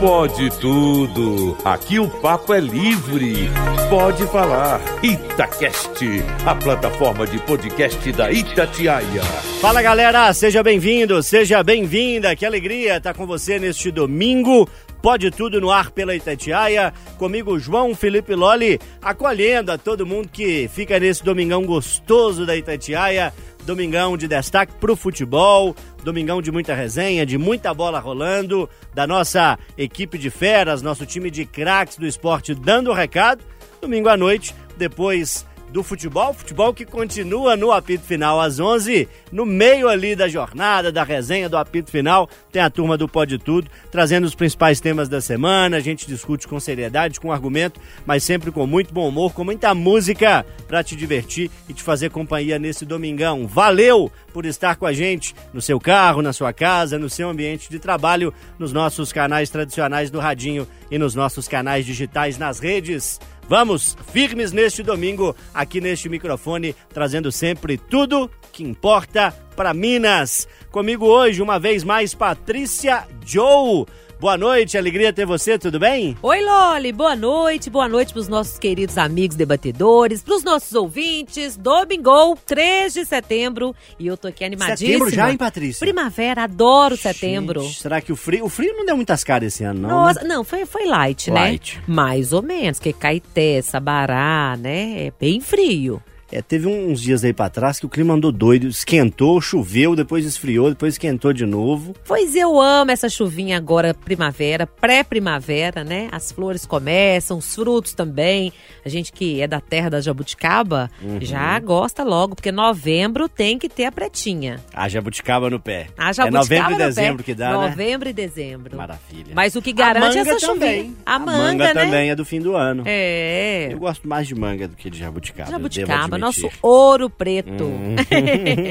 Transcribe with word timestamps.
Pode 0.00 0.48
tudo. 0.58 1.58
Aqui 1.62 1.98
o 1.98 2.08
papo 2.08 2.54
é 2.54 2.58
livre. 2.58 3.50
Pode 3.90 4.26
falar. 4.28 4.80
Itacast, 5.02 6.02
a 6.46 6.54
plataforma 6.54 7.26
de 7.26 7.38
podcast 7.40 8.10
da 8.12 8.32
Itatiaia. 8.32 9.22
Fala 9.60 9.82
galera, 9.82 10.32
seja 10.32 10.62
bem-vindo, 10.62 11.22
seja 11.22 11.62
bem-vinda. 11.62 12.34
Que 12.34 12.46
alegria 12.46 12.96
estar 12.96 13.12
com 13.12 13.26
você 13.26 13.58
neste 13.58 13.90
domingo. 13.90 14.66
Pode 15.02 15.30
tudo 15.30 15.60
no 15.60 15.70
ar 15.70 15.90
pela 15.90 16.14
Itatiaia. 16.14 16.94
Comigo, 17.18 17.58
João 17.58 17.94
Felipe 17.94 18.34
Loli, 18.34 18.78
acolhendo 19.02 19.70
a 19.70 19.76
todo 19.76 20.06
mundo 20.06 20.30
que 20.32 20.66
fica 20.72 20.98
nesse 20.98 21.22
domingão 21.22 21.64
gostoso 21.66 22.46
da 22.46 22.56
Itatiaia. 22.56 23.34
Domingão 23.64 24.16
de 24.16 24.26
destaque 24.26 24.72
pro 24.80 24.96
futebol, 24.96 25.76
domingão 26.02 26.40
de 26.40 26.50
muita 26.50 26.74
resenha, 26.74 27.26
de 27.26 27.36
muita 27.36 27.72
bola 27.74 27.98
rolando, 27.98 28.68
da 28.94 29.06
nossa 29.06 29.58
equipe 29.76 30.18
de 30.18 30.30
feras, 30.30 30.82
nosso 30.82 31.06
time 31.06 31.30
de 31.30 31.44
craques 31.44 31.96
do 31.96 32.06
esporte 32.06 32.54
dando 32.54 32.90
o 32.90 32.94
recado. 32.94 33.44
Domingo 33.80 34.08
à 34.08 34.16
noite, 34.16 34.54
depois 34.76 35.46
do 35.72 35.82
futebol, 35.82 36.34
futebol 36.34 36.74
que 36.74 36.84
continua 36.84 37.56
no 37.56 37.70
apito 37.70 38.04
final 38.04 38.40
às 38.40 38.58
11, 38.58 39.08
no 39.30 39.46
meio 39.46 39.88
ali 39.88 40.16
da 40.16 40.28
jornada, 40.28 40.90
da 40.90 41.04
resenha 41.04 41.48
do 41.48 41.56
apito 41.56 41.90
final, 41.90 42.28
tem 42.50 42.60
a 42.60 42.70
turma 42.70 42.96
do 42.96 43.08
Pode 43.08 43.38
Tudo, 43.38 43.70
trazendo 43.90 44.24
os 44.24 44.34
principais 44.34 44.80
temas 44.80 45.08
da 45.08 45.20
semana, 45.20 45.76
a 45.76 45.80
gente 45.80 46.06
discute 46.06 46.48
com 46.48 46.58
seriedade, 46.58 47.20
com 47.20 47.32
argumento, 47.32 47.80
mas 48.04 48.24
sempre 48.24 48.50
com 48.50 48.66
muito 48.66 48.92
bom 48.92 49.08
humor, 49.08 49.32
com 49.32 49.44
muita 49.44 49.74
música 49.74 50.44
para 50.66 50.82
te 50.82 50.96
divertir 50.96 51.50
e 51.68 51.72
te 51.72 51.82
fazer 51.82 52.10
companhia 52.10 52.58
nesse 52.58 52.84
domingão. 52.84 53.46
Valeu 53.46 54.10
por 54.32 54.44
estar 54.44 54.76
com 54.76 54.86
a 54.86 54.92
gente 54.92 55.34
no 55.52 55.60
seu 55.60 55.78
carro, 55.78 56.22
na 56.22 56.32
sua 56.32 56.52
casa, 56.52 56.98
no 56.98 57.08
seu 57.08 57.28
ambiente 57.28 57.70
de 57.70 57.78
trabalho, 57.78 58.32
nos 58.58 58.72
nossos 58.72 59.12
canais 59.12 59.50
tradicionais 59.50 60.10
do 60.10 60.18
Radinho 60.18 60.66
e 60.90 60.98
nos 60.98 61.14
nossos 61.14 61.46
canais 61.46 61.86
digitais 61.86 62.38
nas 62.38 62.58
redes. 62.58 63.20
Vamos 63.50 63.96
firmes 64.12 64.52
neste 64.52 64.80
domingo, 64.80 65.34
aqui 65.52 65.80
neste 65.80 66.08
microfone, 66.08 66.72
trazendo 66.94 67.32
sempre 67.32 67.76
tudo 67.76 68.30
que 68.52 68.62
importa 68.62 69.32
para 69.56 69.74
Minas. 69.74 70.46
Comigo 70.70 71.04
hoje, 71.06 71.42
uma 71.42 71.58
vez 71.58 71.82
mais, 71.82 72.14
Patrícia 72.14 73.08
Joe. 73.26 73.86
Boa 74.20 74.36
noite, 74.36 74.76
alegria 74.76 75.14
ter 75.14 75.24
você, 75.24 75.58
tudo 75.58 75.80
bem? 75.80 76.14
Oi, 76.20 76.42
Loli, 76.44 76.92
boa 76.92 77.16
noite, 77.16 77.70
boa 77.70 77.88
noite 77.88 78.12
para 78.12 78.20
os 78.20 78.28
nossos 78.28 78.58
queridos 78.58 78.98
amigos 78.98 79.34
debatedores, 79.34 80.22
para 80.22 80.34
os 80.34 80.44
nossos 80.44 80.74
ouvintes. 80.74 81.56
Domingo, 81.56 82.36
3 82.44 82.92
de 82.92 83.06
setembro, 83.06 83.74
e 83.98 84.06
eu 84.06 84.18
tô 84.18 84.28
aqui 84.28 84.44
animadíssima. 84.44 84.90
Setembro 84.90 85.10
já, 85.10 85.30
hein, 85.30 85.38
Patrícia? 85.38 85.86
Primavera, 85.86 86.42
adoro 86.42 86.98
setembro. 86.98 87.62
Gente, 87.62 87.80
será 87.80 87.98
que 88.02 88.12
o 88.12 88.16
frio, 88.16 88.44
o 88.44 88.50
frio 88.50 88.74
não 88.76 88.84
deu 88.84 88.94
muitas 88.94 89.24
caras 89.24 89.54
esse 89.54 89.64
ano, 89.64 89.80
não? 89.80 89.88
Nossa, 89.88 90.20
né? 90.20 90.28
não, 90.28 90.44
foi, 90.44 90.66
foi 90.66 90.84
light, 90.84 91.30
Light. 91.30 91.78
né? 91.78 91.84
Mais 91.86 92.34
ou 92.34 92.42
menos, 92.42 92.78
que 92.78 92.92
Caeté, 92.92 93.62
Sabará, 93.62 94.54
né? 94.60 95.06
É 95.06 95.12
bem 95.18 95.40
frio. 95.40 96.02
É, 96.32 96.40
teve 96.40 96.68
uns 96.68 97.00
dias 97.00 97.24
aí 97.24 97.32
pra 97.32 97.48
trás 97.48 97.80
que 97.80 97.86
o 97.86 97.88
clima 97.88 98.14
andou 98.14 98.30
doido, 98.30 98.68
esquentou, 98.68 99.40
choveu, 99.40 99.96
depois 99.96 100.24
esfriou, 100.24 100.68
depois 100.68 100.94
esquentou 100.94 101.32
de 101.32 101.44
novo. 101.44 101.94
Pois 102.06 102.36
eu 102.36 102.60
amo 102.60 102.90
essa 102.90 103.08
chuvinha 103.08 103.56
agora, 103.56 103.92
primavera, 103.92 104.66
pré-primavera, 104.66 105.82
né? 105.82 106.08
As 106.12 106.30
flores 106.30 106.64
começam, 106.64 107.38
os 107.38 107.54
frutos 107.54 107.94
também. 107.94 108.52
A 108.84 108.88
gente 108.88 109.12
que 109.12 109.40
é 109.40 109.48
da 109.48 109.60
terra 109.60 109.90
da 109.90 110.00
jabuticaba 110.00 110.90
já 111.20 111.58
gosta 111.58 112.04
logo, 112.04 112.36
porque 112.36 112.52
novembro 112.52 113.28
tem 113.28 113.58
que 113.58 113.68
ter 113.68 113.86
a 113.86 113.92
pretinha. 113.92 114.60
A 114.72 114.88
jabuticaba 114.88 115.50
no 115.50 115.58
pé. 115.58 115.88
A 115.98 116.10
é 116.10 116.12
jabuticaba 116.12 116.38
novembro 116.38 116.70
e 116.70 116.72
no 116.72 116.78
pé. 116.78 116.86
dezembro 116.86 117.24
que 117.24 117.34
dá, 117.34 117.58
né? 117.58 117.68
Novembro 117.68 118.08
e 118.08 118.12
dezembro. 118.12 118.76
Maravilha. 118.76 119.32
Mas 119.34 119.56
o 119.56 119.62
que 119.62 119.72
garante 119.72 120.16
é 120.16 120.20
manga 120.24 120.30
essa 120.36 120.46
também. 120.46 120.78
chuvinha. 120.78 120.96
A 121.04 121.18
manga, 121.18 121.74
né? 121.74 121.84
também 121.84 122.10
é 122.10 122.14
do 122.14 122.24
fim 122.24 122.40
do 122.40 122.54
ano. 122.54 122.84
É. 122.86 123.68
Eu 123.72 123.78
gosto 123.78 124.06
mais 124.06 124.28
de 124.28 124.34
manga 124.34 124.68
do 124.68 124.76
que 124.76 124.88
de 124.88 124.98
jabuticaba. 124.98 125.50
Jabuticaba. 125.50 126.19
Nosso 126.20 126.48
ouro 126.62 127.08
preto. 127.10 127.64
Hum. 127.64 127.96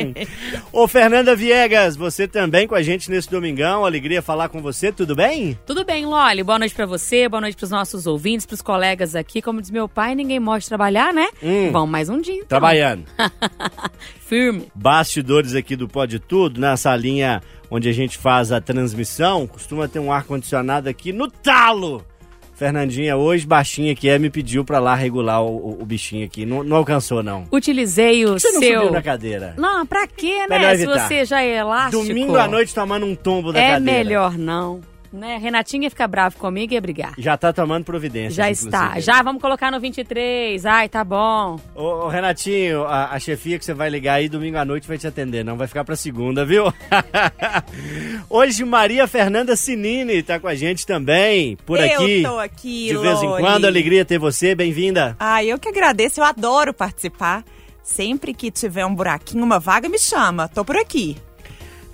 Ô, 0.72 0.88
Fernanda 0.88 1.36
Viegas, 1.36 1.96
você 1.96 2.28
também 2.28 2.68
com 2.68 2.76
a 2.76 2.82
gente 2.82 3.10
nesse 3.10 3.30
domingão. 3.30 3.86
Alegria 3.86 4.22
falar 4.22 4.50
com 4.50 4.62
você, 4.62 4.92
tudo 4.92 5.16
bem? 5.16 5.58
Tudo 5.66 5.84
bem, 5.84 6.06
Loli? 6.06 6.44
Boa 6.44 6.60
noite 6.60 6.74
pra 6.74 6.86
você, 6.86 7.28
boa 7.28 7.42
noite 7.42 7.58
pros 7.58 7.72
nossos 7.72 8.08
ouvintes, 8.08 8.46
pros 8.46 8.62
colegas 8.62 9.16
aqui. 9.16 9.42
Como 9.42 9.62
diz 9.62 9.72
meu 9.72 9.88
pai, 9.90 10.16
ninguém 10.16 10.40
morre 10.40 10.60
de 10.60 10.68
trabalhar, 10.68 11.14
né? 11.14 11.28
Hum. 11.42 11.72
Vamos 11.72 11.90
mais 11.90 12.10
um 12.10 12.22
dia, 12.22 12.36
então. 12.36 12.48
Trabalhando. 12.48 13.06
Firme. 14.20 14.72
Bastidores 14.76 15.56
aqui 15.56 15.76
do 15.76 15.88
Pode 15.88 16.20
Tudo, 16.20 16.60
na 16.60 16.78
salinha 16.78 17.42
onde 17.72 17.88
a 17.88 17.94
gente 17.94 18.18
faz 18.18 18.52
a 18.52 18.60
transmissão, 18.60 19.46
costuma 19.46 19.88
ter 19.88 20.00
um 20.00 20.12
ar-condicionado 20.12 20.90
aqui 20.90 21.14
no 21.14 21.30
talo. 21.30 22.04
Fernandinha, 22.60 23.16
hoje, 23.16 23.48
baixinha 23.48 23.96
que 23.96 24.10
é, 24.10 24.20
me 24.20 24.30
pediu 24.30 24.66
pra 24.66 24.80
lá 24.80 24.94
regular 24.94 25.42
o, 25.42 25.78
o- 25.82 25.86
bichinho 25.86 26.26
aqui. 26.26 26.46
Não, 26.46 26.62
não 26.62 26.76
alcançou, 26.76 27.24
não. 27.24 27.46
Utilizei 27.50 28.26
o 28.26 28.38
Você 28.38 28.52
não 28.52 28.60
seu. 28.60 28.80
subiu 28.82 28.92
na 28.92 29.02
cadeira? 29.02 29.54
Não, 29.58 29.86
pra 29.88 30.06
quê, 30.06 30.46
né? 30.46 30.76
Se 30.76 30.86
você 30.86 31.24
já 31.24 31.42
é 31.42 31.56
elástico. 31.56 32.04
Domingo 32.06 32.36
à 32.36 32.50
noite 32.50 32.76
tomando 32.76 33.06
um 33.06 33.16
tombo 33.16 33.54
da 33.54 33.60
É 33.62 33.72
cadeira. 33.76 33.98
melhor 34.04 34.38
não. 34.38 34.82
Né? 35.12 35.38
Renatinha 35.38 35.86
ia 35.86 35.90
ficar 35.90 36.08
bravo 36.08 36.38
comigo 36.38 36.72
e 36.72 36.76
ia 36.76 36.82
brigar. 36.82 37.14
Já 37.18 37.36
tá 37.36 37.52
tomando 37.52 37.84
providência. 37.84 38.44
Já 38.44 38.52
está. 38.52 39.00
Já 39.00 39.22
vamos 39.24 39.42
colocar 39.42 39.72
no 39.72 39.80
23. 39.80 40.66
Ai, 40.66 40.88
tá 40.88 41.04
bom. 41.04 41.60
Ô, 41.74 42.06
ô, 42.06 42.08
Renatinho, 42.08 42.84
a, 42.84 43.12
a 43.12 43.20
chefia 43.20 43.58
que 43.58 43.66
você 43.66 43.74
vai 43.74 43.90
ligar 43.90 44.16
aí 44.16 44.30
domingo 44.30 44.58
à 44.58 44.66
noite 44.66 44.88
vai 44.88 44.98
te 44.98 45.08
atender, 45.08 45.44
não 45.44 45.58
vai 45.58 45.68
ficar 45.68 45.84
pra 45.84 45.96
segunda, 45.96 46.46
viu? 46.46 46.72
Hoje 48.30 48.64
Maria 48.64 49.08
Fernanda 49.08 49.56
Sinini 49.56 50.22
tá 50.22 50.40
com 50.40 50.48
a 50.48 50.54
gente 50.54 50.86
também, 50.86 51.58
por 51.66 51.80
aqui. 51.80 52.22
Eu 52.22 52.32
tô 52.32 52.40
aqui, 52.40 52.88
De 52.90 52.98
vez 52.98 53.24
em 53.24 53.30
quando, 53.38 53.66
alegria 53.66 54.06
ter 54.06 54.20
você, 54.20 54.54
bem-vinda. 54.54 55.16
Ah, 55.20 55.44
eu 55.44 55.58
que 55.58 55.70
agradeço, 55.70 56.20
eu 56.20 56.24
adoro 56.24 56.74
participar. 56.74 57.44
Sempre 57.84 58.34
que 58.36 58.52
tiver 58.52 58.86
um 58.86 58.94
buraquinho, 58.94 59.44
uma 59.44 59.60
vaga, 59.60 59.90
me 59.90 59.98
chama. 59.98 60.48
Tô 60.48 60.64
por 60.64 60.78
aqui. 60.78 61.18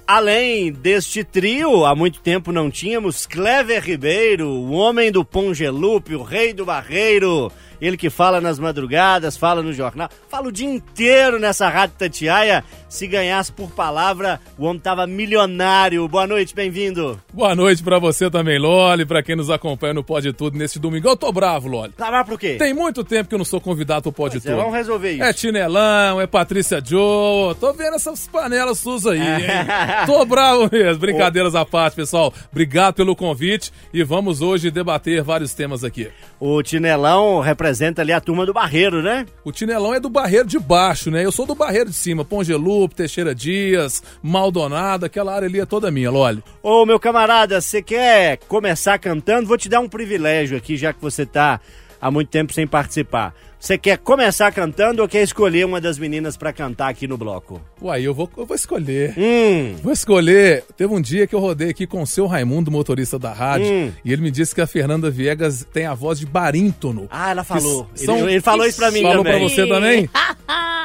Além 0.07 0.71
deste 0.71 1.23
trio, 1.23 1.83
há 1.83 1.95
muito 1.95 2.19
tempo 2.19 2.51
não 2.51 2.69
tínhamos 2.69 3.25
Clever 3.25 3.83
Ribeiro, 3.83 4.47
o 4.47 4.71
homem 4.73 5.11
do 5.11 5.25
Pongelupe, 5.25 6.13
o 6.13 6.21
rei 6.21 6.53
do 6.53 6.63
barreiro, 6.63 7.51
ele 7.81 7.97
que 7.97 8.09
fala 8.09 8.39
nas 8.41 8.59
madrugadas, 8.59 9.37
fala 9.37 9.61
no 9.61 9.73
jornal, 9.73 10.09
fala 10.29 10.47
o 10.47 10.51
dia 10.51 10.67
inteiro 10.67 11.39
nessa 11.39 11.69
rádio 11.69 11.95
Tatiaia. 11.97 12.63
Se 12.87 13.07
ganhasse 13.07 13.51
por 13.51 13.69
palavra, 13.71 14.39
o 14.57 14.65
homem 14.65 14.79
tava 14.79 15.05
milionário. 15.05 16.07
Boa 16.07 16.25
noite, 16.25 16.55
bem-vindo. 16.55 17.19
Boa 17.33 17.53
noite 17.53 17.83
pra 17.83 17.99
você 17.99 18.29
também, 18.29 18.57
Loli, 18.57 19.05
pra 19.05 19.21
quem 19.21 19.35
nos 19.35 19.49
acompanha 19.49 19.93
no 19.93 20.03
Pode 20.03 20.31
Tudo 20.31 20.57
nesse 20.57 20.79
domingo. 20.79 21.09
Eu 21.09 21.17
tô 21.17 21.29
bravo, 21.31 21.67
Loli. 21.67 21.91
Tá 21.91 22.09
lá 22.09 22.23
pro 22.23 22.37
quê? 22.37 22.55
Tem 22.57 22.73
muito 22.73 23.03
tempo 23.03 23.27
que 23.27 23.35
eu 23.35 23.39
não 23.39 23.45
sou 23.45 23.59
convidado 23.59 24.03
pro 24.03 24.13
Pode 24.13 24.35
Pois 24.35 24.45
é, 24.45 24.49
Tudo. 24.49 24.59
vamos 24.61 24.73
resolver 24.77 25.11
isso. 25.11 25.23
É 25.23 25.33
Tinelão, 25.33 26.21
é 26.21 26.27
Patrícia 26.27 26.81
Joe. 26.83 27.53
Tô 27.55 27.73
vendo 27.73 27.95
essas 27.95 28.27
panelas 28.27 28.79
suas 28.79 29.05
aí, 29.05 29.19
hein? 29.19 29.45
Tô 30.05 30.23
bravo 30.23 30.69
mesmo. 30.71 30.99
Brincadeiras 30.99 31.53
à 31.53 31.65
parte, 31.65 31.95
pessoal. 31.95 32.33
Obrigado 32.49 32.93
pelo 32.95 33.13
convite 33.15 33.73
e 33.93 34.03
vamos 34.03 34.41
hoje 34.41 34.71
debater 34.71 35.21
vários 35.21 35.53
temas 35.53 35.83
aqui. 35.83 36.09
O 36.39 36.63
Tinelão 36.63 37.41
representa 37.41 37.64
ali 37.99 38.11
a 38.11 38.19
turma 38.19 38.45
do 38.45 38.53
Barreiro, 38.53 39.01
né? 39.01 39.25
O 39.43 39.51
Tinelão 39.51 39.93
é 39.93 39.99
do 39.99 40.09
Barreiro 40.09 40.47
de 40.47 40.59
baixo, 40.59 41.09
né? 41.09 41.25
Eu 41.25 41.31
sou 41.31 41.45
do 41.45 41.55
Barreiro 41.55 41.89
de 41.89 41.95
cima. 41.95 42.25
Pongelupe, 42.25 42.95
Teixeira 42.95 43.33
Dias, 43.33 44.03
Maldonado, 44.21 45.05
aquela 45.05 45.33
área 45.33 45.47
ali 45.47 45.59
é 45.59 45.65
toda 45.65 45.91
minha, 45.91 46.11
Loli. 46.11 46.43
Ô, 46.61 46.85
meu 46.85 46.99
camarada, 46.99 47.61
você 47.61 47.81
quer 47.81 48.37
começar 48.47 48.97
cantando? 48.99 49.47
Vou 49.47 49.57
te 49.57 49.69
dar 49.69 49.79
um 49.79 49.89
privilégio 49.89 50.57
aqui, 50.57 50.77
já 50.77 50.93
que 50.93 51.01
você 51.01 51.25
tá 51.25 51.59
há 51.99 52.11
muito 52.11 52.29
tempo 52.29 52.53
sem 52.53 52.67
participar. 52.67 53.33
Você 53.65 53.79
quer 53.79 53.97
começar 53.97 54.51
cantando 54.51 55.01
ou 55.01 55.07
quer 55.07 55.23
escolher 55.23 55.65
uma 55.65 55.81
das 55.81 55.97
meninas 55.97 56.37
pra 56.37 56.53
cantar 56.53 56.87
aqui 56.87 57.07
no 57.07 57.17
bloco? 57.17 57.59
Uai, 57.81 58.03
eu 58.05 58.13
vou, 58.13 58.29
eu 58.37 58.45
vou 58.45 58.55
escolher. 58.55 59.15
Hum, 59.17 59.75
Vou 59.81 59.91
escolher. 59.91 60.63
Teve 60.77 60.93
um 60.93 61.01
dia 61.01 61.25
que 61.25 61.33
eu 61.33 61.39
rodei 61.39 61.71
aqui 61.71 61.87
com 61.87 61.99
o 62.03 62.05
seu 62.05 62.27
Raimundo, 62.27 62.69
motorista 62.69 63.17
da 63.17 63.33
rádio, 63.33 63.65
Hum. 63.65 63.91
e 64.05 64.13
ele 64.13 64.21
me 64.21 64.29
disse 64.29 64.53
que 64.53 64.61
a 64.61 64.67
Fernanda 64.67 65.09
Viegas 65.09 65.65
tem 65.73 65.87
a 65.87 65.95
voz 65.95 66.19
de 66.19 66.27
barítono. 66.27 67.07
ah, 67.09 67.31
ela 67.31 67.43
falou. 67.43 67.89
São- 67.95 68.19
Ele, 68.19 68.33
ele 68.33 68.41
falou 68.41 68.67
isso 68.67 68.77
pra 68.77 68.91
mim 68.91 69.01
Falou 69.01 69.23
também. 69.23 69.39
pra 69.39 69.49
você 69.49 69.67
também? 69.67 70.09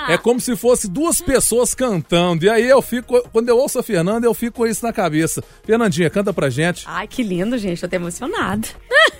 É 0.08 0.16
como 0.18 0.40
se 0.40 0.56
fosse 0.56 0.88
duas 0.88 1.20
pessoas 1.20 1.72
cantando. 1.74 2.44
E 2.44 2.48
aí 2.48 2.66
eu 2.68 2.80
fico, 2.82 3.22
quando 3.30 3.48
eu 3.50 3.56
ouço 3.58 3.78
a 3.78 3.82
Fernanda, 3.82 4.26
eu 4.26 4.32
fico 4.34 4.56
com 4.56 4.66
isso 4.66 4.84
na 4.84 4.92
cabeça. 4.92 5.44
Fernandinha, 5.62 6.08
canta 6.10 6.32
pra 6.32 6.48
gente. 6.50 6.82
Ai, 6.86 7.06
que 7.06 7.22
lindo, 7.22 7.56
gente. 7.58 7.78
Tô 7.78 7.86
até 7.86 7.94
emocionada. 7.96 8.66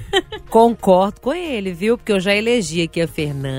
Concordo 0.48 1.20
com 1.20 1.32
ele, 1.32 1.72
viu? 1.72 1.96
Porque 1.96 2.10
eu 2.10 2.18
já 2.18 2.34
elegi 2.34 2.82
aqui 2.82 3.00
a 3.00 3.06
Fernanda, 3.06 3.49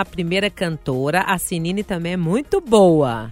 a 0.00 0.04
primeira 0.04 0.48
cantora. 0.50 1.22
A 1.22 1.38
Sinine 1.38 1.82
também 1.82 2.12
é 2.12 2.16
muito 2.16 2.60
boa. 2.60 3.30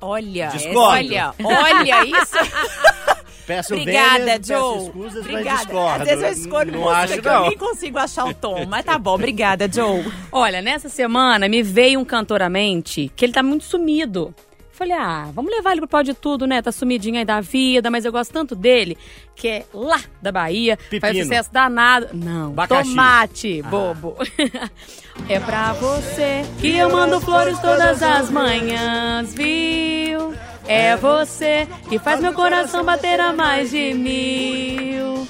Olha, 0.00 0.48
Discordo. 0.48 0.80
olha, 0.80 1.34
olha 1.42 2.04
isso. 2.06 2.36
Peço 3.46 3.74
Obrigada, 3.74 4.18
vênias, 4.20 4.48
peço 4.48 4.58
Joe. 4.58 4.92
mas 4.94 5.16
Obrigada. 5.16 5.56
discordo. 5.58 6.02
Às 6.02 6.08
vezes 6.08 6.22
eu 6.24 6.30
escolho 6.32 6.72
não 6.72 6.80
música 6.80 6.98
acho, 7.02 7.20
que 7.22 7.28
eu 7.28 7.40
nem 7.42 7.58
consigo 7.58 7.98
achar 7.98 8.24
o 8.24 8.32
tom, 8.34 8.64
mas 8.66 8.84
tá 8.84 8.96
bom. 8.98 9.12
Obrigada, 9.14 9.70
Joe. 9.70 10.02
Olha, 10.32 10.62
nessa 10.62 10.88
semana 10.88 11.46
me 11.46 11.62
veio 11.62 12.00
um 12.00 12.06
cantor 12.06 12.40
à 12.40 12.48
mente 12.48 13.12
que 13.14 13.22
ele 13.22 13.34
tá 13.34 13.42
muito 13.42 13.64
sumido. 13.64 14.34
Falei, 14.74 14.96
ah, 14.96 15.28
vamos 15.32 15.52
levar 15.52 15.70
ele 15.70 15.80
pro 15.82 15.88
pau 15.88 16.02
de 16.02 16.14
tudo, 16.14 16.46
né? 16.48 16.60
Tá 16.60 16.72
sumidinho 16.72 17.16
aí 17.16 17.24
da 17.24 17.40
vida, 17.40 17.90
mas 17.90 18.04
eu 18.04 18.10
gosto 18.10 18.32
tanto 18.32 18.56
dele, 18.56 18.98
que 19.36 19.46
é 19.46 19.64
lá 19.72 20.00
da 20.20 20.32
Bahia. 20.32 20.76
Faz 20.76 21.00
Pepino. 21.00 21.22
sucesso 21.24 21.52
danado. 21.52 22.08
Não, 22.12 22.48
Abacaxi. 22.50 22.90
tomate, 22.90 23.62
Ah. 23.64 23.68
bobo. 23.68 24.16
é 25.28 25.38
pra 25.38 25.72
você 25.74 26.44
que 26.60 26.76
eu 26.76 26.90
mando 26.90 27.20
flores 27.20 27.58
todas 27.60 28.02
as 28.02 28.28
manhãs, 28.30 29.32
viu? 29.32 30.34
É 30.66 30.96
você 30.96 31.68
que 31.88 31.98
faz 31.98 32.20
meu 32.20 32.32
coração 32.32 32.84
bater 32.84 33.20
a 33.20 33.32
mais 33.32 33.70
de 33.70 33.94
mil. 33.94 35.28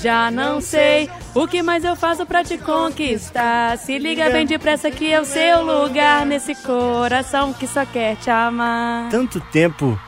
Já 0.00 0.30
não 0.30 0.60
sei 0.60 1.10
o 1.34 1.46
que 1.46 1.62
mais 1.62 1.84
eu 1.84 1.96
faço 1.96 2.24
pra 2.24 2.44
te 2.44 2.56
conquistar. 2.58 3.76
Se 3.78 3.98
liga 3.98 4.30
bem 4.30 4.46
depressa 4.46 4.90
que 4.90 5.12
é 5.12 5.20
o 5.20 5.24
seu 5.24 5.62
lugar 5.62 6.24
nesse 6.24 6.54
coração 6.54 7.52
que 7.52 7.66
só 7.66 7.84
quer 7.84 8.16
te 8.16 8.30
amar. 8.30 9.08
Tanto 9.10 9.40
tempo 9.40 9.98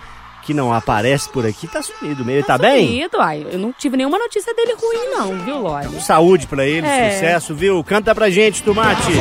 que 0.42 0.54
não 0.54 0.72
aparece 0.72 1.28
por 1.28 1.44
aqui, 1.46 1.69
tá 1.69 1.82
sumido 1.82 2.25
meio. 2.25 2.42
Tá, 2.44 2.56
bem? 2.56 2.87
Sumido, 2.87 3.20
ai, 3.20 3.46
eu 3.50 3.58
não 3.58 3.72
tive 3.72 3.96
nenhuma 3.96 4.19
notícia 4.19 4.54
dele 4.54 4.75
ruim, 4.75 5.08
não, 5.10 5.38
viu, 5.44 5.58
Lore? 5.58 6.00
Saúde 6.00 6.46
pra 6.46 6.66
ele, 6.66 6.87
É. 6.87 7.10
sucesso, 7.12 7.54
viu? 7.54 7.82
Canta 7.84 8.14
pra 8.14 8.31
gente, 8.31 8.62
Tomate. 8.62 9.12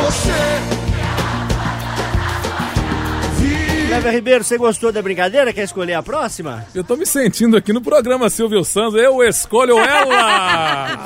Cleber 4.00 4.14
Ribeiro, 4.14 4.44
você 4.46 4.58
gostou 4.58 4.94
da 4.94 5.02
brincadeira? 5.02 5.52
Quer 5.52 5.64
escolher 5.64 5.94
a 5.94 6.02
próxima? 6.02 6.66
Eu 6.74 6.86
tô 6.86 6.96
me 6.96 7.06
sentindo 7.06 7.58
aqui 7.58 7.74
no 7.74 7.82
programa 7.82 8.30
Silvio 8.30 8.64
Santos. 8.64 8.98
Eu 8.98 9.22
escolho 9.22 9.78
ela! 9.78 11.06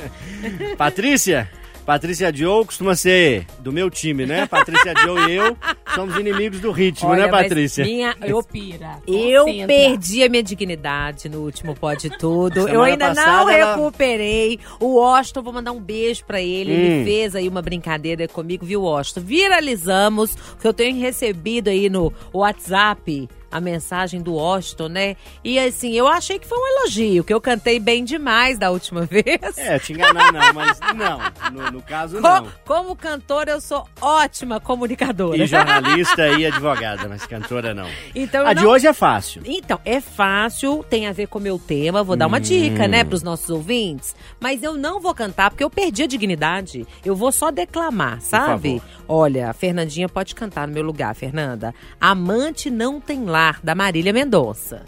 Patrícia? 0.78 1.50
Patrícia 1.84 2.32
Joe 2.34 2.64
costuma 2.64 2.94
ser 2.94 3.44
do 3.58 3.72
meu 3.72 3.90
time, 3.90 4.24
né? 4.24 4.46
Patrícia 4.46 4.94
Joe 4.96 5.28
e 5.30 5.34
eu 5.34 5.56
somos 5.94 6.16
inimigos 6.16 6.60
do 6.60 6.70
ritmo, 6.70 7.12
né, 7.14 7.26
mas 7.26 7.42
Patrícia? 7.42 7.84
Minha, 7.84 8.16
eu, 8.22 8.42
pira. 8.42 8.98
eu 9.06 9.44
perdi 9.66 10.22
a 10.22 10.28
minha 10.28 10.42
dignidade 10.42 11.28
no 11.28 11.40
último 11.40 11.74
Pode 11.74 12.08
Tudo. 12.18 12.68
eu 12.68 12.82
ainda 12.82 13.12
não 13.12 13.50
ela- 13.50 13.74
recuperei. 13.74 14.60
O 14.78 14.94
Washington, 14.94 15.42
vou 15.42 15.52
mandar 15.52 15.72
um 15.72 15.80
beijo 15.80 16.24
pra 16.24 16.40
ele. 16.40 16.72
Hum. 16.72 16.74
Ele 16.76 17.04
fez 17.04 17.34
aí 17.34 17.48
uma 17.48 17.60
brincadeira 17.60 18.28
comigo, 18.28 18.64
viu, 18.64 18.82
Washington? 18.82 19.20
Viralizamos, 19.20 20.34
que 20.60 20.66
eu 20.66 20.72
tenho 20.72 20.98
recebido 21.00 21.68
aí 21.68 21.90
no 21.90 22.12
WhatsApp 22.32 23.28
a 23.52 23.60
mensagem 23.60 24.20
do 24.22 24.34
Washington, 24.34 24.88
né? 24.88 25.16
E 25.44 25.58
assim, 25.58 25.92
eu 25.92 26.08
achei 26.08 26.38
que 26.38 26.46
foi 26.48 26.58
um 26.58 26.78
elogio, 26.80 27.22
que 27.22 27.32
eu 27.32 27.40
cantei 27.40 27.78
bem 27.78 28.02
demais 28.04 28.58
da 28.58 28.70
última 28.70 29.02
vez. 29.06 29.24
É, 29.58 29.78
te 29.78 29.92
enganar 29.92 30.32
não, 30.32 30.52
mas 30.54 30.78
não. 30.96 31.20
No, 31.52 31.70
no 31.72 31.82
caso, 31.82 32.20
não. 32.20 32.48
Como 32.64 32.96
cantora, 32.96 33.52
eu 33.52 33.60
sou 33.60 33.86
ótima 34.00 34.58
comunicadora. 34.58 35.36
E 35.36 35.46
jornalista 35.46 36.26
e 36.28 36.46
advogada, 36.46 37.08
mas 37.08 37.26
cantora 37.26 37.74
não. 37.74 37.88
Então, 38.14 38.46
A 38.46 38.54
de 38.54 38.62
não- 38.64 38.70
hoje 38.70 38.86
é 38.86 38.92
fácil. 38.92 39.42
Então, 39.44 39.78
é 39.84 40.00
fácil, 40.00 40.84
tem 40.88 41.06
a 41.06 41.12
ver 41.12 41.26
com 41.28 41.38
o 41.38 41.42
meu 41.42 41.58
tema. 41.58 42.02
Vou 42.02 42.16
dar 42.16 42.26
uma 42.26 42.40
dica, 42.40 42.84
Hum. 42.84 42.88
né, 42.88 43.04
pros 43.04 43.22
nossos 43.22 43.50
ouvintes. 43.50 44.14
Mas 44.40 44.62
eu 44.62 44.74
não 44.78 44.98
vou 45.00 45.14
cantar 45.14 45.50
porque 45.50 45.62
eu 45.62 45.68
perdi 45.70 46.04
a 46.04 46.06
dignidade. 46.06 46.86
Eu 47.04 47.14
vou 47.14 47.30
só 47.30 47.50
declamar, 47.50 48.20
sabe? 48.20 48.80
Olha, 49.06 49.50
a 49.50 49.52
Fernandinha 49.52 50.08
pode 50.08 50.34
cantar 50.34 50.66
no 50.66 50.72
meu 50.74 50.82
lugar, 50.82 51.14
Fernanda. 51.14 51.74
Amante 52.00 52.70
não 52.70 53.00
tem 53.00 53.24
da 53.62 53.74
Marília 53.74 54.12
Mendonça. 54.12 54.82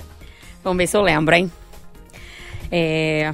Vamos 0.62 0.78
ver 0.78 0.86
se 0.86 0.96
eu 0.96 1.02
lembro, 1.02 1.34
hein? 1.34 1.50
É. 2.70 3.32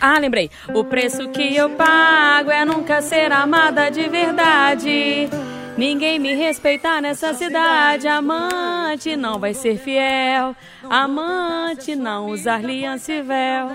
Ah, 0.00 0.18
lembrei. 0.18 0.50
O 0.74 0.84
preço 0.84 1.28
que 1.28 1.54
eu 1.54 1.70
pago 1.70 2.50
é 2.50 2.64
nunca 2.64 3.00
ser 3.00 3.30
amada 3.30 3.90
de 3.90 4.08
verdade. 4.08 5.28
Ninguém 5.76 6.18
me 6.18 6.34
respeitar 6.34 7.00
nessa 7.00 7.32
cidade. 7.34 8.08
Amante 8.08 9.16
não 9.16 9.38
vai 9.38 9.54
ser 9.54 9.78
fiel. 9.78 10.56
Amante 10.90 11.94
não 11.94 12.26
usar 12.26 12.56
aliança 12.56 13.12
e 13.12 13.22
véu. 13.22 13.68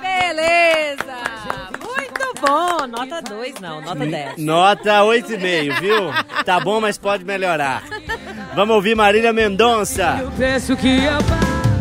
beleza! 0.00 1.81
Bom! 2.44 2.86
Nota 2.88 3.22
2, 3.22 3.60
não, 3.60 3.80
nota 3.80 4.04
10. 4.04 4.36
Nota 4.38 5.00
8,5, 5.00 5.80
viu? 5.80 6.10
Tá 6.44 6.58
bom, 6.58 6.80
mas 6.80 6.98
pode 6.98 7.24
melhorar. 7.24 7.84
Vamos 8.54 8.74
ouvir 8.74 8.96
Marília 8.96 9.32
Mendonça. 9.32 10.18
Eu 10.20 10.30
penso 10.32 10.76
que 10.76 11.04
eu 11.04 11.18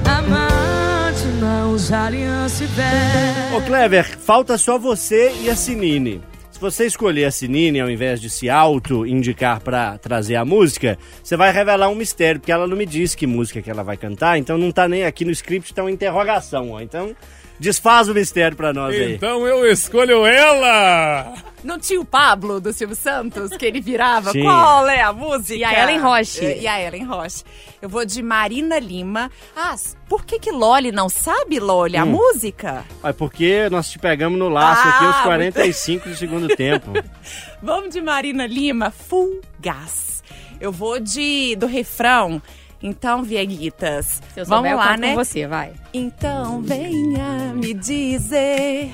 amante 0.06 1.26
não 1.40 1.72
usa 1.72 2.04
aliança 2.06 2.64
e. 2.64 3.56
Ô 3.56 3.62
Clever, 3.62 4.18
falta 4.20 4.56
só 4.58 4.78
você 4.78 5.34
e 5.42 5.50
a 5.50 5.56
Sinine. 5.56 6.22
Se 6.52 6.60
você 6.60 6.86
escolher 6.86 7.26
a 7.26 7.32
Sinine 7.32 7.82
ao 7.82 7.90
invés 7.90 8.22
de 8.22 8.30
se 8.30 8.48
auto-indicar 8.48 9.62
pra 9.62 9.98
trazer 9.98 10.36
a 10.36 10.46
música, 10.46 10.96
você 11.24 11.36
vai 11.36 11.52
revelar 11.52 11.90
um 11.90 11.96
mistério, 11.96 12.40
porque 12.40 12.52
ela 12.52 12.68
não 12.68 12.78
me 12.78 12.86
disse 12.86 13.18
que 13.18 13.26
música 13.26 13.64
que 13.64 13.72
ela 13.72 13.84
vai 13.84 13.98
cantar, 13.98 14.38
então 14.38 14.60
não 14.60 14.72
tá 14.72 14.88
nem 14.88 15.04
aqui 15.04 15.26
no 15.26 15.32
script, 15.32 15.74
tá 15.74 15.82
uma 15.82 15.90
interrogação, 15.90 16.70
ó. 16.72 16.80
Então, 16.80 17.16
desfaz 17.62 18.10
o 18.10 18.14
mistério 18.14 18.58
pra 18.58 18.74
nós 18.74 18.96
aí. 18.96 19.14
Então 19.14 19.46
eu 19.48 19.70
escolho 19.72 20.26
ela! 20.26 21.34
Não 21.64 21.78
tinha 21.78 22.02
o 22.02 22.06
Pablo 22.06 22.60
do 22.60 22.74
Silvio 22.74 22.96
Santos, 22.96 23.56
que 23.56 23.64
ele 23.68 23.80
virava? 23.80 24.32
Tinha. 24.32 24.44
Qual 24.44 24.90
é 24.90 25.00
a 25.02 25.14
música? 25.14 25.54
E 25.54 25.64
a 25.64 25.84
Ellen 25.84 26.00
Roche. 26.00 26.44
E 26.60 26.68
a 26.68 26.82
Ellen 26.82 27.04
Roche. 27.06 27.44
Eu 27.80 27.88
vou 27.88 28.04
de 28.04 28.24
Marina 28.24 28.80
Lima. 28.80 29.30
Ah, 29.56 29.76
por 30.10 30.26
que 30.26 30.40
que 30.40 30.52
Loli 30.52 30.92
não 30.92 31.08
sabe, 31.08 31.60
Loli, 31.60 31.98
a 31.98 32.06
música? 32.06 32.84
É 33.04 33.14
porque 33.14 33.70
nós 33.70 33.92
te 33.92 34.00
pegamos 34.00 34.40
no 34.40 34.50
laço 34.50 34.88
aqui 34.88 35.06
aos 35.06 35.18
Ah, 35.18 35.24
45 35.24 36.10
do 36.10 36.16
segundo 36.16 36.48
tempo. 36.56 36.92
Vamos 37.62 37.92
de 37.94 38.02
Marina 38.02 38.48
Lima, 38.48 38.90
Fugaz. 38.90 40.24
Eu 40.60 40.72
vou 40.72 41.00
de 41.00 41.56
do 41.58 41.68
refrão. 41.68 42.42
Então, 42.84 43.22
Vieguitas, 43.24 44.22
Se 44.34 44.40
eu 44.42 44.46
vamos 44.46 44.70
souber, 44.70 44.72
eu 44.72 44.78
lá, 44.78 44.88
canto 44.90 45.00
né? 45.02 45.10
com 45.10 45.16
você, 45.24 45.46
vai. 45.48 45.74
Então 45.94 46.62
venha 46.62 47.54
me 47.54 47.74
dizer 47.74 48.92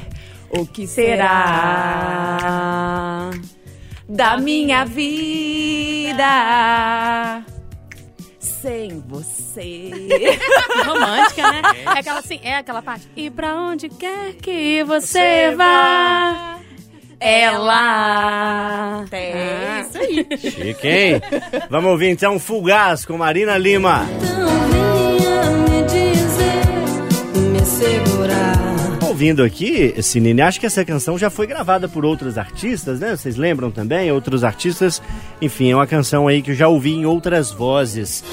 o 0.50 0.66
que 0.66 0.86
Será? 0.88 2.38
da 4.10 4.38
minha 4.38 4.86
vida 4.86 6.24
sem 8.40 9.04
você. 9.08 9.92
Romântica, 10.86 11.52
né? 11.52 11.62
É 11.86 12.00
aquela 12.00 12.20
assim, 12.20 12.40
é 12.44 12.58
aquela 12.58 12.82
parte. 12.82 13.08
E 13.16 13.30
pra 13.30 13.56
onde 13.56 13.88
quer 13.90 14.34
que 14.36 14.84
você 14.84 15.54
vá, 15.56 16.60
ela. 17.20 19.06
É 19.12 19.82
isso 19.82 19.98
aí. 19.98 20.28
Chique, 20.38 20.88
hein? 20.88 21.22
Vamos 21.70 21.92
ouvir 21.92 22.10
então 22.10 22.40
Fugaz 22.40 23.06
com 23.06 23.18
Marina 23.18 23.58
Lima. 23.58 24.06
Então 24.10 24.48
venha 24.70 25.52
me 25.52 25.84
dizer, 25.84 26.66
me 27.52 27.66
segurar. 27.66 29.08
Ouvindo 29.08 29.44
aqui, 29.44 29.96
Sinine, 30.02 30.42
acho 30.42 30.60
que 30.60 30.66
essa 30.66 30.86
canção 30.86 31.18
já 31.18 31.30
foi 31.30 31.48
gravada 31.48 31.88
por 31.88 32.06
outros 32.06 32.38
artistas, 32.38 33.00
né? 33.00 33.16
Vocês 33.16 33.36
lembram 33.36 33.72
também? 33.72 34.12
Outros 34.12 34.44
artistas. 34.44 35.02
Enfim, 35.42 35.72
é 35.72 35.76
uma 35.76 35.88
canção 35.88 36.28
aí 36.28 36.42
que 36.42 36.52
eu 36.52 36.56
já 36.56 36.68
ouvi 36.68 36.94
em 36.94 37.06
outras 37.06 37.52
vozes. 37.52 38.24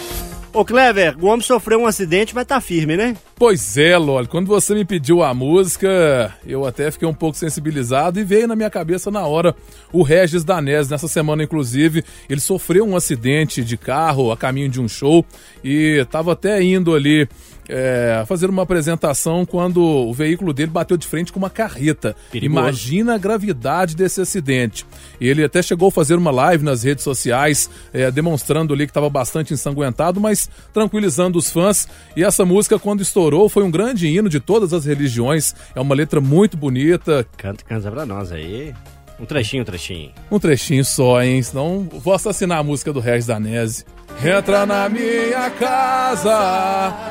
Ô 0.55 0.65
Clever, 0.65 1.17
o 1.21 1.27
homem 1.27 1.41
sofreu 1.41 1.81
um 1.81 1.87
acidente, 1.87 2.33
mas 2.33 2.47
tá 2.47 2.61
firme, 2.61 2.97
né? 2.97 3.17
Pois 3.35 3.77
é, 3.77 3.99
Loli, 3.99 4.29
quando 4.29 4.47
você 4.47 4.73
me 4.73 4.85
pediu 4.85 5.21
a 5.21 5.35
música, 5.35 6.33
eu 6.47 6.65
até 6.65 6.93
fiquei 6.93 7.09
um 7.09 7.13
pouco 7.13 7.37
sensibilizado 7.37 8.21
e 8.21 8.25
veio 8.25 8.47
na 8.47 8.55
minha 8.55 8.71
cabeça 8.71 9.11
na 9.11 9.27
hora 9.27 9.53
o 9.93 10.05
Regis 10.05 10.45
Danés. 10.45 10.89
Nessa 10.89 11.09
semana, 11.09 11.43
inclusive, 11.43 12.05
ele 12.31 12.41
sofreu 12.41 12.87
um 12.87 12.95
acidente 12.95 13.65
de 13.65 13.77
carro 13.77 14.31
a 14.31 14.37
caminho 14.37 14.69
de 14.69 14.81
um 14.81 14.87
show 14.87 15.27
e 15.65 15.99
estava 16.01 16.35
até 16.35 16.63
indo 16.63 16.95
ali 16.95 17.29
é, 17.69 18.23
fazer 18.27 18.51
uma 18.51 18.63
apresentação 18.63 19.45
quando 19.45 19.83
o 19.83 20.13
veículo 20.13 20.53
dele 20.53 20.71
bateu 20.71 20.97
de 20.97 21.07
frente 21.07 21.33
com 21.33 21.39
uma 21.39 21.51
carreta. 21.51 22.15
Perigoso. 22.31 22.61
Imagina 22.61 23.15
a 23.15 23.19
gravidade 23.19 23.97
desse 23.97 24.21
acidente. 24.21 24.87
Ele 25.21 25.45
até 25.45 25.63
chegou 25.63 25.89
a 25.89 25.93
fazer 25.93 26.17
uma 26.17 26.31
live 26.31 26.65
nas 26.65 26.83
redes 26.83 27.05
sociais, 27.05 27.71
é, 27.93 28.11
demonstrando 28.11 28.75
ali 28.75 28.87
que 28.87 28.91
estava 28.91 29.09
bastante 29.09 29.55
ensanguentado, 29.55 30.21
mas 30.21 30.49
tranquilizando 30.73 31.39
os 31.39 31.51
fãs. 31.51 31.89
E 32.17 32.23
essa 32.25 32.45
música, 32.45 32.79
quando 32.79 33.03
estourou, 33.03 33.49
foi 33.49 33.63
um 33.63 33.71
grande 33.71 34.07
hino 34.07 34.29
de 34.29 34.41
todas 34.41 34.73
as 34.73 34.85
religiões. 34.85 35.55
É 35.75 35.81
uma 35.81 35.95
letra 35.95 36.21
muito 36.21 36.57
bonita. 36.57 37.27
Canta, 37.37 37.65
canta 37.65 37.91
pra 37.91 38.07
nós 38.07 38.33
aí. 38.33 38.75
Um 39.19 39.25
trechinho, 39.25 39.63
um 39.63 39.65
trechinho. 39.65 40.13
Um 40.31 40.39
trechinho 40.39 40.85
só, 40.85 41.23
hein? 41.23 41.41
Senão 41.43 41.89
vou 41.91 42.13
assassinar 42.13 42.59
a 42.59 42.63
música 42.63 42.93
do 42.93 43.01
Regis 43.01 43.27
Danese. 43.27 43.85
Entra 44.23 44.67
na 44.67 44.89
minha 44.89 45.51
casa, 45.51 47.03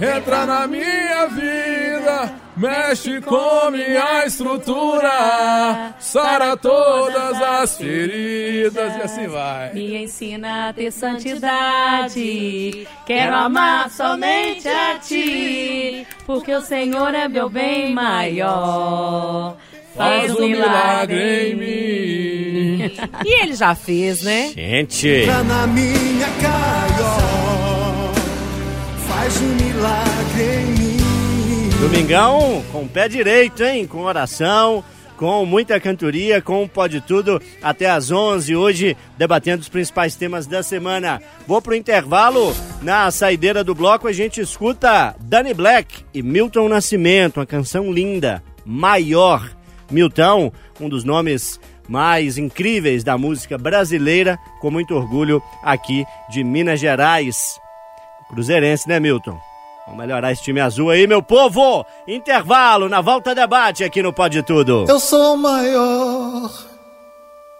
entra 0.00 0.46
na 0.46 0.66
minha 0.66 1.26
vida, 1.26 2.34
mexe 2.56 3.20
com 3.20 3.70
minha 3.70 4.26
estrutura, 4.26 5.94
sara 5.98 6.56
todas 6.56 7.40
as 7.40 7.76
feridas 7.76 8.96
e 8.96 9.02
assim 9.02 9.26
vai. 9.28 9.72
Me 9.72 10.04
ensina 10.04 10.68
a 10.68 10.72
ter 10.72 10.90
santidade. 10.90 12.86
Quero 13.06 13.34
amar 13.34 13.90
somente 13.90 14.68
a 14.68 14.98
ti. 14.98 16.06
Porque 16.26 16.54
o 16.54 16.60
Senhor 16.60 17.14
é 17.14 17.28
meu 17.28 17.48
bem 17.48 17.92
maior. 17.94 19.56
Faz 19.96 20.34
um 20.34 20.48
milagre 20.48 21.50
em 21.50 21.54
mim. 21.54 22.92
E 23.24 23.42
ele 23.42 23.54
já 23.54 23.74
fez, 23.74 24.22
né? 24.22 24.50
Gente, 24.54 25.26
na 25.26 25.66
minha 25.66 26.28
gaiola. 26.40 26.61
Domingão 31.80 32.62
com 32.70 32.82
o 32.84 32.88
pé 32.88 33.08
direito, 33.08 33.64
hein? 33.64 33.86
Com 33.86 34.02
oração, 34.02 34.84
com 35.16 35.44
muita 35.44 35.80
cantoria, 35.80 36.40
com 36.40 36.66
Pode 36.68 37.00
Tudo 37.00 37.42
até 37.62 37.90
às 37.90 38.10
11 38.10 38.54
hoje, 38.54 38.96
debatendo 39.18 39.62
os 39.62 39.68
principais 39.68 40.14
temas 40.14 40.46
da 40.46 40.62
semana. 40.62 41.20
Vou 41.46 41.60
pro 41.60 41.74
intervalo. 41.74 42.54
Na 42.82 43.10
saideira 43.10 43.64
do 43.64 43.74
bloco 43.74 44.06
a 44.06 44.12
gente 44.12 44.40
escuta 44.40 45.14
Danny 45.20 45.54
Black 45.54 46.04
e 46.14 46.22
Milton 46.22 46.68
Nascimento, 46.68 47.38
uma 47.38 47.46
canção 47.46 47.92
linda, 47.92 48.42
Maior. 48.64 49.50
Milton, 49.90 50.52
um 50.80 50.88
dos 50.88 51.04
nomes 51.04 51.60
mais 51.88 52.38
incríveis 52.38 53.04
da 53.04 53.18
música 53.18 53.58
brasileira, 53.58 54.38
com 54.60 54.70
muito 54.70 54.94
orgulho 54.94 55.42
aqui 55.62 56.04
de 56.30 56.42
Minas 56.42 56.80
Gerais. 56.80 57.60
Cruzeirense, 58.28 58.88
né, 58.88 58.98
Milton? 58.98 59.51
Vamos 59.86 60.00
melhorar 60.00 60.30
esse 60.30 60.42
time 60.42 60.60
azul 60.60 60.90
aí, 60.90 61.06
meu 61.06 61.22
povo! 61.22 61.84
Intervalo 62.06 62.88
na 62.88 63.00
volta 63.00 63.34
debate 63.34 63.82
aqui 63.82 64.00
no 64.00 64.12
Pode 64.12 64.42
Tudo. 64.42 64.84
Eu 64.88 65.00
sou 65.00 65.36
maior 65.36 66.50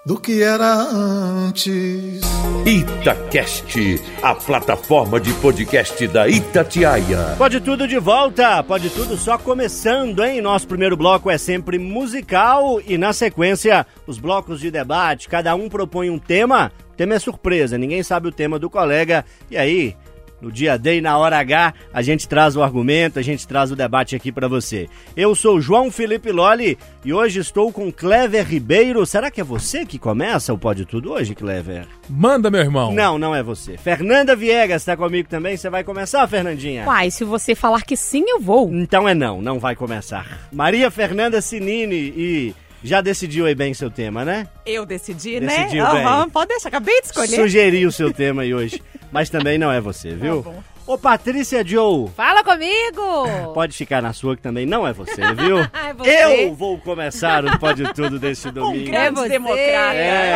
do 0.06 0.18
que 0.18 0.40
era 0.40 0.72
antes. 0.72 2.20
Itacast, 2.64 4.00
a 4.22 4.34
plataforma 4.36 5.20
de 5.20 5.32
podcast 5.34 6.06
da 6.06 6.28
Itatiaia. 6.28 7.34
Pode 7.36 7.60
tudo 7.60 7.88
de 7.88 7.98
volta, 7.98 8.62
pode 8.62 8.88
tudo 8.90 9.16
só 9.16 9.36
começando, 9.36 10.24
hein? 10.24 10.40
Nosso 10.40 10.68
primeiro 10.68 10.96
bloco 10.96 11.28
é 11.28 11.36
sempre 11.36 11.76
musical 11.76 12.80
e 12.86 12.96
na 12.96 13.12
sequência 13.12 13.84
os 14.06 14.18
blocos 14.18 14.60
de 14.60 14.70
debate. 14.70 15.28
Cada 15.28 15.56
um 15.56 15.68
propõe 15.68 16.08
um 16.08 16.18
tema, 16.18 16.70
o 16.92 16.96
tema 16.96 17.14
é 17.14 17.18
surpresa, 17.18 17.76
ninguém 17.76 18.04
sabe 18.04 18.28
o 18.28 18.32
tema 18.32 18.60
do 18.60 18.70
colega 18.70 19.24
e 19.50 19.56
aí 19.56 19.96
no 20.42 20.50
dia 20.50 20.76
D 20.76 20.98
e 20.98 21.00
na 21.00 21.16
hora 21.16 21.38
H, 21.38 21.72
a 21.94 22.02
gente 22.02 22.26
traz 22.28 22.56
o 22.56 22.62
argumento, 22.62 23.20
a 23.20 23.22
gente 23.22 23.46
traz 23.46 23.70
o 23.70 23.76
debate 23.76 24.16
aqui 24.16 24.32
para 24.32 24.48
você. 24.48 24.88
Eu 25.16 25.36
sou 25.36 25.60
João 25.60 25.88
Felipe 25.88 26.32
Loli 26.32 26.76
e 27.04 27.14
hoje 27.14 27.38
estou 27.38 27.72
com 27.72 27.92
Clever 27.92 28.44
Ribeiro. 28.44 29.06
Será 29.06 29.30
que 29.30 29.40
é 29.40 29.44
você 29.44 29.86
que 29.86 30.00
começa 30.00 30.52
o 30.52 30.58
Pode 30.58 30.84
Tudo 30.84 31.12
hoje, 31.12 31.36
Clever? 31.36 31.86
Manda, 32.10 32.50
meu 32.50 32.60
irmão. 32.60 32.92
Não, 32.92 33.18
não 33.18 33.32
é 33.34 33.42
você. 33.42 33.78
Fernanda 33.78 34.34
Viegas 34.34 34.82
está 34.82 34.96
comigo 34.96 35.28
também. 35.28 35.56
Você 35.56 35.70
vai 35.70 35.84
começar, 35.84 36.26
Fernandinha? 36.26 36.86
Uai, 36.86 37.12
se 37.12 37.22
você 37.22 37.54
falar 37.54 37.82
que 37.82 37.96
sim, 37.96 38.24
eu 38.26 38.40
vou. 38.40 38.68
Então 38.72 39.08
é 39.08 39.14
não, 39.14 39.40
não 39.40 39.60
vai 39.60 39.76
começar. 39.76 40.48
Maria 40.52 40.90
Fernanda 40.90 41.40
Sinini 41.40 42.12
e 42.16 42.54
já 42.82 43.00
decidiu 43.00 43.46
aí 43.46 43.54
bem 43.54 43.72
seu 43.74 43.90
tema, 43.90 44.24
né? 44.24 44.46
Eu 44.66 44.84
decidi, 44.86 45.38
Decidiu 45.40 45.84
né? 45.84 45.92
bem. 45.92 46.04
Aham, 46.04 46.28
pode 46.30 46.48
deixar, 46.48 46.68
acabei 46.68 47.00
de 47.00 47.06
escolher. 47.06 47.36
Sugeriu 47.36 47.88
o 47.88 47.92
seu 47.92 48.12
tema 48.12 48.42
aí 48.42 48.52
hoje, 48.54 48.82
mas 49.10 49.30
também 49.30 49.58
não 49.58 49.70
é 49.70 49.80
você, 49.80 50.14
viu? 50.14 50.42
Tá 50.42 50.50
bom. 50.50 50.62
Ô 50.84 50.98
Patrícia 50.98 51.64
Joe, 51.64 52.08
Fala 52.16 52.42
comigo! 52.42 53.52
pode 53.54 53.72
ficar 53.76 54.02
na 54.02 54.12
sua 54.12 54.34
que 54.34 54.42
também 54.42 54.66
não 54.66 54.84
é 54.86 54.92
você, 54.92 55.22
viu? 55.34 55.58
É 55.72 55.94
você. 55.94 56.44
Eu 56.46 56.54
vou 56.56 56.76
começar 56.76 57.44
o 57.44 57.56
Pode 57.58 57.84
Tudo 57.94 58.18
desse 58.18 58.50
domingo. 58.50 58.90
grande 58.90 59.14
você. 59.20 59.28
democrata. 59.28 59.94
É. 59.94 60.32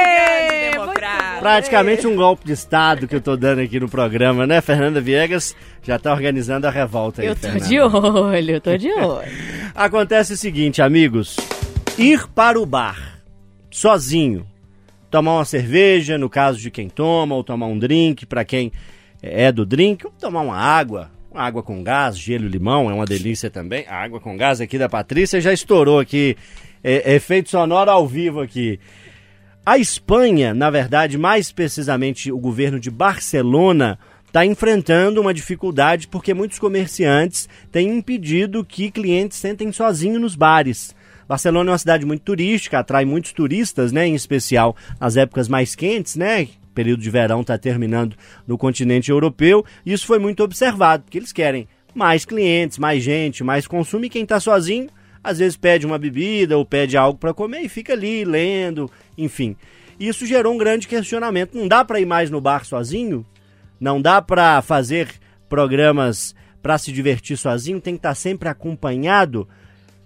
Um 0.00 0.48
grande 0.48 0.70
democrata. 0.72 1.40
Praticamente 1.40 2.06
um 2.06 2.16
golpe 2.16 2.46
de 2.46 2.52
Estado 2.52 3.06
que 3.06 3.14
eu 3.14 3.20
tô 3.20 3.36
dando 3.36 3.60
aqui 3.60 3.78
no 3.78 3.90
programa, 3.90 4.46
né? 4.46 4.62
Fernanda 4.62 5.02
Viegas 5.02 5.54
já 5.82 5.98
tá 5.98 6.12
organizando 6.12 6.66
a 6.66 6.70
revolta 6.70 7.20
aí, 7.20 7.28
Eu 7.28 7.34
tô 7.34 7.42
Fernanda. 7.42 7.66
de 7.66 7.80
olho, 7.80 8.50
eu 8.52 8.60
tô 8.60 8.76
de 8.78 8.90
olho. 8.90 9.28
Acontece 9.74 10.32
o 10.32 10.36
seguinte, 10.36 10.80
amigos. 10.80 11.36
Ir 12.02 12.26
para 12.28 12.58
o 12.58 12.64
bar 12.64 13.20
sozinho, 13.70 14.46
tomar 15.10 15.34
uma 15.34 15.44
cerveja, 15.44 16.16
no 16.16 16.30
caso 16.30 16.58
de 16.58 16.70
quem 16.70 16.88
toma, 16.88 17.34
ou 17.34 17.44
tomar 17.44 17.66
um 17.66 17.78
drink, 17.78 18.24
para 18.24 18.42
quem 18.42 18.72
é 19.20 19.52
do 19.52 19.66
drink, 19.66 20.06
ou 20.06 20.12
tomar 20.18 20.40
uma 20.40 20.56
água, 20.56 21.10
uma 21.30 21.42
água 21.42 21.62
com 21.62 21.84
gás, 21.84 22.18
gelo 22.18 22.46
e 22.46 22.48
limão, 22.48 22.90
é 22.90 22.94
uma 22.94 23.04
delícia 23.04 23.50
também. 23.50 23.84
A 23.86 23.96
água 23.96 24.18
com 24.18 24.34
gás 24.34 24.62
aqui 24.62 24.78
da 24.78 24.88
Patrícia 24.88 25.42
já 25.42 25.52
estourou 25.52 26.00
aqui, 26.00 26.38
é, 26.82 27.16
efeito 27.16 27.50
sonoro 27.50 27.90
ao 27.90 28.08
vivo 28.08 28.40
aqui. 28.40 28.80
A 29.66 29.76
Espanha, 29.76 30.54
na 30.54 30.70
verdade, 30.70 31.18
mais 31.18 31.52
precisamente 31.52 32.32
o 32.32 32.38
governo 32.38 32.80
de 32.80 32.90
Barcelona, 32.90 33.98
está 34.26 34.46
enfrentando 34.46 35.20
uma 35.20 35.34
dificuldade 35.34 36.08
porque 36.08 36.32
muitos 36.32 36.58
comerciantes 36.58 37.46
têm 37.70 37.90
impedido 37.90 38.64
que 38.64 38.90
clientes 38.90 39.36
sentem 39.36 39.70
sozinhos 39.70 40.18
nos 40.18 40.34
bares. 40.34 40.98
Barcelona 41.30 41.70
é 41.70 41.72
uma 41.74 41.78
cidade 41.78 42.04
muito 42.04 42.22
turística, 42.22 42.80
atrai 42.80 43.04
muitos 43.04 43.32
turistas, 43.32 43.92
né, 43.92 44.04
em 44.04 44.16
especial 44.16 44.74
nas 44.98 45.16
épocas 45.16 45.46
mais 45.46 45.76
quentes, 45.76 46.16
né? 46.16 46.48
Período 46.74 47.04
de 47.04 47.08
verão 47.08 47.42
está 47.42 47.56
terminando 47.56 48.16
no 48.48 48.58
continente 48.58 49.12
europeu. 49.12 49.64
Isso 49.86 50.08
foi 50.08 50.18
muito 50.18 50.42
observado, 50.42 51.04
porque 51.04 51.18
eles 51.18 51.30
querem 51.30 51.68
mais 51.94 52.24
clientes, 52.24 52.78
mais 52.78 53.04
gente, 53.04 53.44
mais 53.44 53.64
consumo. 53.68 54.06
E 54.06 54.08
quem 54.08 54.24
está 54.24 54.40
sozinho, 54.40 54.88
às 55.22 55.38
vezes 55.38 55.56
pede 55.56 55.86
uma 55.86 55.98
bebida 55.98 56.58
ou 56.58 56.66
pede 56.66 56.96
algo 56.96 57.16
para 57.16 57.32
comer 57.32 57.60
e 57.60 57.68
fica 57.68 57.92
ali 57.92 58.24
lendo, 58.24 58.90
enfim. 59.16 59.54
Isso 60.00 60.26
gerou 60.26 60.52
um 60.52 60.58
grande 60.58 60.88
questionamento. 60.88 61.56
Não 61.56 61.68
dá 61.68 61.84
para 61.84 62.00
ir 62.00 62.06
mais 62.06 62.28
no 62.28 62.40
bar 62.40 62.64
sozinho? 62.64 63.24
Não 63.78 64.02
dá 64.02 64.20
para 64.20 64.60
fazer 64.62 65.08
programas 65.48 66.34
para 66.60 66.76
se 66.76 66.90
divertir 66.90 67.36
sozinho? 67.36 67.80
Tem 67.80 67.94
que 67.94 67.98
estar 67.98 68.16
sempre 68.16 68.48
acompanhado? 68.48 69.46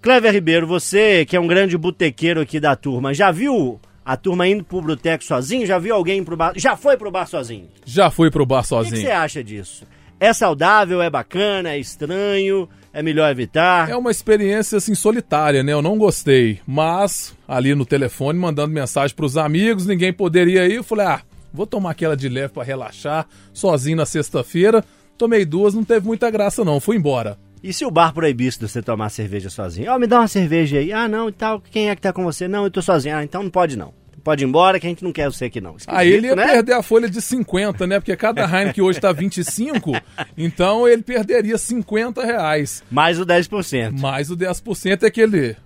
Clever 0.05 0.35
Ribeiro, 0.35 0.67
você 0.67 1.25
que 1.25 1.35
é 1.35 1.41
um 1.41 1.47
grande 1.47 1.79
botequeiro 1.79 2.39
aqui 2.43 2.61
da 2.61 2.77
turma, 2.77 3.15
já 3.15 3.31
viu 3.31 3.81
a 4.05 4.19
turma 4.19 4.47
indo 4.47 4.63
pro 4.63 4.83
boteco 4.83 5.25
sozinho? 5.25 5.65
Já 5.67 5.79
viu 5.79 5.95
alguém 5.95 6.23
pro 6.23 6.37
bar? 6.37 6.53
Já 6.57 6.77
foi 6.77 6.95
pro 6.99 7.11
bar 7.11 7.27
sozinho? 7.27 7.71
Já 7.87 8.11
fui 8.11 8.31
pro 8.31 8.45
bar 8.45 8.59
O 8.59 8.61
que 8.61 8.69
que 8.69 8.69
sozinho. 8.69 9.01
você 9.01 9.11
acha 9.11 9.43
disso? 9.43 9.87
É 10.21 10.31
saudável, 10.35 11.01
é 11.01 11.09
bacana, 11.09 11.71
é 11.71 11.79
estranho, 11.79 12.69
é 12.93 13.03
melhor 13.03 13.31
evitar? 13.31 13.89
É 13.89 13.97
uma 13.97 14.11
experiência 14.11 14.77
assim 14.77 14.95
solitária, 14.95 15.63
né? 15.63 15.73
Eu 15.73 15.81
não 15.81 15.97
gostei, 15.97 16.61
mas 16.67 17.35
ali 17.49 17.75
no 17.75 17.87
telefone 17.87 18.39
mandando 18.39 18.75
mensagem 18.75 19.17
pros 19.17 19.39
amigos, 19.39 19.87
ninguém 19.87 20.13
poderia 20.13 20.67
ir. 20.69 20.75
Eu 20.75 20.85
falei: 20.85 21.07
"Ah, 21.07 21.23
vou 21.51 21.67
tomar 21.67 21.93
aquela 21.93 22.15
de 22.15 22.29
leve 22.29 22.53
pra 22.53 22.63
relaxar, 22.63 23.27
sozinho 23.55 23.97
na 23.97 24.05
sexta-feira". 24.05 24.85
Tomei 25.17 25.47
duas, 25.47 25.73
não 25.73 25.83
teve 25.83 26.07
muita 26.07 26.31
graça 26.31 26.63
não, 26.63 26.79
fui 26.79 26.97
embora. 26.97 27.39
E 27.65 27.73
se 27.73 27.83
o 27.83 27.91
bar 27.91 28.13
proibisse 28.13 28.59
de 28.59 28.69
você 28.69 28.83
tomar 28.83 29.09
cerveja 29.09 29.49
sozinho? 29.49 29.91
Ó, 29.91 29.99
me 29.99 30.07
dá 30.07 30.21
uma 30.21 30.29
cerveja 30.29 30.77
aí. 30.77 30.93
Ah, 30.93 31.09
não, 31.09 31.31
e 31.31 31.33
tal. 31.33 31.63
Quem 31.63 31.89
é 31.89 31.97
que 31.97 32.03
tá 32.03 32.13
com 32.13 32.23
você? 32.23 32.47
Não, 32.47 32.65
eu 32.65 32.71
tô 32.71 32.83
sozinho. 32.83 33.17
Ah, 33.17 33.25
então 33.25 33.43
não 33.43 33.49
pode 33.49 33.75
não. 33.75 33.95
Pode 34.23 34.45
ir 34.45 34.47
embora 34.47 34.79
que 34.79 34.87
a 34.87 34.91
gente 34.91 35.03
não 35.03 35.11
quer 35.11 35.31
você 35.31 35.47
aqui 35.47 35.63
não. 35.63 35.75
Aí 35.87 36.09
ele 36.09 36.27
ia 36.27 36.33
Esquisito, 36.33 36.37
né? 36.37 36.53
perder 36.53 36.73
a 36.75 36.83
folha 36.83 37.09
de 37.09 37.23
50, 37.23 37.87
né? 37.87 38.01
Porque 38.01 38.15
cada 38.17 38.45
Heineken 38.45 38.85
hoje 38.85 39.01
tá 39.01 39.13
25, 39.13 39.93
então 40.37 40.87
ele 40.87 41.03
perderia 41.03 41.57
50 41.57 42.23
reais. 42.23 42.83
Mais 42.91 43.19
o 43.19 43.25
10%. 43.25 43.99
Mais 43.99 44.31
o 44.31 44.37
10% 44.37 45.03
é 45.03 45.07
aquele 45.07 45.57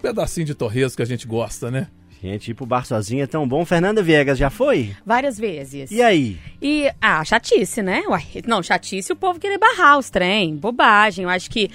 pedacinho 0.00 0.46
de 0.46 0.54
torresmo 0.54 0.96
que 0.96 1.02
a 1.02 1.06
gente 1.06 1.26
gosta, 1.26 1.70
né? 1.70 1.88
Gente, 2.22 2.50
ir 2.50 2.54
pro 2.54 2.64
bar 2.64 2.86
sozinho 2.86 3.22
é 3.22 3.26
tão 3.26 3.46
bom. 3.46 3.64
Fernanda 3.64 4.02
Viegas, 4.02 4.38
já 4.38 4.48
foi? 4.48 4.94
Várias 5.04 5.38
vezes. 5.38 5.90
E 5.90 6.02
aí? 6.02 6.38
E, 6.60 6.90
ah, 7.00 7.24
chatice, 7.24 7.82
né? 7.82 8.02
Uai, 8.08 8.24
não, 8.46 8.62
chatice 8.62 9.12
o 9.12 9.16
povo 9.16 9.38
querer 9.38 9.58
barrar 9.58 9.98
os 9.98 10.08
trem, 10.08 10.56
bobagem. 10.56 11.24
Eu 11.24 11.28
acho 11.28 11.50
que 11.50 11.70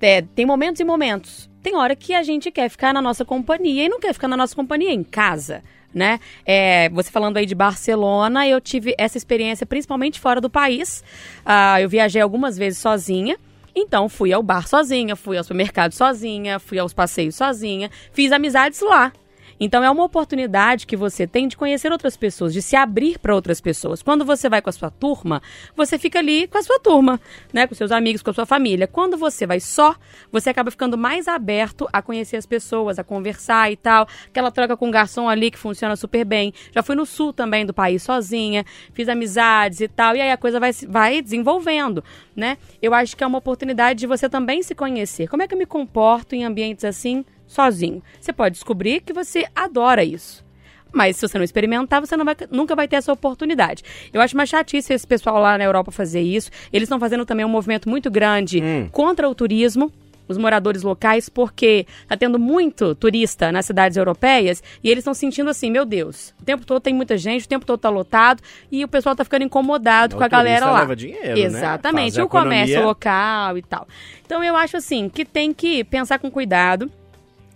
é, 0.00 0.22
tem 0.22 0.46
momentos 0.46 0.80
e 0.80 0.84
momentos. 0.84 1.50
Tem 1.62 1.74
hora 1.76 1.96
que 1.96 2.14
a 2.14 2.22
gente 2.22 2.50
quer 2.50 2.68
ficar 2.68 2.94
na 2.94 3.02
nossa 3.02 3.24
companhia 3.24 3.84
e 3.84 3.88
não 3.88 3.98
quer 3.98 4.12
ficar 4.12 4.28
na 4.28 4.36
nossa 4.36 4.54
companhia 4.54 4.92
em 4.92 5.02
casa, 5.02 5.62
né? 5.92 6.20
É, 6.44 6.88
você 6.90 7.10
falando 7.10 7.36
aí 7.38 7.44
de 7.44 7.54
Barcelona, 7.54 8.46
eu 8.46 8.60
tive 8.60 8.94
essa 8.96 9.18
experiência 9.18 9.66
principalmente 9.66 10.20
fora 10.20 10.40
do 10.40 10.48
país. 10.48 11.02
Ah, 11.44 11.80
eu 11.80 11.88
viajei 11.88 12.22
algumas 12.22 12.56
vezes 12.56 12.78
sozinha. 12.78 13.36
Então, 13.74 14.08
fui 14.08 14.32
ao 14.32 14.42
bar 14.42 14.66
sozinha, 14.66 15.14
fui 15.14 15.36
ao 15.36 15.44
supermercado 15.44 15.92
sozinha, 15.92 16.58
fui 16.58 16.78
aos 16.78 16.94
passeios 16.94 17.34
sozinha, 17.34 17.90
fiz 18.12 18.32
amizades 18.32 18.80
lá. 18.80 19.12
Então 19.58 19.82
é 19.82 19.90
uma 19.90 20.04
oportunidade 20.04 20.86
que 20.86 20.96
você 20.96 21.26
tem 21.26 21.48
de 21.48 21.56
conhecer 21.56 21.90
outras 21.90 22.16
pessoas, 22.16 22.52
de 22.52 22.60
se 22.60 22.76
abrir 22.76 23.18
para 23.18 23.34
outras 23.34 23.60
pessoas. 23.60 24.02
Quando 24.02 24.24
você 24.24 24.48
vai 24.48 24.60
com 24.60 24.70
a 24.70 24.72
sua 24.72 24.90
turma, 24.90 25.42
você 25.74 25.98
fica 25.98 26.18
ali 26.18 26.46
com 26.46 26.58
a 26.58 26.62
sua 26.62 26.78
turma, 26.78 27.20
né, 27.52 27.66
com 27.66 27.74
seus 27.74 27.90
amigos, 27.90 28.22
com 28.22 28.30
a 28.30 28.34
sua 28.34 28.46
família. 28.46 28.86
Quando 28.86 29.16
você 29.16 29.46
vai 29.46 29.60
só, 29.60 29.96
você 30.30 30.50
acaba 30.50 30.70
ficando 30.70 30.98
mais 30.98 31.26
aberto 31.26 31.88
a 31.92 32.02
conhecer 32.02 32.36
as 32.36 32.46
pessoas, 32.46 32.98
a 32.98 33.04
conversar 33.04 33.70
e 33.72 33.76
tal. 33.76 34.06
Aquela 34.26 34.50
troca 34.50 34.76
com 34.76 34.88
o 34.88 34.90
garçom 34.90 35.28
ali 35.28 35.50
que 35.50 35.58
funciona 35.58 35.96
super 35.96 36.24
bem. 36.24 36.52
Já 36.72 36.82
fui 36.82 36.94
no 36.94 37.06
sul 37.06 37.32
também 37.32 37.64
do 37.64 37.72
país 37.72 38.02
sozinha, 38.02 38.64
fiz 38.92 39.08
amizades 39.08 39.80
e 39.80 39.88
tal, 39.88 40.16
e 40.16 40.20
aí 40.20 40.30
a 40.30 40.36
coisa 40.36 40.60
vai, 40.60 40.72
vai 40.88 41.22
desenvolvendo, 41.22 42.04
né? 42.34 42.58
Eu 42.80 42.92
acho 42.94 43.16
que 43.16 43.24
é 43.24 43.26
uma 43.26 43.38
oportunidade 43.38 44.00
de 44.00 44.06
você 44.06 44.28
também 44.28 44.62
se 44.62 44.74
conhecer. 44.74 45.28
Como 45.28 45.42
é 45.42 45.48
que 45.48 45.54
eu 45.54 45.58
me 45.58 45.66
comporto 45.66 46.34
em 46.34 46.44
ambientes 46.44 46.84
assim? 46.84 47.24
Sozinho. 47.46 48.02
Você 48.20 48.32
pode 48.32 48.54
descobrir 48.54 49.00
que 49.00 49.12
você 49.12 49.46
adora 49.54 50.02
isso. 50.04 50.44
Mas 50.92 51.16
se 51.16 51.28
você 51.28 51.36
não 51.36 51.44
experimentar, 51.44 52.00
você 52.00 52.16
não 52.16 52.24
vai, 52.24 52.34
nunca 52.50 52.74
vai 52.74 52.88
ter 52.88 52.96
essa 52.96 53.12
oportunidade. 53.12 53.82
Eu 54.12 54.20
acho 54.20 54.34
uma 54.34 54.46
chatice 54.46 54.94
esse 54.94 55.06
pessoal 55.06 55.38
lá 55.38 55.58
na 55.58 55.64
Europa 55.64 55.90
fazer 55.90 56.22
isso. 56.22 56.50
Eles 56.72 56.86
estão 56.86 56.98
fazendo 56.98 57.26
também 57.26 57.44
um 57.44 57.48
movimento 57.50 57.88
muito 57.88 58.10
grande 58.10 58.62
contra 58.92 59.28
o 59.28 59.34
turismo. 59.34 59.92
os 60.28 60.36
moradores 60.38 60.82
locais, 60.82 61.28
porque 61.28 61.86
tá 62.08 62.16
tendo 62.16 62.36
muito 62.36 62.96
turista 62.96 63.52
nas 63.52 63.64
cidades 63.64 63.96
europeias 63.96 64.60
e 64.82 64.90
eles 64.90 65.02
estão 65.02 65.14
sentindo 65.14 65.48
assim, 65.48 65.70
meu 65.70 65.84
Deus, 65.84 66.34
o 66.40 66.44
tempo 66.44 66.66
todo 66.66 66.80
tem 66.80 66.92
muita 66.92 67.16
gente, 67.16 67.44
o 67.44 67.48
tempo 67.48 67.64
todo 67.64 67.78
tá 67.78 67.88
lotado 67.88 68.42
e 68.72 68.84
o 68.84 68.88
pessoal 68.88 69.14
tá 69.14 69.22
ficando 69.22 69.44
incomodado 69.44 70.16
O 70.16 70.18
com 70.18 70.24
a 70.24 70.28
galera 70.28 70.66
lá. 70.66 70.80
leva 70.80 70.96
dinheiro, 70.96 71.28
né? 71.28 71.40
Exatamente, 71.42 72.20
a 72.20 72.24
o 72.24 72.28
comércio 72.28 72.72
economia. 72.72 72.86
local 72.88 73.56
e 73.58 73.62
tal. 73.62 73.86
Então 74.24 74.42
eu 74.42 74.56
acho 74.56 74.76
assim 74.76 75.08
que 75.08 75.24
tem 75.24 75.52
que 75.54 75.84
pensar 75.84 76.18
com 76.18 76.28
cuidado, 76.28 76.90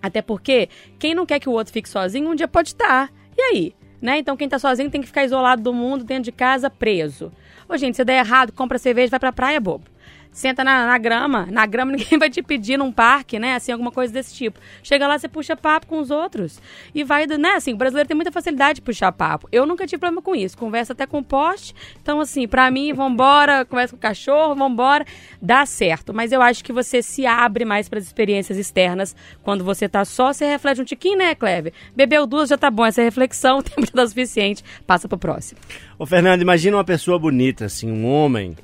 até 0.03 0.23
porque 0.23 0.69
quem 0.99 1.15
não 1.15 1.27
quer 1.27 1.39
que 1.41 1.49
o 1.49 1.53
outro 1.53 1.73
fique 1.73 1.89
sozinho, 1.89 2.31
um 2.31 2.35
dia 2.35 2.49
pode 2.49 2.71
estar. 2.71 3.11
E 3.37 3.43
aí? 3.43 3.75
Né? 4.01 4.19
Então 4.19 4.37
quem 4.37 4.49
tá 4.49 4.59
sozinho 4.59 4.91
tem 4.91 5.01
que 5.01 5.07
ficar 5.07 5.25
isolado 5.25 5.63
do 5.63 5.75
mundo, 5.75 6.05
dentro 6.05 6.25
de 6.25 6.33
casa, 6.33 6.71
preso. 6.71 7.31
Ô, 7.69 7.77
gente, 7.77 7.97
se 7.97 8.05
der 8.05 8.19
errado, 8.19 8.53
compra 8.53 8.79
cerveja, 8.79 9.11
vai 9.11 9.21
pra 9.21 9.33
praia, 9.33 9.61
bobo. 9.61 9.85
Senta 10.33 10.63
na, 10.63 10.87
na 10.87 10.97
grama. 10.97 11.47
Na 11.51 11.67
grama 11.67 11.93
ninguém 11.97 12.19
vai 12.19 12.31
te 12.31 12.43
pedir 12.43 12.77
num 12.77 12.93
parque, 12.93 13.39
né? 13.39 13.55
Assim, 13.55 13.73
alguma 13.73 13.91
coisa 13.91 14.13
desse 14.13 14.35
tipo. 14.35 14.61
Chega 14.83 15.07
lá, 15.07 15.19
você 15.19 15.29
puxa 15.29 15.57
papo 15.57 15.87
com 15.87 15.99
os 15.99 16.11
outros. 16.11 16.61
E 16.95 17.03
vai, 17.03 17.27
né? 17.27 17.51
Assim, 17.57 17.73
o 17.73 17.77
brasileiro 17.77 18.07
tem 18.09 18.15
muita 18.15 18.31
facilidade 18.31 18.77
de 18.77 18.83
puxar 18.83 19.11
papo. 19.13 19.49
Eu 19.51 19.67
nunca 19.67 19.87
tive 19.87 19.99
problema 19.99 20.23
com 20.23 20.35
isso. 20.35 20.57
Conversa 20.57 20.93
até 20.93 21.07
com 21.07 21.19
o 21.19 21.25
poste. 21.25 21.75
Então, 22.01 22.21
assim, 22.21 22.47
pra 22.47 22.71
mim, 22.71 22.93
vambora, 22.93 23.65
conversa 23.67 23.93
com 23.93 23.99
o 23.99 24.01
cachorro, 24.01 24.55
vambora. 24.55 25.05
Dá 25.43 25.67
certo. 25.67 26.15
Mas 26.15 26.33
eu 26.33 26.41
acho 26.41 26.63
que 26.63 26.73
você 26.73 27.03
se 27.03 27.27
abre 27.27 27.65
mais 27.65 27.89
para 27.89 27.99
as 27.99 28.05
experiências 28.05 28.57
externas. 28.57 29.17
Quando 29.43 29.65
você 29.65 29.89
tá 29.89 30.05
só, 30.05 30.33
você 30.33 30.47
reflete 30.47 30.81
um 30.81 30.85
tiquinho, 30.85 31.19
né, 31.19 31.35
Cleve? 31.35 31.73
Bebeu 31.95 32.27
duas 32.27 32.49
já 32.49 32.57
tá 32.57 32.71
bom. 32.71 32.87
Essa 32.87 33.03
reflexão, 33.03 33.59
o 33.61 33.63
tempo 33.63 33.85
já 33.85 33.93
tá 33.93 34.07
suficiente. 34.07 34.63
Passa 34.87 35.09
pro 35.09 35.19
próximo. 35.19 35.61
Ô, 35.99 36.07
Fernando, 36.07 36.43
imagina 36.43 36.77
uma 36.77 36.85
pessoa 36.85 37.19
bonita, 37.19 37.67
assim, 37.67 37.91
um 37.91 38.07
homem, 38.07 38.57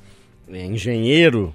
é, 0.51 0.63
engenheiro, 0.65 1.53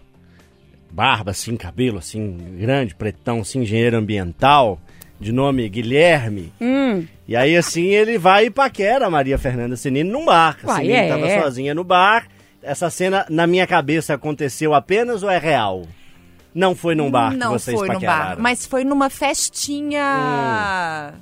barba, 0.90 1.30
assim, 1.30 1.56
cabelo, 1.56 1.98
assim, 1.98 2.36
grande, 2.58 2.94
pretão, 2.94 3.40
assim, 3.40 3.60
engenheiro 3.62 3.96
ambiental, 3.96 4.80
de 5.20 5.32
nome 5.32 5.68
Guilherme. 5.68 6.52
Hum, 6.60 7.06
E 7.28 7.36
aí, 7.36 7.56
assim, 7.56 7.86
ele 7.86 8.18
vai 8.18 8.46
e 8.46 8.50
paquera 8.50 9.06
a 9.06 9.10
Maria 9.10 9.38
Fernanda 9.38 9.76
Senini 9.76 10.10
num 10.10 10.24
bar. 10.24 10.58
A 10.64 10.66
Uai, 10.72 10.90
é. 10.92 11.08
tava 11.08 11.28
sozinha 11.42 11.74
no 11.74 11.84
bar. 11.84 12.26
Essa 12.62 12.90
cena, 12.90 13.24
na 13.30 13.46
minha 13.46 13.66
cabeça, 13.66 14.14
aconteceu 14.14 14.74
apenas 14.74 15.22
ou 15.22 15.30
é 15.30 15.38
real? 15.38 15.84
Não 16.54 16.74
foi 16.74 16.94
num 16.94 17.10
bar 17.10 17.34
Não 17.34 17.52
que 17.54 17.60
vocês 17.60 17.78
foi 17.78 17.88
paqueraram. 17.88 18.36
bar, 18.36 18.38
mas 18.42 18.66
foi 18.66 18.84
numa 18.84 19.08
festinha. 19.96 21.14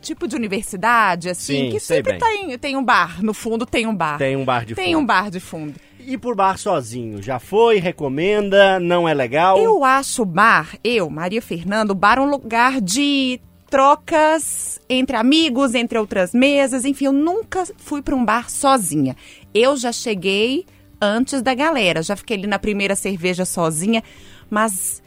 Tipo 0.00 0.26
de 0.26 0.34
universidade, 0.34 1.28
assim, 1.28 1.66
Sim, 1.66 1.70
que 1.70 1.78
sempre 1.78 2.16
tem, 2.18 2.56
tem 2.58 2.76
um 2.76 2.82
bar. 2.82 3.22
No 3.22 3.34
fundo 3.34 3.66
tem 3.66 3.86
um 3.86 3.94
bar. 3.94 4.16
Tem 4.16 4.34
um 4.34 4.44
bar 4.44 4.64
de 4.64 4.74
Tem 4.74 4.94
fundo. 4.94 4.98
um 5.02 5.06
bar 5.06 5.30
de 5.30 5.38
fundo. 5.40 5.74
E 6.10 6.18
por 6.18 6.34
bar 6.34 6.58
sozinho? 6.58 7.22
Já 7.22 7.38
foi? 7.38 7.78
Recomenda? 7.78 8.80
Não 8.80 9.08
é 9.08 9.14
legal? 9.14 9.56
Eu 9.58 9.84
acho 9.84 10.22
o 10.22 10.24
bar, 10.24 10.76
eu, 10.82 11.08
Maria 11.08 11.40
Fernanda, 11.40 11.92
o 11.92 11.94
bar 11.94 12.18
um 12.18 12.28
lugar 12.28 12.80
de 12.80 13.40
trocas 13.70 14.80
entre 14.88 15.14
amigos, 15.14 15.72
entre 15.72 15.96
outras 15.96 16.34
mesas, 16.34 16.84
enfim, 16.84 17.04
eu 17.04 17.12
nunca 17.12 17.64
fui 17.76 18.02
para 18.02 18.16
um 18.16 18.24
bar 18.24 18.50
sozinha. 18.50 19.16
Eu 19.54 19.76
já 19.76 19.92
cheguei 19.92 20.66
antes 21.00 21.42
da 21.42 21.54
galera, 21.54 22.02
já 22.02 22.16
fiquei 22.16 22.36
ali 22.36 22.48
na 22.48 22.58
primeira 22.58 22.96
cerveja 22.96 23.44
sozinha, 23.44 24.02
mas 24.50 25.00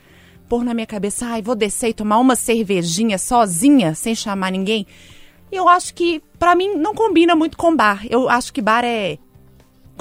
pôr 0.47 0.63
na 0.63 0.73
minha 0.73 0.87
cabeça, 0.87 1.25
ai, 1.25 1.41
vou 1.41 1.53
descer 1.53 1.89
e 1.89 1.93
tomar 1.93 2.17
uma 2.19 2.37
cervejinha 2.37 3.17
sozinha, 3.17 3.93
sem 3.93 4.15
chamar 4.15 4.53
ninguém. 4.53 4.87
Eu 5.51 5.67
acho 5.67 5.93
que 5.93 6.21
pra 6.39 6.55
mim 6.55 6.75
não 6.77 6.95
combina 6.95 7.35
muito 7.35 7.57
com 7.57 7.75
bar. 7.75 8.05
Eu 8.09 8.29
acho 8.29 8.53
que 8.53 8.61
bar 8.61 8.85
é 8.85 9.17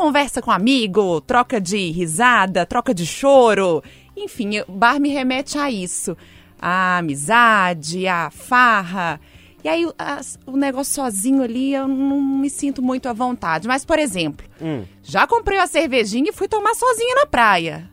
conversa 0.02 0.42
com 0.42 0.50
amigo, 0.50 1.20
troca 1.20 1.60
de 1.60 1.90
risada, 1.92 2.66
troca 2.66 2.92
de 2.92 3.06
choro. 3.06 3.82
Enfim, 4.16 4.58
o 4.66 4.72
bar 4.72 4.98
me 5.00 5.10
remete 5.10 5.56
a 5.56 5.70
isso. 5.70 6.16
A 6.60 6.98
amizade, 6.98 8.08
a 8.08 8.28
farra. 8.30 9.20
E 9.62 9.68
aí, 9.68 9.86
o- 9.86 9.94
as- 9.96 10.40
o 10.44 10.56
negócio 10.56 10.92
sozinho 10.92 11.40
ali, 11.42 11.72
eu 11.72 11.86
não 11.86 12.20
me 12.20 12.50
sinto 12.50 12.82
muito 12.82 13.08
à 13.08 13.12
vontade. 13.12 13.68
Mas, 13.68 13.84
por 13.84 13.96
exemplo, 13.98 14.44
Hum. 14.60 14.82
já 15.04 15.24
comprei 15.24 15.56
uma 15.56 15.68
cervejinha 15.68 16.30
e 16.30 16.32
fui 16.32 16.48
tomar 16.48 16.74
sozinha 16.74 17.14
na 17.14 17.26
praia. 17.26 17.88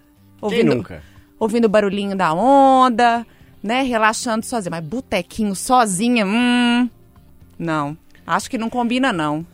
Quem 0.49 0.63
nunca? 0.63 1.03
Ouvindo 1.39 1.65
o 1.65 1.69
barulhinho 1.69 2.15
da 2.15 2.33
onda, 2.33 3.23
né? 3.61 3.83
Relaxando 3.83 4.43
sozinha. 4.45 4.71
Mas 4.71 4.83
botequinho 4.83 5.55
sozinha, 5.55 6.25
hum... 6.25 6.89
Não. 7.57 7.95
Acho 8.25 8.49
que 8.49 8.57
não 8.57 8.69
combina, 8.69 9.13
não. 9.13 9.45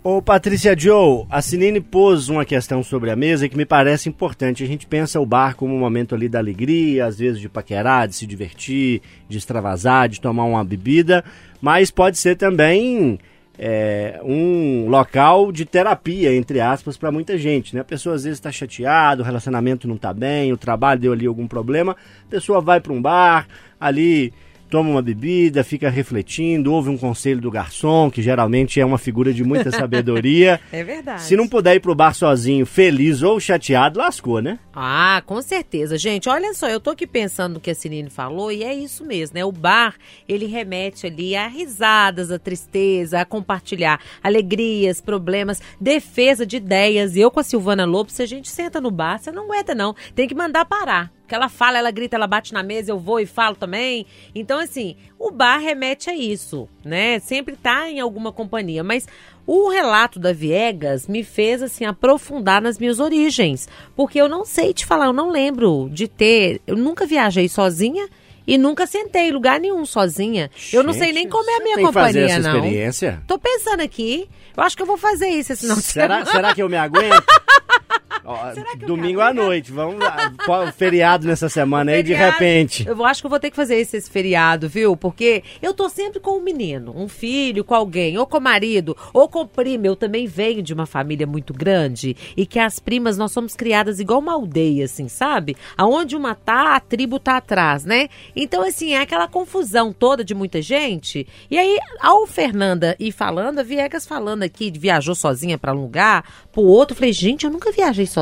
Ô 0.00 0.22
Patrícia 0.22 0.78
Joe, 0.78 1.26
a 1.28 1.42
Sinine 1.42 1.80
pôs 1.80 2.28
uma 2.28 2.44
questão 2.44 2.84
sobre 2.84 3.10
a 3.10 3.16
mesa 3.16 3.48
que 3.48 3.56
me 3.56 3.66
parece 3.66 4.08
importante. 4.08 4.62
A 4.62 4.66
gente 4.66 4.86
pensa 4.86 5.18
o 5.18 5.26
bar 5.26 5.56
como 5.56 5.74
um 5.74 5.78
momento 5.80 6.14
ali 6.14 6.28
da 6.28 6.38
alegria, 6.38 7.04
às 7.04 7.18
vezes 7.18 7.40
de 7.40 7.48
paquerar, 7.48 8.06
de 8.06 8.14
se 8.14 8.24
divertir, 8.24 9.02
de 9.28 9.38
extravasar, 9.38 10.08
de 10.08 10.20
tomar 10.20 10.44
uma 10.44 10.62
bebida, 10.62 11.24
mas 11.60 11.90
pode 11.90 12.16
ser 12.16 12.36
também 12.36 13.18
é, 13.58 14.20
um 14.22 14.88
local 14.88 15.50
de 15.50 15.64
terapia, 15.64 16.32
entre 16.32 16.60
aspas, 16.60 16.96
para 16.96 17.10
muita 17.10 17.36
gente. 17.36 17.74
Né? 17.74 17.80
A 17.80 17.84
pessoa 17.84 18.14
às 18.14 18.22
vezes 18.22 18.38
está 18.38 18.52
chateada, 18.52 19.22
o 19.22 19.24
relacionamento 19.24 19.88
não 19.88 19.96
está 19.96 20.14
bem, 20.14 20.52
o 20.52 20.56
trabalho 20.56 21.00
deu 21.00 21.12
ali 21.12 21.26
algum 21.26 21.48
problema, 21.48 21.96
a 22.24 22.30
pessoa 22.30 22.60
vai 22.60 22.80
para 22.80 22.92
um 22.92 23.02
bar, 23.02 23.48
ali 23.80 24.32
toma 24.68 24.90
uma 24.90 25.02
bebida, 25.02 25.64
fica 25.64 25.88
refletindo, 25.90 26.72
ouve 26.72 26.90
um 26.90 26.98
conselho 26.98 27.40
do 27.40 27.50
garçom, 27.50 28.10
que 28.10 28.22
geralmente 28.22 28.80
é 28.80 28.84
uma 28.84 28.98
figura 28.98 29.32
de 29.32 29.42
muita 29.42 29.70
sabedoria. 29.72 30.60
É 30.72 30.84
verdade. 30.84 31.22
Se 31.22 31.36
não 31.36 31.48
puder 31.48 31.76
ir 31.76 31.80
pro 31.80 31.94
bar 31.94 32.14
sozinho, 32.14 32.64
feliz 32.66 33.22
ou 33.22 33.40
chateado, 33.40 33.98
lascou, 33.98 34.40
né? 34.40 34.58
Ah, 34.74 35.22
com 35.26 35.40
certeza. 35.42 35.98
Gente, 35.98 36.28
olha 36.28 36.54
só, 36.54 36.68
eu 36.68 36.80
tô 36.80 36.90
aqui 36.90 37.06
pensando 37.06 37.54
no 37.54 37.60
que 37.60 37.70
a 37.70 37.74
Sinine 37.74 38.10
falou 38.10 38.52
e 38.52 38.62
é 38.62 38.74
isso 38.74 39.04
mesmo, 39.04 39.34
né? 39.34 39.44
O 39.44 39.52
bar, 39.52 39.94
ele 40.28 40.46
remete 40.46 41.06
ali 41.06 41.34
a 41.34 41.48
risadas, 41.48 42.30
a 42.30 42.38
tristeza, 42.38 43.20
a 43.20 43.24
compartilhar 43.24 44.00
alegrias, 44.22 45.00
problemas, 45.00 45.60
defesa 45.80 46.46
de 46.46 46.58
ideias. 46.58 47.16
E 47.16 47.20
eu 47.20 47.30
com 47.30 47.40
a 47.40 47.42
Silvana 47.42 47.84
Lopes, 47.84 48.14
se 48.14 48.22
a 48.22 48.26
gente 48.26 48.50
senta 48.50 48.80
no 48.80 48.90
bar, 48.90 49.18
você 49.18 49.32
não 49.32 49.44
aguenta 49.44 49.74
não. 49.74 49.94
Tem 50.14 50.28
que 50.28 50.34
mandar 50.34 50.64
parar. 50.64 51.17
Porque 51.28 51.34
ela 51.34 51.50
fala, 51.50 51.76
ela 51.76 51.90
grita, 51.90 52.16
ela 52.16 52.26
bate 52.26 52.54
na 52.54 52.62
mesa, 52.62 52.90
eu 52.90 52.98
vou 52.98 53.20
e 53.20 53.26
falo 53.26 53.54
também. 53.54 54.06
Então, 54.34 54.58
assim, 54.58 54.96
o 55.18 55.30
bar 55.30 55.58
remete 55.58 56.08
a 56.08 56.16
isso, 56.16 56.66
né? 56.82 57.18
Sempre 57.18 57.54
tá 57.54 57.86
em 57.86 58.00
alguma 58.00 58.32
companhia. 58.32 58.82
Mas 58.82 59.06
o 59.46 59.68
relato 59.68 60.18
da 60.18 60.32
Viegas 60.32 61.06
me 61.06 61.22
fez, 61.22 61.62
assim, 61.62 61.84
aprofundar 61.84 62.62
nas 62.62 62.78
minhas 62.78 62.98
origens. 62.98 63.68
Porque 63.94 64.18
eu 64.18 64.26
não 64.26 64.46
sei 64.46 64.72
te 64.72 64.86
falar, 64.86 65.04
eu 65.04 65.12
não 65.12 65.28
lembro 65.30 65.90
de 65.92 66.08
ter. 66.08 66.62
Eu 66.66 66.78
nunca 66.78 67.04
viajei 67.04 67.46
sozinha. 67.46 68.08
E 68.46 68.56
nunca 68.56 68.86
sentei 68.86 69.28
em 69.28 69.30
lugar 69.30 69.60
nenhum 69.60 69.84
sozinha. 69.84 70.50
eu 70.72 70.82
não 70.82 70.94
sei 70.94 71.12
nem 71.12 71.24
Gente, 71.24 71.32
como 71.32 71.50
é 71.50 71.56
a 71.56 71.62
minha 71.62 71.76
tem 71.76 71.86
que 71.86 71.92
fazer 71.92 72.20
companhia, 72.20 72.38
essa 72.38 72.48
não. 72.48 72.56
experiência? 72.56 73.22
Tô 73.26 73.38
pensando 73.38 73.82
aqui. 73.82 74.26
Eu 74.56 74.62
acho 74.62 74.74
que 74.74 74.82
eu 74.82 74.86
vou 74.86 74.96
fazer 74.96 75.28
isso 75.28 75.52
esse 75.52 75.60
final 75.60 75.76
de 75.76 75.82
Será, 75.82 76.24
será 76.24 76.54
que 76.54 76.62
eu 76.62 76.68
me 76.70 76.78
aguento? 76.78 77.22
Ó, 78.28 78.52
domingo 78.86 79.22
à 79.22 79.32
noite, 79.32 79.72
vamos 79.72 79.98
lá. 79.98 80.34
Feriado 80.76 81.26
nessa 81.26 81.48
semana 81.48 81.92
aí, 81.92 82.02
de 82.02 82.12
repente. 82.12 82.86
Eu 82.86 83.02
acho 83.02 83.22
que 83.22 83.26
eu 83.26 83.30
vou 83.30 83.40
ter 83.40 83.48
que 83.48 83.56
fazer 83.56 83.76
esse, 83.76 83.96
esse 83.96 84.10
feriado, 84.10 84.68
viu? 84.68 84.94
Porque 84.94 85.42
eu 85.62 85.72
tô 85.72 85.88
sempre 85.88 86.20
com 86.20 86.32
um 86.32 86.42
menino, 86.42 86.92
um 86.94 87.08
filho, 87.08 87.64
com 87.64 87.74
alguém, 87.74 88.18
ou 88.18 88.26
com 88.26 88.36
o 88.36 88.40
marido, 88.40 88.94
ou 89.14 89.30
com 89.30 89.46
prima. 89.46 89.86
Eu 89.86 89.96
também 89.96 90.26
venho 90.26 90.62
de 90.62 90.74
uma 90.74 90.84
família 90.84 91.26
muito 91.26 91.54
grande 91.54 92.14
e 92.36 92.44
que 92.44 92.58
as 92.58 92.78
primas 92.78 93.16
nós 93.16 93.32
somos 93.32 93.56
criadas 93.56 93.98
igual 93.98 94.18
uma 94.20 94.34
aldeia, 94.34 94.84
assim, 94.84 95.08
sabe? 95.08 95.56
Aonde 95.74 96.14
uma 96.14 96.34
tá, 96.34 96.76
a 96.76 96.80
tribo 96.80 97.18
tá 97.18 97.38
atrás, 97.38 97.86
né? 97.86 98.10
Então, 98.36 98.62
assim, 98.62 98.92
é 98.92 99.00
aquela 99.00 99.26
confusão 99.26 99.90
toda 99.90 100.22
de 100.22 100.34
muita 100.34 100.60
gente. 100.60 101.26
E 101.50 101.56
aí, 101.56 101.78
ao 101.98 102.26
Fernanda 102.26 102.94
ir 103.00 103.10
falando, 103.10 103.60
a 103.60 103.62
Viegas 103.62 104.06
falando 104.06 104.42
aqui, 104.42 104.70
viajou 104.70 105.14
sozinha 105.14 105.56
pra 105.56 105.72
um 105.72 105.80
lugar, 105.80 106.26
pro 106.52 106.60
outro, 106.60 106.94
falei, 106.94 107.14
gente, 107.14 107.46
eu 107.46 107.50
nunca 107.50 107.72
viajei 107.72 108.04
sozinha. 108.04 108.17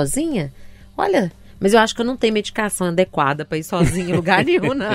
Olha. 0.97 1.31
Mas 1.59 1.73
eu 1.73 1.81
acho 1.81 1.95
que 1.95 2.03
eu 2.03 2.05
não 2.05 2.19
tenho 2.19 2.35
medicação 2.35 2.89
adequada 2.89 3.43
pra 3.43 3.57
ir 3.57 3.65
sozinha 3.65 4.11
em 4.11 4.13
lugar 4.13 4.45
nenhum, 4.45 4.75
não. 4.75 4.91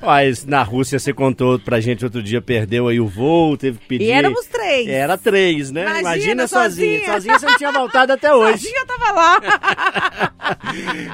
Mas 0.00 0.42
na 0.46 0.62
Rússia 0.62 0.98
você 0.98 1.12
contou 1.12 1.58
pra 1.58 1.80
gente 1.80 2.02
outro 2.02 2.22
dia, 2.22 2.40
perdeu 2.40 2.88
aí 2.88 2.98
o 2.98 3.06
voo, 3.06 3.58
teve 3.58 3.78
que 3.78 3.86
pedir. 3.86 4.04
E 4.06 4.10
éramos 4.10 4.46
três. 4.46 4.88
Era 4.88 5.18
três, 5.18 5.70
né? 5.70 5.82
Imagina, 5.82 6.00
Imagina, 6.00 6.48
sozinha. 6.48 6.98
sozinha. 7.00 7.12
Sozinha 7.12 7.38
você 7.38 7.46
não 7.46 7.58
tinha 7.58 7.72
voltado 7.72 8.10
até 8.10 8.34
hoje. 8.34 8.52
Sozinha 8.62 8.80
eu 8.80 8.86
tava 8.86 9.12
lá. 9.12 10.32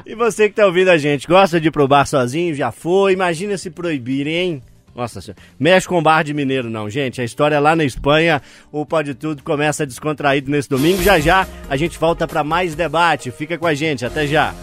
E 0.05 0.15
você 0.15 0.47
que 0.49 0.55
tá 0.55 0.65
ouvindo 0.65 0.89
a 0.89 0.97
gente, 0.97 1.27
gosta 1.27 1.59
de 1.59 1.67
ir 1.67 1.71
pro 1.71 1.87
bar 1.87 2.05
sozinho? 2.05 2.53
Já 2.55 2.71
foi? 2.71 3.13
Imagina 3.13 3.57
se 3.57 3.69
proibirem, 3.69 4.33
hein? 4.33 4.63
Nossa 4.95 5.21
senhora. 5.21 5.41
Mexe 5.59 5.87
com 5.87 6.01
bar 6.01 6.23
de 6.23 6.33
mineiro, 6.33 6.69
não, 6.69 6.89
gente. 6.89 7.19
A 7.19 7.23
história 7.23 7.55
é 7.55 7.59
lá 7.59 7.75
na 7.75 7.83
Espanha. 7.83 8.41
O 8.71 8.85
Pode 8.85 9.15
Tudo 9.15 9.43
começa 9.43 9.85
descontraído 9.85 10.51
nesse 10.51 10.69
domingo. 10.69 11.01
Já 11.01 11.19
já 11.19 11.47
a 11.69 11.75
gente 11.75 11.97
volta 11.97 12.27
para 12.27 12.43
mais 12.43 12.75
debate. 12.75 13.31
Fica 13.31 13.57
com 13.57 13.65
a 13.65 13.73
gente. 13.73 14.05
Até 14.05 14.27
já. 14.27 14.53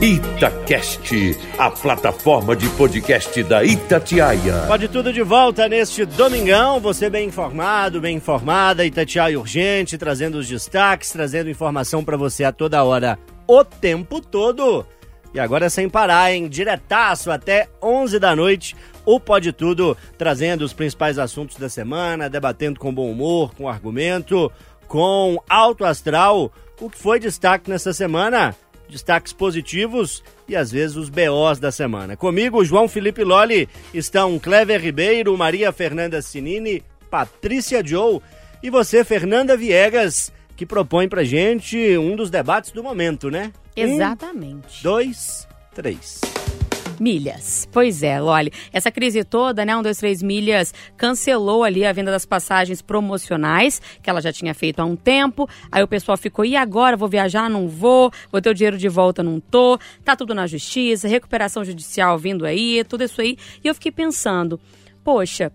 Itacast, 0.00 1.38
a 1.58 1.70
plataforma 1.70 2.54
de 2.56 2.68
podcast 2.70 3.42
da 3.44 3.64
Itatiaia. 3.64 4.64
Pode 4.66 4.88
Tudo 4.88 5.12
de 5.12 5.22
volta 5.22 5.68
neste 5.68 6.04
domingão. 6.04 6.80
Você 6.80 7.08
bem 7.08 7.28
informado, 7.28 8.00
bem 8.00 8.16
informada. 8.16 8.84
Itatiaia 8.84 9.38
Urgente, 9.38 9.96
trazendo 9.96 10.38
os 10.38 10.48
destaques, 10.48 11.10
trazendo 11.10 11.48
informação 11.48 12.04
para 12.04 12.16
você 12.16 12.44
a 12.44 12.52
toda 12.52 12.82
hora, 12.84 13.18
o 13.46 13.64
tempo 13.64 14.20
todo. 14.20 14.84
E 15.32 15.40
agora 15.40 15.66
é 15.66 15.68
sem 15.68 15.88
parar, 15.88 16.32
hein? 16.32 16.48
Diretaço 16.48 17.30
até 17.30 17.68
11 17.82 18.18
da 18.18 18.34
noite. 18.34 18.74
O 19.06 19.20
Pode 19.20 19.52
Tudo 19.52 19.96
trazendo 20.18 20.62
os 20.62 20.72
principais 20.72 21.18
assuntos 21.18 21.56
da 21.56 21.68
semana, 21.68 22.28
debatendo 22.28 22.80
com 22.80 22.92
bom 22.92 23.10
humor, 23.10 23.54
com 23.54 23.68
argumento, 23.68 24.52
com 24.88 25.40
alto 25.48 25.84
astral. 25.84 26.52
O 26.80 26.90
que 26.90 26.98
foi 26.98 27.20
destaque 27.20 27.70
nessa 27.70 27.92
semana? 27.92 28.54
Destaques 28.88 29.32
positivos 29.32 30.22
e 30.48 30.54
às 30.54 30.70
vezes 30.70 30.96
os 30.96 31.08
BOs 31.08 31.58
da 31.58 31.72
semana. 31.72 32.16
Comigo, 32.16 32.64
João 32.64 32.88
Felipe 32.88 33.24
Loli, 33.24 33.68
estão 33.94 34.38
Clever 34.38 34.80
Ribeiro, 34.80 35.36
Maria 35.36 35.72
Fernanda 35.72 36.20
Sinini, 36.20 36.82
Patrícia 37.10 37.84
Joe 37.84 38.20
e 38.62 38.70
você, 38.70 39.04
Fernanda 39.04 39.56
Viegas, 39.56 40.32
que 40.56 40.66
propõe 40.66 41.08
pra 41.08 41.24
gente 41.24 41.96
um 41.98 42.16
dos 42.16 42.30
debates 42.30 42.72
do 42.72 42.82
momento, 42.82 43.30
né? 43.30 43.52
Exatamente. 43.76 44.80
Um, 44.80 44.82
dois, 44.82 45.46
três. 45.74 46.20
Milhas. 47.00 47.68
Pois 47.72 48.02
é, 48.02 48.20
Loli. 48.20 48.52
Essa 48.72 48.90
crise 48.90 49.24
toda, 49.24 49.64
né? 49.64 49.76
Um, 49.76 49.82
dois, 49.82 49.98
três 49.98 50.22
milhas 50.22 50.72
cancelou 50.96 51.64
ali 51.64 51.84
a 51.84 51.92
venda 51.92 52.10
das 52.10 52.24
passagens 52.24 52.82
promocionais, 52.82 53.80
que 54.02 54.08
ela 54.08 54.20
já 54.20 54.32
tinha 54.32 54.54
feito 54.54 54.80
há 54.80 54.84
um 54.84 54.96
tempo. 54.96 55.48
Aí 55.70 55.82
o 55.82 55.88
pessoal 55.88 56.16
ficou, 56.16 56.44
e 56.44 56.56
agora? 56.56 56.96
Vou 56.96 57.08
viajar? 57.08 57.48
Não 57.48 57.68
vou. 57.68 58.10
Vou 58.30 58.40
ter 58.40 58.50
o 58.50 58.54
dinheiro 58.54 58.78
de 58.78 58.88
volta? 58.88 59.22
Não 59.22 59.40
tô. 59.40 59.78
Tá 60.04 60.16
tudo 60.16 60.34
na 60.34 60.46
justiça, 60.46 61.08
recuperação 61.08 61.64
judicial 61.64 62.18
vindo 62.18 62.44
aí, 62.46 62.84
tudo 62.84 63.04
isso 63.04 63.20
aí. 63.20 63.36
E 63.62 63.68
eu 63.68 63.74
fiquei 63.74 63.92
pensando, 63.92 64.60
poxa, 65.04 65.52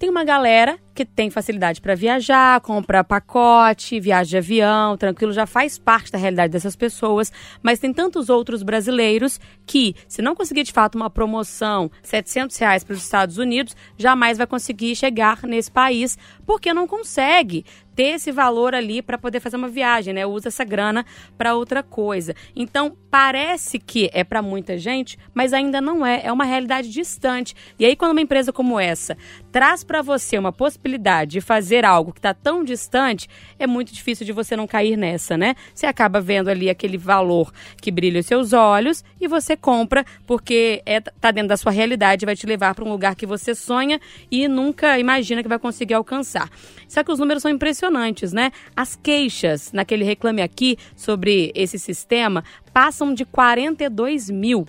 tem 0.00 0.08
uma 0.08 0.24
galera 0.24 0.78
que 0.94 1.04
tem 1.04 1.28
facilidade 1.28 1.78
para 1.78 1.94
viajar, 1.94 2.58
compra 2.62 3.04
pacote, 3.04 4.00
viaja 4.00 4.30
de 4.30 4.36
avião, 4.38 4.96
tranquilo, 4.96 5.30
já 5.30 5.44
faz 5.44 5.78
parte 5.78 6.10
da 6.10 6.16
realidade 6.16 6.50
dessas 6.50 6.74
pessoas, 6.74 7.30
mas 7.62 7.78
tem 7.78 7.92
tantos 7.92 8.30
outros 8.30 8.62
brasileiros 8.62 9.38
que, 9.66 9.94
se 10.08 10.22
não 10.22 10.34
conseguir 10.34 10.62
de 10.62 10.72
fato 10.72 10.94
uma 10.94 11.10
promoção, 11.10 11.90
700 12.02 12.56
reais 12.56 12.82
para 12.82 12.94
os 12.94 13.02
Estados 13.02 13.36
Unidos, 13.36 13.76
jamais 13.98 14.38
vai 14.38 14.46
conseguir 14.46 14.96
chegar 14.96 15.42
nesse 15.42 15.70
país, 15.70 16.16
porque 16.46 16.72
não 16.72 16.86
consegue 16.86 17.62
ter 18.00 18.14
esse 18.14 18.32
valor 18.32 18.74
ali 18.74 19.02
para 19.02 19.18
poder 19.18 19.40
fazer 19.40 19.58
uma 19.58 19.68
viagem, 19.68 20.14
né? 20.14 20.24
Usa 20.24 20.48
essa 20.48 20.64
grana 20.64 21.04
para 21.36 21.54
outra 21.54 21.82
coisa. 21.82 22.34
Então, 22.56 22.96
parece 23.10 23.78
que 23.78 24.08
é 24.14 24.24
para 24.24 24.40
muita 24.40 24.78
gente, 24.78 25.18
mas 25.34 25.52
ainda 25.52 25.82
não 25.82 26.06
é, 26.06 26.22
é 26.24 26.32
uma 26.32 26.44
realidade 26.44 26.88
distante. 26.88 27.54
E 27.78 27.84
aí 27.84 27.96
quando 27.96 28.12
uma 28.12 28.20
empresa 28.20 28.52
como 28.52 28.78
essa 28.78 29.18
traz 29.52 29.82
para 29.82 30.00
você 30.00 30.38
uma 30.38 30.52
possibilidade 30.52 31.32
de 31.32 31.40
fazer 31.40 31.84
algo 31.84 32.12
que 32.12 32.20
está 32.20 32.32
tão 32.32 32.62
distante, 32.62 33.28
é 33.58 33.66
muito 33.66 33.92
difícil 33.92 34.24
de 34.24 34.32
você 34.32 34.56
não 34.56 34.66
cair 34.66 34.96
nessa, 34.96 35.36
né? 35.36 35.54
Você 35.74 35.86
acaba 35.86 36.20
vendo 36.20 36.48
ali 36.48 36.70
aquele 36.70 36.96
valor 36.96 37.52
que 37.82 37.90
brilha 37.90 38.20
os 38.20 38.26
seus 38.26 38.52
olhos 38.52 39.04
e 39.20 39.26
você 39.26 39.56
compra 39.56 40.06
porque 40.26 40.82
é, 40.86 41.00
tá 41.00 41.30
dentro 41.30 41.48
da 41.48 41.56
sua 41.56 41.72
realidade, 41.72 42.24
vai 42.24 42.36
te 42.36 42.46
levar 42.46 42.74
para 42.74 42.84
um 42.84 42.90
lugar 42.90 43.16
que 43.16 43.26
você 43.26 43.54
sonha 43.54 44.00
e 44.30 44.46
nunca 44.46 44.98
imagina 44.98 45.42
que 45.42 45.48
vai 45.48 45.58
conseguir 45.58 45.94
alcançar. 45.94 46.48
Só 46.88 47.02
que 47.02 47.10
os 47.10 47.18
números 47.18 47.42
são 47.42 47.50
impressionantes, 47.50 47.89
né? 48.32 48.52
As 48.76 48.96
queixas 48.96 49.72
naquele 49.72 50.04
Reclame 50.04 50.42
Aqui 50.42 50.76
sobre 50.96 51.52
esse 51.54 51.78
sistema 51.78 52.44
passam 52.72 53.12
de 53.12 53.24
42 53.24 54.30
mil. 54.30 54.66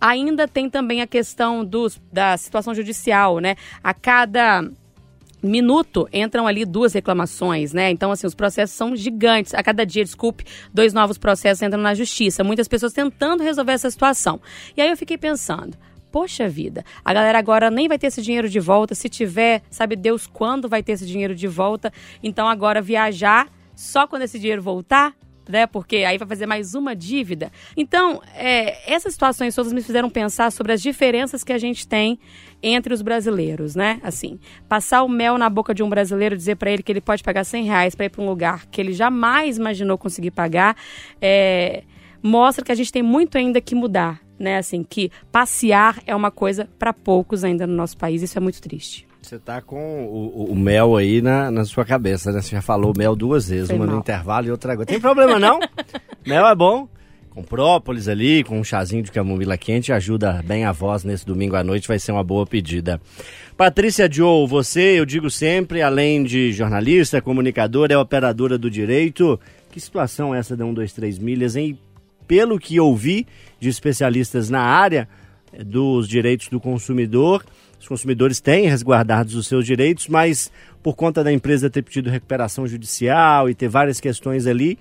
Ainda 0.00 0.48
tem 0.48 0.70
também 0.70 1.02
a 1.02 1.06
questão 1.06 1.64
dos, 1.64 2.00
da 2.10 2.36
situação 2.36 2.74
judicial, 2.74 3.38
né? 3.38 3.56
A 3.84 3.92
cada 3.92 4.64
minuto 5.42 6.08
entram 6.12 6.46
ali 6.46 6.64
duas 6.64 6.92
reclamações, 6.92 7.72
né? 7.72 7.90
Então, 7.90 8.10
assim, 8.10 8.26
os 8.26 8.34
processos 8.34 8.76
são 8.76 8.94
gigantes. 8.94 9.54
A 9.54 9.62
cada 9.62 9.84
dia, 9.84 10.04
desculpe, 10.04 10.44
dois 10.72 10.92
novos 10.92 11.18
processos 11.18 11.62
entram 11.62 11.82
na 11.82 11.94
justiça. 11.94 12.44
Muitas 12.44 12.68
pessoas 12.68 12.92
tentando 12.92 13.42
resolver 13.42 13.72
essa 13.72 13.90
situação. 13.90 14.40
E 14.76 14.80
aí 14.80 14.90
eu 14.90 14.96
fiquei 14.96 15.18
pensando. 15.18 15.76
Poxa 16.10 16.48
vida, 16.48 16.84
a 17.04 17.14
galera 17.14 17.38
agora 17.38 17.70
nem 17.70 17.88
vai 17.88 17.98
ter 17.98 18.08
esse 18.08 18.20
dinheiro 18.20 18.48
de 18.48 18.58
volta. 18.58 18.94
Se 18.94 19.08
tiver, 19.08 19.62
sabe 19.70 19.96
Deus 19.96 20.26
quando 20.26 20.68
vai 20.68 20.82
ter 20.82 20.92
esse 20.92 21.06
dinheiro 21.06 21.34
de 21.34 21.46
volta. 21.46 21.92
Então 22.22 22.48
agora 22.48 22.82
viajar 22.82 23.48
só 23.74 24.06
quando 24.06 24.22
esse 24.22 24.38
dinheiro 24.38 24.60
voltar, 24.60 25.14
né? 25.48 25.66
Porque 25.66 25.96
aí 25.96 26.18
vai 26.18 26.28
fazer 26.28 26.46
mais 26.46 26.74
uma 26.74 26.94
dívida. 26.94 27.50
Então, 27.76 28.22
é, 28.34 28.92
essas 28.92 29.12
situações 29.12 29.54
todas 29.54 29.72
me 29.72 29.82
fizeram 29.82 30.08
pensar 30.08 30.50
sobre 30.52 30.72
as 30.72 30.80
diferenças 30.80 31.42
que 31.42 31.52
a 31.52 31.58
gente 31.58 31.86
tem 31.86 32.18
entre 32.62 32.92
os 32.92 33.02
brasileiros, 33.02 33.74
né? 33.74 34.00
Assim, 34.02 34.38
passar 34.68 35.02
o 35.02 35.08
mel 35.08 35.38
na 35.38 35.48
boca 35.48 35.74
de 35.74 35.82
um 35.82 35.88
brasileiro, 35.88 36.36
dizer 36.36 36.56
para 36.56 36.70
ele 36.70 36.82
que 36.82 36.92
ele 36.92 37.00
pode 37.00 37.22
pagar 37.22 37.44
100 37.44 37.64
reais 37.64 37.94
para 37.94 38.06
ir 38.06 38.10
para 38.10 38.22
um 38.22 38.26
lugar 38.26 38.66
que 38.66 38.80
ele 38.80 38.92
jamais 38.92 39.56
imaginou 39.56 39.98
conseguir 39.98 40.30
pagar, 40.30 40.76
é, 41.20 41.84
mostra 42.22 42.64
que 42.64 42.72
a 42.72 42.74
gente 42.74 42.92
tem 42.92 43.02
muito 43.02 43.36
ainda 43.38 43.60
que 43.60 43.74
mudar, 43.74 44.20
né? 44.40 44.56
Assim, 44.56 44.82
que 44.82 45.12
passear 45.30 46.02
é 46.06 46.16
uma 46.16 46.30
coisa 46.30 46.68
para 46.78 46.92
poucos 46.92 47.44
ainda 47.44 47.66
no 47.66 47.74
nosso 47.74 47.96
país. 47.96 48.22
Isso 48.22 48.38
é 48.38 48.40
muito 48.40 48.60
triste. 48.60 49.06
Você 49.22 49.38
tá 49.38 49.60
com 49.60 50.06
o, 50.06 50.44
o, 50.44 50.52
o 50.52 50.56
mel 50.56 50.96
aí 50.96 51.20
na, 51.20 51.50
na 51.50 51.64
sua 51.64 51.84
cabeça, 51.84 52.32
né? 52.32 52.40
Você 52.40 52.56
já 52.56 52.62
falou 52.62 52.94
mel 52.96 53.14
duas 53.14 53.48
vezes, 53.48 53.68
Foi 53.68 53.76
uma 53.76 53.84
mal. 53.86 53.96
no 53.96 54.00
intervalo 54.00 54.46
e 54.46 54.50
outra 54.50 54.72
agora. 54.72 54.86
Tem 54.86 54.98
problema 54.98 55.38
não? 55.38 55.60
mel 56.26 56.46
é 56.46 56.54
bom. 56.54 56.88
Com 57.28 57.44
própolis 57.44 58.08
ali, 58.08 58.42
com 58.42 58.58
um 58.58 58.64
chazinho 58.64 59.04
de 59.04 59.12
camomila 59.12 59.56
quente, 59.56 59.92
ajuda 59.92 60.42
bem 60.44 60.64
a 60.64 60.72
voz 60.72 61.04
nesse 61.04 61.24
domingo 61.24 61.54
à 61.54 61.62
noite, 61.62 61.86
vai 61.86 61.98
ser 61.98 62.10
uma 62.10 62.24
boa 62.24 62.44
pedida. 62.44 63.00
Patrícia 63.56 64.10
Joe, 64.10 64.48
você, 64.48 64.98
eu 64.98 65.06
digo 65.06 65.30
sempre, 65.30 65.80
além 65.80 66.24
de 66.24 66.50
jornalista, 66.50 67.22
comunicadora, 67.22 67.94
é 67.94 67.98
operadora 67.98 68.58
do 68.58 68.68
direito. 68.68 69.38
Que 69.70 69.78
situação 69.78 70.34
é 70.34 70.38
essa 70.38 70.56
da 70.56 70.64
123 70.64 71.18
milhas, 71.18 71.54
hein? 71.54 71.78
Pelo 72.30 72.60
que 72.60 72.78
ouvi 72.78 73.26
de 73.58 73.68
especialistas 73.68 74.48
na 74.48 74.60
área 74.60 75.08
eh, 75.52 75.64
dos 75.64 76.06
direitos 76.06 76.46
do 76.46 76.60
consumidor, 76.60 77.44
os 77.80 77.88
consumidores 77.88 78.38
têm 78.40 78.68
resguardados 78.68 79.34
os 79.34 79.48
seus 79.48 79.66
direitos, 79.66 80.06
mas 80.06 80.48
por 80.80 80.94
conta 80.94 81.24
da 81.24 81.32
empresa 81.32 81.68
ter 81.68 81.82
pedido 81.82 82.08
recuperação 82.08 82.68
judicial 82.68 83.50
e 83.50 83.54
ter 83.56 83.66
várias 83.66 83.98
questões 83.98 84.46
ali, 84.46 84.78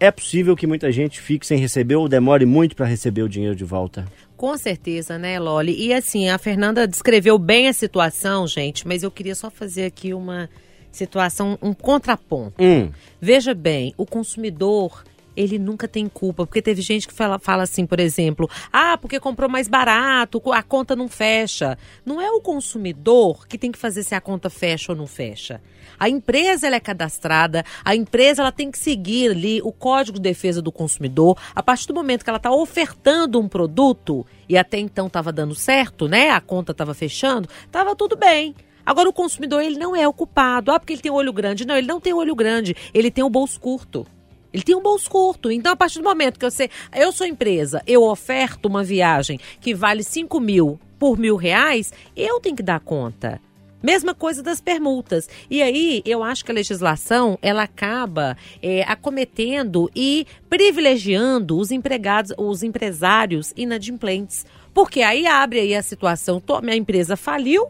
é 0.00 0.10
possível 0.10 0.56
que 0.56 0.66
muita 0.66 0.90
gente 0.90 1.20
fique 1.20 1.46
sem 1.46 1.60
receber 1.60 1.94
ou 1.94 2.08
demore 2.08 2.44
muito 2.44 2.74
para 2.74 2.86
receber 2.86 3.22
o 3.22 3.28
dinheiro 3.28 3.54
de 3.54 3.64
volta. 3.64 4.04
Com 4.36 4.58
certeza, 4.58 5.16
né, 5.16 5.38
Loli? 5.38 5.80
E 5.80 5.92
assim, 5.92 6.28
a 6.28 6.38
Fernanda 6.38 6.88
descreveu 6.88 7.38
bem 7.38 7.68
a 7.68 7.72
situação, 7.72 8.48
gente, 8.48 8.84
mas 8.84 9.04
eu 9.04 9.12
queria 9.12 9.36
só 9.36 9.48
fazer 9.48 9.84
aqui 9.84 10.12
uma 10.12 10.50
situação, 10.90 11.56
um 11.62 11.72
contraponto. 11.72 12.54
Hum, 12.60 12.90
Veja 13.20 13.54
bem, 13.54 13.94
o 13.96 14.06
consumidor, 14.06 15.04
ele 15.40 15.58
nunca 15.58 15.88
tem 15.88 16.08
culpa, 16.08 16.46
porque 16.46 16.62
teve 16.62 16.82
gente 16.82 17.08
que 17.08 17.14
fala, 17.14 17.38
fala 17.38 17.62
assim, 17.62 17.86
por 17.86 18.00
exemplo, 18.00 18.48
ah, 18.72 18.98
porque 18.98 19.18
comprou 19.18 19.48
mais 19.48 19.68
barato, 19.68 20.40
a 20.52 20.62
conta 20.62 20.94
não 20.94 21.08
fecha. 21.08 21.78
Não 22.04 22.20
é 22.20 22.30
o 22.30 22.40
consumidor 22.40 23.46
que 23.46 23.58
tem 23.58 23.72
que 23.72 23.78
fazer 23.78 24.02
se 24.02 24.14
a 24.14 24.20
conta 24.20 24.50
fecha 24.50 24.92
ou 24.92 24.96
não 24.96 25.06
fecha. 25.06 25.60
A 25.98 26.08
empresa 26.08 26.66
ela 26.66 26.76
é 26.76 26.80
cadastrada, 26.80 27.64
a 27.84 27.94
empresa 27.94 28.40
ela 28.42 28.52
tem 28.52 28.70
que 28.70 28.78
seguir 28.78 29.32
ali 29.32 29.60
o 29.62 29.70
Código 29.70 30.16
de 30.16 30.22
Defesa 30.22 30.62
do 30.62 30.72
Consumidor. 30.72 31.36
A 31.54 31.62
partir 31.62 31.86
do 31.88 31.94
momento 31.94 32.24
que 32.24 32.30
ela 32.30 32.38
está 32.38 32.50
ofertando 32.50 33.38
um 33.38 33.46
produto, 33.46 34.26
e 34.48 34.56
até 34.56 34.78
então 34.78 35.08
estava 35.08 35.30
dando 35.30 35.54
certo, 35.54 36.08
né? 36.08 36.30
A 36.30 36.40
conta 36.40 36.72
estava 36.72 36.94
fechando, 36.94 37.48
estava 37.66 37.94
tudo 37.94 38.16
bem. 38.16 38.54
Agora 38.84 39.08
o 39.08 39.12
consumidor 39.12 39.62
ele 39.62 39.78
não 39.78 39.94
é 39.94 40.08
o 40.08 40.12
culpado. 40.12 40.72
Ah, 40.72 40.80
porque 40.80 40.94
ele 40.94 41.02
tem 41.02 41.12
olho 41.12 41.32
grande. 41.32 41.66
Não, 41.66 41.76
ele 41.76 41.86
não 41.86 42.00
tem 42.00 42.12
olho 42.12 42.34
grande. 42.34 42.74
Ele 42.94 43.10
tem 43.10 43.22
o 43.22 43.30
bolso 43.30 43.60
curto. 43.60 44.06
Ele 44.52 44.62
tem 44.62 44.74
um 44.74 44.82
bolso 44.82 45.08
curto. 45.08 45.50
Então, 45.50 45.72
a 45.72 45.76
partir 45.76 45.98
do 45.98 46.04
momento 46.04 46.38
que 46.38 46.50
você. 46.50 46.68
Eu 46.94 47.12
sou 47.12 47.26
empresa, 47.26 47.82
eu 47.86 48.02
oferto 48.02 48.66
uma 48.66 48.82
viagem 48.82 49.38
que 49.60 49.74
vale 49.74 50.02
5 50.02 50.38
mil 50.40 50.78
por 50.98 51.18
mil 51.18 51.36
reais, 51.36 51.92
eu 52.16 52.40
tenho 52.40 52.56
que 52.56 52.62
dar 52.62 52.80
conta. 52.80 53.40
Mesma 53.82 54.14
coisa 54.14 54.42
das 54.42 54.60
permutas. 54.60 55.26
E 55.48 55.62
aí, 55.62 56.02
eu 56.04 56.22
acho 56.22 56.44
que 56.44 56.50
a 56.50 56.54
legislação, 56.54 57.38
ela 57.40 57.62
acaba 57.62 58.36
é, 58.62 58.82
acometendo 58.82 59.90
e 59.96 60.26
privilegiando 60.50 61.58
os 61.58 61.70
empregados, 61.70 62.32
os 62.36 62.62
empresários 62.62 63.54
inadimplentes. 63.56 64.44
Porque 64.74 65.00
aí 65.00 65.26
abre 65.26 65.60
aí 65.60 65.74
a 65.74 65.82
situação, 65.82 66.38
tô- 66.40 66.60
minha 66.60 66.76
empresa 66.76 67.16
faliu, 67.16 67.68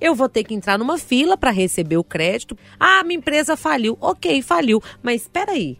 eu 0.00 0.14
vou 0.14 0.28
ter 0.28 0.44
que 0.44 0.54
entrar 0.54 0.78
numa 0.78 0.96
fila 0.96 1.36
para 1.36 1.50
receber 1.50 1.98
o 1.98 2.04
crédito. 2.04 2.56
Ah, 2.78 3.04
minha 3.04 3.18
empresa 3.18 3.54
faliu. 3.56 3.98
Ok, 4.00 4.40
faliu. 4.40 4.82
Mas 5.02 5.22
espera 5.22 5.52
aí. 5.52 5.76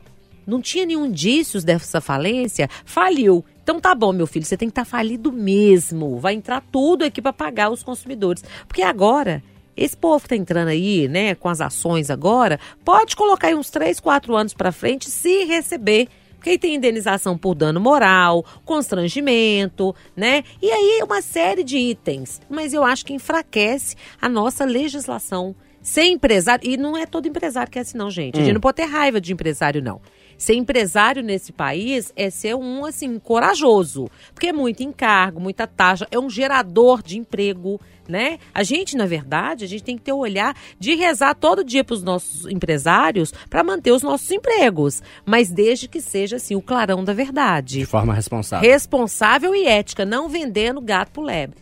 Não 0.51 0.61
tinha 0.61 0.85
nenhum 0.85 1.07
indícios 1.07 1.63
dessa 1.63 2.01
falência? 2.01 2.69
Faliu. 2.85 3.45
Então 3.63 3.79
tá 3.79 3.95
bom, 3.95 4.13
meu 4.13 4.27
filho, 4.27 4.45
você 4.45 4.57
tem 4.57 4.69
que 4.69 4.73
estar 4.73 4.85
falido 4.85 5.31
mesmo. 5.31 6.19
Vai 6.19 6.35
entrar 6.35 6.61
tudo 6.73 7.05
aqui 7.05 7.23
para 7.23 7.33
pagar 7.33 7.71
os 7.71 7.85
consumidores. 7.85 8.43
Porque 8.67 8.83
agora, 8.83 9.45
esse 9.77 9.97
povo 9.97 10.23
que 10.25 10.31
tá 10.31 10.35
entrando 10.37 10.69
aí, 10.69 11.07
né, 11.07 11.37
com 11.37 11.49
as 11.49 11.61
ações 11.61 12.11
agora, 12.11 12.59
pode 12.85 13.15
colocar 13.15 13.47
aí 13.47 13.55
uns 13.55 13.71
3, 13.71 14.01
4 14.01 14.35
anos 14.35 14.53
para 14.53 14.73
frente 14.73 15.09
se 15.09 15.45
receber. 15.45 16.09
Porque 16.35 16.51
aí 16.51 16.59
tem 16.59 16.75
indenização 16.75 17.39
por 17.39 17.55
dano 17.55 17.79
moral, 17.79 18.45
constrangimento, 18.65 19.95
né? 20.17 20.43
E 20.61 20.71
aí 20.71 21.01
uma 21.05 21.23
série 21.23 21.63
de 21.63 21.77
itens. 21.77 22.41
Mas 22.51 22.73
eu 22.73 22.83
acho 22.83 23.07
que 23.07 23.13
enfraquece 23.13 23.95
a 24.21 24.29
nossa 24.29 24.65
legislação. 24.65 25.55
Ser 25.83 26.05
empresário, 26.05 26.69
e 26.69 26.77
não 26.77 26.97
é 26.97 27.07
todo 27.07 27.29
empresário 27.29 27.71
que 27.71 27.79
é 27.79 27.83
assim, 27.83 27.97
não, 27.97 28.11
gente. 28.11 28.39
A 28.39 28.43
gente 28.43 28.55
não 28.55 28.61
pode 28.61 28.77
ter 28.77 28.85
raiva 28.85 29.21
de 29.21 29.33
empresário, 29.33 29.83
não. 29.83 30.01
Ser 30.41 30.55
empresário 30.55 31.23
nesse 31.23 31.53
país 31.53 32.15
é 32.17 32.31
ser 32.31 32.57
um, 32.57 32.87
assim, 32.87 33.19
corajoso. 33.19 34.09
Porque 34.33 34.47
é 34.47 34.53
muito 34.55 34.83
encargo, 34.83 35.39
muita 35.39 35.67
taxa, 35.67 36.09
é 36.11 36.19
um 36.19 36.31
gerador 36.31 37.03
de 37.03 37.19
emprego, 37.19 37.79
né? 38.09 38.39
A 38.55 38.63
gente, 38.63 38.97
na 38.97 39.05
verdade, 39.05 39.67
a 39.67 39.69
gente 39.69 39.85
tem 39.85 39.99
que 39.99 40.03
ter 40.03 40.15
o 40.15 40.17
olhar 40.17 40.57
de 40.79 40.95
rezar 40.95 41.35
todo 41.35 41.63
dia 41.63 41.85
para 41.85 41.93
os 41.93 42.03
nossos 42.03 42.47
empresários 42.47 43.35
para 43.51 43.63
manter 43.63 43.93
os 43.93 44.03
nossos 44.03 44.31
empregos. 44.31 45.03
Mas 45.27 45.51
desde 45.51 45.87
que 45.87 46.01
seja, 46.01 46.37
assim, 46.37 46.55
o 46.55 46.63
clarão 46.63 47.05
da 47.05 47.13
verdade. 47.13 47.81
De 47.81 47.85
forma 47.85 48.15
responsável. 48.15 48.67
Responsável 48.67 49.55
e 49.55 49.67
ética, 49.67 50.07
não 50.07 50.27
vendendo 50.27 50.81
gato 50.81 51.13
pro 51.13 51.23
lebre. 51.23 51.59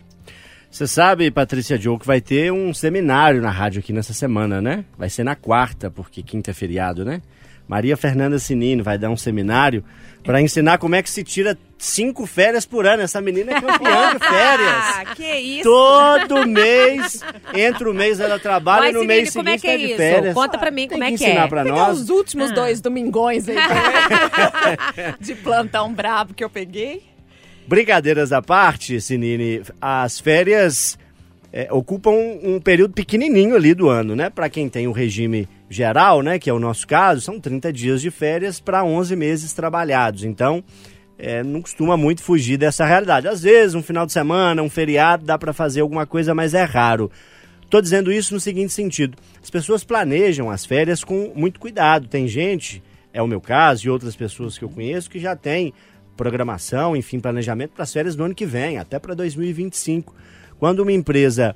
Você 0.71 0.87
sabe, 0.87 1.33
Patrícia 1.33 1.77
Joe, 1.77 1.99
que 1.99 2.07
vai 2.07 2.21
ter 2.21 2.53
um 2.53 2.73
seminário 2.73 3.43
na 3.43 3.51
rádio 3.51 3.81
aqui 3.81 3.93
nessa 3.93 4.13
semana, 4.13 4.63
né? 4.63 4.85
Vai 4.97 5.11
ser 5.11 5.25
na 5.25 5.35
quarta, 5.35 5.91
porque 5.91 6.23
quinta 6.23 6.53
é 6.53 6.55
feriado, 6.55 7.05
né? 7.05 7.21
Maria 7.69 7.97
Fernanda 7.97 8.39
Sinino 8.39 8.83
vai 8.83 8.97
dar 8.99 9.11
um 9.11 9.17
seminário 9.17 9.85
para 10.25 10.41
ensinar 10.43 10.79
como 10.79 10.95
é 10.95 11.03
que 11.03 11.09
se 11.11 11.23
tira 11.23 11.57
cinco 11.79 12.27
férias 12.27 12.65
por 12.67 12.87
ano. 12.87 13.03
Essa 13.03 13.21
menina 13.21 13.53
é 13.53 13.61
campeã 13.61 14.15
de 14.15 14.19
férias. 14.27 14.69
Ah, 14.75 15.05
que 15.15 15.35
isso? 15.37 15.63
Todo 15.65 16.47
mês, 16.47 17.23
entre 17.55 17.89
o 17.89 17.95
mês 17.95 18.19
ela 18.21 18.39
trabalha 18.39 18.81
Mas, 18.87 18.91
e 18.91 18.95
no 18.95 19.01
Sinine, 19.01 19.17
mês 19.21 19.33
como 19.35 19.49
é 19.49 19.59
seguinte 19.59 19.61
que 19.61 19.69
é 19.69 19.73
tá 19.73 19.77
de 19.79 19.87
isso? 19.87 19.97
férias. 19.97 20.35
Conta 20.35 20.59
pra 20.59 20.71
mim 20.71 20.89
Tem 20.89 20.99
como 20.99 21.05
é 21.05 21.11
que 21.13 21.19
que 21.19 21.25
ensinar 21.25 21.45
é. 21.45 21.49
pra 21.49 21.63
Pegar 21.63 21.77
nós. 21.77 22.01
os 22.01 22.09
últimos 22.09 22.51
Ah. 22.51 22.55
dois 22.55 22.81
domingões 22.81 23.49
aí 23.49 23.55
também, 23.55 25.15
de 25.21 25.35
plantão 25.37 25.93
brabo 25.93 26.35
que 26.35 26.43
eu 26.43 26.51
peguei. 26.51 27.03
Brincadeiras 27.67 28.33
à 28.33 28.41
parte, 28.41 28.99
Sinine, 29.01 29.63
as 29.81 30.19
férias 30.19 30.99
é, 31.53 31.69
ocupam 31.71 32.11
um, 32.11 32.55
um 32.57 32.61
período 32.61 32.95
pequenininho 32.95 33.55
ali 33.55 33.75
do 33.75 33.89
ano, 33.89 34.17
né? 34.17 34.31
Para 34.31 34.49
quem 34.49 34.69
tem 34.71 34.87
o 34.89 34.93
regime 34.93 35.47
geral, 35.69 36.23
né, 36.23 36.39
que 36.39 36.49
é 36.49 36.53
o 36.53 36.59
nosso 36.59 36.87
caso, 36.87 37.21
são 37.21 37.39
30 37.39 37.73
dias 37.73 38.01
de 38.01 38.11
férias 38.11 38.61
para 38.61 38.85
11 38.85 39.15
meses 39.15 39.53
trabalhados. 39.53 40.25
Então, 40.25 40.65
é, 41.19 41.43
não 41.43 41.61
costuma 41.61 41.97
muito 41.97 42.23
fugir 42.23 42.57
dessa 42.57 42.85
realidade. 42.85 43.27
Às 43.29 43.43
vezes, 43.43 43.75
um 43.75 43.83
final 43.83 44.07
de 44.07 44.13
semana, 44.13 44.63
um 44.63 44.71
feriado, 44.71 45.25
dá 45.25 45.37
para 45.37 45.53
fazer 45.53 45.81
alguma 45.81 46.07
coisa, 46.07 46.35
mas 46.35 46.55
é 46.55 46.63
raro. 46.63 47.11
Tô 47.69 47.81
dizendo 47.83 48.11
isso 48.11 48.33
no 48.33 48.41
seguinte 48.41 48.73
sentido: 48.73 49.19
as 49.43 49.51
pessoas 49.51 49.85
planejam 49.85 50.51
as 50.51 50.65
férias 50.65 51.05
com 51.05 51.33
muito 51.35 51.61
cuidado. 51.61 52.09
Tem 52.09 52.27
gente, 52.27 52.83
é 53.13 53.21
o 53.21 53.27
meu 53.27 53.41
caso 53.41 53.87
e 53.87 53.91
outras 53.91 54.17
pessoas 54.17 54.57
que 54.57 54.65
eu 54.65 54.69
conheço, 54.69 55.11
que 55.11 55.19
já 55.19 55.37
tem 55.37 55.75
programação, 56.17 56.97
enfim, 56.97 57.21
planejamento 57.21 57.73
para 57.73 57.83
as 57.83 57.93
férias 57.93 58.17
do 58.17 58.25
ano 58.25 58.35
que 58.35 58.47
vem, 58.47 58.79
até 58.79 58.99
para 58.99 59.15
2025. 59.15 60.15
Quando 60.59 60.81
uma 60.81 60.93
empresa 60.93 61.55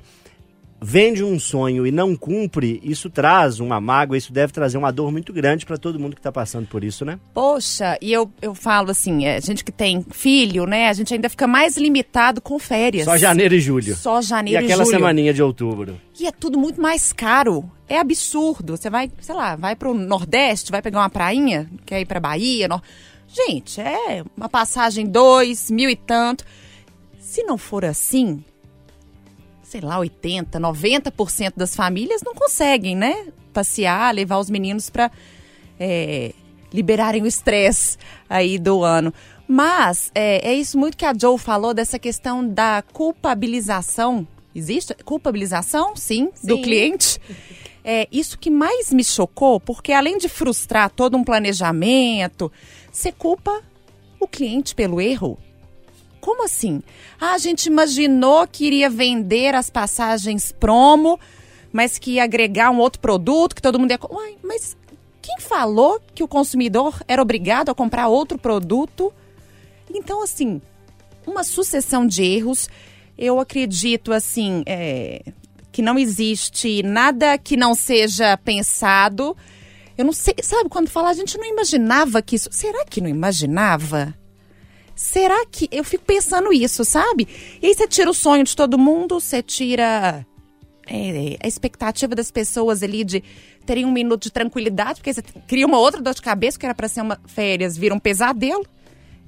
vende 0.85 1.23
um 1.23 1.39
sonho 1.39 1.87
e 1.87 1.91
não 1.91 2.15
cumpre, 2.15 2.81
isso 2.83 3.09
traz 3.09 3.59
uma 3.61 3.79
mágoa, 3.79 4.17
isso 4.17 4.33
deve 4.33 4.51
trazer 4.51 4.77
uma 4.77 4.91
dor 4.91 5.11
muito 5.11 5.31
grande 5.31 5.65
para 5.65 5.77
todo 5.77 5.97
mundo 5.99 6.13
que 6.13 6.19
está 6.19 6.31
passando 6.31 6.67
por 6.67 6.83
isso, 6.83 7.05
né? 7.05 7.17
Poxa, 7.33 7.97
e 8.01 8.11
eu, 8.11 8.29
eu 8.41 8.53
falo 8.53 8.91
assim, 8.91 9.25
é, 9.25 9.39
gente 9.39 9.63
que 9.63 9.71
tem 9.71 10.05
filho, 10.11 10.65
né? 10.65 10.89
A 10.89 10.93
gente 10.93 11.13
ainda 11.13 11.29
fica 11.29 11.47
mais 11.47 11.77
limitado 11.77 12.41
com 12.41 12.59
férias. 12.59 13.05
Só 13.05 13.15
janeiro 13.17 13.55
e 13.55 13.59
julho. 13.61 13.95
Só 13.95 14.19
E 14.19 14.23
janeiro 14.23 14.61
e, 14.61 14.65
aquela 14.65 14.83
julho. 14.83 14.97
semaninha 14.97 15.33
de 15.33 15.41
outubro. 15.41 15.99
E 16.19 16.27
é 16.27 16.31
tudo 16.31 16.59
muito 16.59 16.81
mais 16.81 17.13
caro. 17.13 17.63
É 17.87 17.97
absurdo. 17.99 18.75
Você 18.75 18.89
vai, 18.89 19.09
sei 19.21 19.35
lá, 19.35 19.55
vai 19.55 19.75
pro 19.75 19.93
Nordeste, 19.93 20.71
vai 20.71 20.81
pegar 20.81 20.99
uma 20.99 21.09
prainha, 21.09 21.69
quer 21.85 22.01
ir 22.01 22.05
pra 22.05 22.19
Bahia. 22.19 22.67
Nor- 22.67 22.81
Gente, 23.27 23.81
é 23.81 24.23
uma 24.37 24.47
passagem 24.49 25.07
dois, 25.07 25.71
mil 25.71 25.89
e 25.89 25.95
tanto. 25.95 26.43
Se 27.19 27.41
não 27.43 27.57
for 27.57 27.83
assim, 27.83 28.43
sei 29.73 29.81
lá, 29.81 29.97
80, 29.97 30.59
90% 30.59 31.53
das 31.57 31.75
famílias 31.75 32.21
não 32.21 32.35
conseguem, 32.35 32.95
né? 32.95 33.29
Passear, 33.51 34.13
levar 34.13 34.37
os 34.37 34.47
meninos 34.47 34.87
para 34.87 35.09
liberarem 36.71 37.23
o 37.23 37.25
estresse 37.25 37.97
aí 38.29 38.59
do 38.59 38.83
ano. 38.83 39.11
Mas 39.47 40.11
é, 40.13 40.47
é 40.47 40.53
isso 40.53 40.77
muito 40.77 40.95
que 40.95 41.05
a 41.05 41.13
Joe 41.19 41.39
falou 41.39 41.73
dessa 41.73 41.97
questão 41.97 42.47
da 42.47 42.83
culpabilização. 42.93 44.27
Existe 44.53 44.93
culpabilização, 45.03 45.95
sim, 45.95 46.29
do 46.43 46.57
Sim. 46.57 46.61
cliente. 46.61 47.19
É 47.83 48.07
isso 48.11 48.37
que 48.37 48.51
mais 48.51 48.93
me 48.93 49.03
chocou, 49.03 49.59
porque 49.59 49.91
além 49.91 50.19
de 50.19 50.29
frustrar 50.29 50.91
todo 50.91 51.17
um 51.17 51.23
planejamento, 51.23 52.51
você 52.91 53.11
culpa 53.11 53.59
o 54.19 54.27
cliente 54.27 54.75
pelo 54.75 55.01
erro. 55.01 55.37
Como 56.23 56.45
assim? 56.45 56.81
Ah, 57.19 57.33
a 57.33 57.37
gente 57.37 57.65
imaginou 57.65 58.47
que 58.47 58.65
iria 58.65 58.89
vender 58.89 59.53
as 59.53 59.69
passagens 59.69 60.53
promo, 60.53 61.19
mas 61.69 61.99
que 61.99 62.11
ia 62.11 62.23
agregar 62.23 62.71
um 62.71 62.79
outro 62.79 63.01
produto 63.01 63.53
que 63.53 63.61
todo 63.61 63.77
mundo 63.77 63.91
ia. 63.91 63.99
Uai, 64.09 64.37
mas 64.41 64.77
quem 65.21 65.41
falou 65.41 65.99
que 66.15 66.23
o 66.23 66.27
consumidor 66.27 66.95
era 67.09 67.21
obrigado 67.21 67.71
a 67.71 67.75
comprar 67.75 68.07
outro 68.07 68.37
produto? 68.37 69.13
Então, 69.93 70.23
assim, 70.23 70.61
uma 71.27 71.43
sucessão 71.43 72.07
de 72.07 72.23
erros. 72.23 72.69
Eu 73.17 73.37
acredito, 73.37 74.13
assim, 74.13 74.63
é, 74.65 75.25
que 75.73 75.81
não 75.81 75.99
existe 75.99 76.81
nada 76.83 77.37
que 77.37 77.57
não 77.57 77.75
seja 77.75 78.37
pensado. 78.37 79.35
Eu 79.97 80.05
não 80.05 80.13
sei, 80.13 80.35
sabe, 80.41 80.69
quando 80.69 80.87
fala, 80.87 81.09
a 81.09 81.13
gente 81.13 81.37
não 81.37 81.45
imaginava 81.45 82.21
que 82.21 82.37
isso. 82.37 82.47
Será 82.49 82.85
que 82.85 83.01
não 83.01 83.09
imaginava? 83.09 84.15
Será 85.03 85.45
que. 85.45 85.67
Eu 85.69 85.83
fico 85.83 86.05
pensando 86.05 86.53
isso, 86.53 86.85
sabe? 86.85 87.27
E 87.61 87.67
aí 87.67 87.73
você 87.73 87.85
tira 87.85 88.09
o 88.09 88.13
sonho 88.13 88.45
de 88.45 88.55
todo 88.55 88.77
mundo, 88.77 89.19
você 89.19 89.43
tira 89.43 90.25
é, 90.87 91.37
a 91.43 91.45
expectativa 91.45 92.15
das 92.15 92.31
pessoas 92.31 92.81
ali 92.81 93.03
de 93.03 93.21
terem 93.65 93.83
um 93.83 93.91
minuto 93.91 94.23
de 94.23 94.31
tranquilidade, 94.31 95.01
porque 95.01 95.13
você 95.13 95.21
cria 95.45 95.67
uma 95.67 95.77
outra 95.77 96.01
dor 96.01 96.13
de 96.13 96.21
cabeça, 96.21 96.57
que 96.57 96.65
era 96.65 96.73
para 96.73 96.87
ser 96.87 97.01
uma 97.01 97.19
férias, 97.27 97.77
vira 97.77 97.93
um 97.93 97.99
pesadelo. 97.99 98.65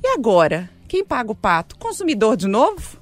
E 0.01 0.07
agora? 0.07 0.69
Quem 0.87 1.03
paga 1.03 1.33
o 1.33 1.35
pato? 1.35 1.75
Consumidor 1.77 2.37
de 2.37 2.47
novo? 2.47 2.97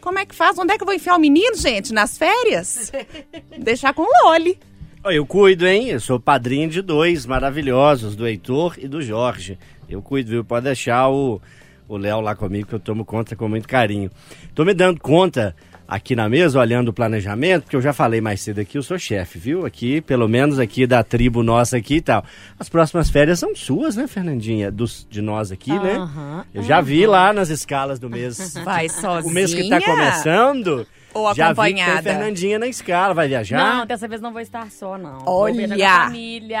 Como 0.00 0.18
é 0.18 0.26
que 0.26 0.34
faz? 0.34 0.58
Onde 0.58 0.72
é 0.72 0.76
que 0.76 0.82
eu 0.82 0.86
vou 0.86 0.96
enfiar 0.96 1.14
o 1.14 1.20
menino, 1.20 1.54
gente? 1.54 1.92
Nas 1.94 2.18
férias? 2.18 2.90
Deixar 3.56 3.94
com 3.94 4.02
o 4.02 4.24
Loli. 4.24 4.58
Eu 5.04 5.24
cuido, 5.24 5.64
hein? 5.64 5.90
Eu 5.90 6.00
sou 6.00 6.18
padrinho 6.18 6.68
de 6.68 6.82
dois 6.82 7.24
maravilhosos, 7.24 8.16
do 8.16 8.26
Heitor 8.26 8.74
e 8.78 8.88
do 8.88 9.00
Jorge. 9.00 9.56
Eu 9.88 10.02
cuido, 10.02 10.30
viu? 10.30 10.44
Pode 10.44 10.64
deixar 10.64 11.08
o 11.08 11.40
o 11.88 11.96
Léo 11.96 12.20
lá 12.20 12.34
comigo, 12.34 12.68
que 12.68 12.74
eu 12.74 12.80
tomo 12.80 13.04
conta 13.04 13.34
com 13.34 13.48
muito 13.48 13.66
carinho. 13.66 14.10
Tô 14.54 14.64
me 14.64 14.74
dando 14.74 15.00
conta 15.00 15.56
aqui 15.88 16.14
na 16.14 16.28
mesa, 16.28 16.60
olhando 16.60 16.88
o 16.88 16.92
planejamento, 16.92 17.62
porque 17.62 17.74
eu 17.74 17.80
já 17.80 17.94
falei 17.94 18.20
mais 18.20 18.42
cedo 18.42 18.60
aqui, 18.60 18.76
eu 18.76 18.82
sou 18.82 18.98
chefe, 18.98 19.38
viu? 19.38 19.64
Aqui, 19.64 20.02
pelo 20.02 20.28
menos 20.28 20.58
aqui 20.58 20.86
da 20.86 21.02
tribo 21.02 21.42
nossa 21.42 21.78
aqui 21.78 21.96
e 21.96 22.00
tal. 22.02 22.22
As 22.58 22.68
próximas 22.68 23.08
férias 23.08 23.38
são 23.38 23.56
suas, 23.56 23.96
né, 23.96 24.06
Fernandinha? 24.06 24.70
Dos, 24.70 25.06
de 25.08 25.22
nós 25.22 25.50
aqui, 25.50 25.72
né? 25.72 26.44
Eu 26.52 26.62
já 26.62 26.82
vi 26.82 27.06
lá 27.06 27.32
nas 27.32 27.48
escalas 27.48 27.98
do 27.98 28.10
mês. 28.10 28.54
Vai 28.62 28.90
sozinha. 28.90 29.30
O 29.30 29.34
mês 29.34 29.54
que 29.54 29.66
tá 29.70 29.80
começando. 29.80 30.86
Ou 31.18 31.34
já 31.34 31.48
vi 31.48 31.54
que 31.54 31.60
acompanhada? 31.60 32.02
tem 32.02 32.12
Fernandinha 32.12 32.58
na 32.58 32.66
escala, 32.66 33.14
vai 33.14 33.28
viajar? 33.28 33.76
Não, 33.76 33.86
dessa 33.86 34.06
vez 34.08 34.20
não 34.20 34.32
vou 34.32 34.40
estar 34.40 34.70
só, 34.70 34.96
não. 34.98 35.22
Olha! 35.26 35.66
Vou 35.68 35.76
viajar 35.76 35.96
com 35.98 36.02
a 36.02 36.04
família. 36.06 36.60